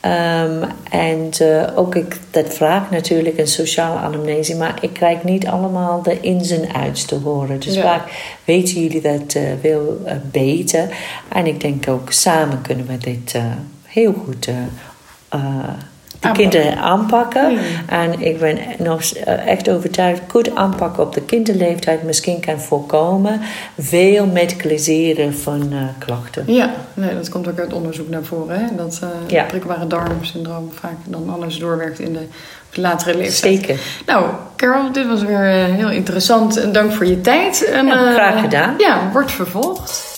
Ehm, 0.06 0.62
en 0.90 1.30
eh, 1.38 1.78
ook 1.78 1.94
ik, 1.94 2.18
dat 2.30 2.54
vraagt 2.54 2.90
natuurlijk 2.90 3.38
een 3.38 3.46
sociale 3.46 3.98
anamnese, 3.98 4.56
maar 4.56 4.78
ik 4.80 4.92
krijg 4.92 5.22
niet 5.22 5.46
allemaal 5.46 6.02
de 6.02 6.20
ins 6.20 6.50
en 6.50 6.72
outs 6.72 7.04
te 7.04 7.14
horen. 7.14 7.60
Dus 7.60 7.74
Ja. 7.74 7.82
vaak 7.82 8.10
weten 8.44 8.82
jullie 8.82 9.00
dat 9.00 9.34
eh, 9.34 9.42
veel 9.60 10.00
eh, 10.04 10.16
beter. 10.30 10.88
En 11.28 11.46
ik 11.46 11.60
denk 11.60 11.88
ook 11.88 12.12
samen 12.12 12.62
kunnen 12.62 12.86
we 12.86 12.98
dit 12.98 13.34
heel 13.82 14.12
goed 14.24 14.46
eh, 15.28 15.38
de 16.20 16.26
Aanpakken. 16.28 16.50
kinderen 16.50 16.78
aanpakken. 16.82 17.58
En 17.88 18.20
ik 18.20 18.38
ben 18.38 18.58
nog 18.78 19.02
eh, 19.02 19.46
echt 19.46 19.68
overtuigd, 19.70 20.20
goed 20.28 20.54
aanpakken 20.54 21.02
op 21.02 21.14
de 21.14 21.22
kinderleeftijd 21.22 22.02
misschien 22.02 22.40
kan 22.40 22.60
voorkomen 22.60 23.40
veel 23.78 24.26
medicaliseren 24.26 25.34
van 25.34 25.68
eh, 25.72 25.78
klachten. 25.98 26.44
Ja, 26.46 26.70
nee, 26.94 27.14
dat 27.14 27.28
komt 27.28 27.48
ook 27.48 27.58
uit 27.58 27.72
onderzoek 27.72 28.08
naar 28.08 28.24
voren. 28.24 28.58
Hè? 28.60 28.66
Dat 28.76 28.98
eh 29.02 29.08
Ja. 29.26 29.42
prikbare 29.44 29.86
darmsyndroom 29.86 30.70
vaak 30.80 30.96
dan 31.04 31.30
alles 31.30 31.58
doorwerkt 31.58 31.98
in 31.98 32.12
de 32.12 32.26
latere 32.80 33.16
leeftijd. 33.16 33.54
Zeker. 33.54 33.80
Nou, 34.06 34.26
Carol, 34.56 34.92
dit 34.92 35.06
was 35.06 35.22
weer 35.22 35.44
heel 35.54 35.90
interessant. 35.90 36.56
En 36.56 36.72
dank 36.72 36.92
voor 36.92 37.06
je 37.06 37.20
tijd. 37.20 37.64
En, 37.64 37.86
Ja, 37.86 38.12
graag 38.12 38.40
gedaan. 38.40 38.74
Ja, 38.78 39.10
wordt 39.12 39.32
vervolgd. 39.32 40.15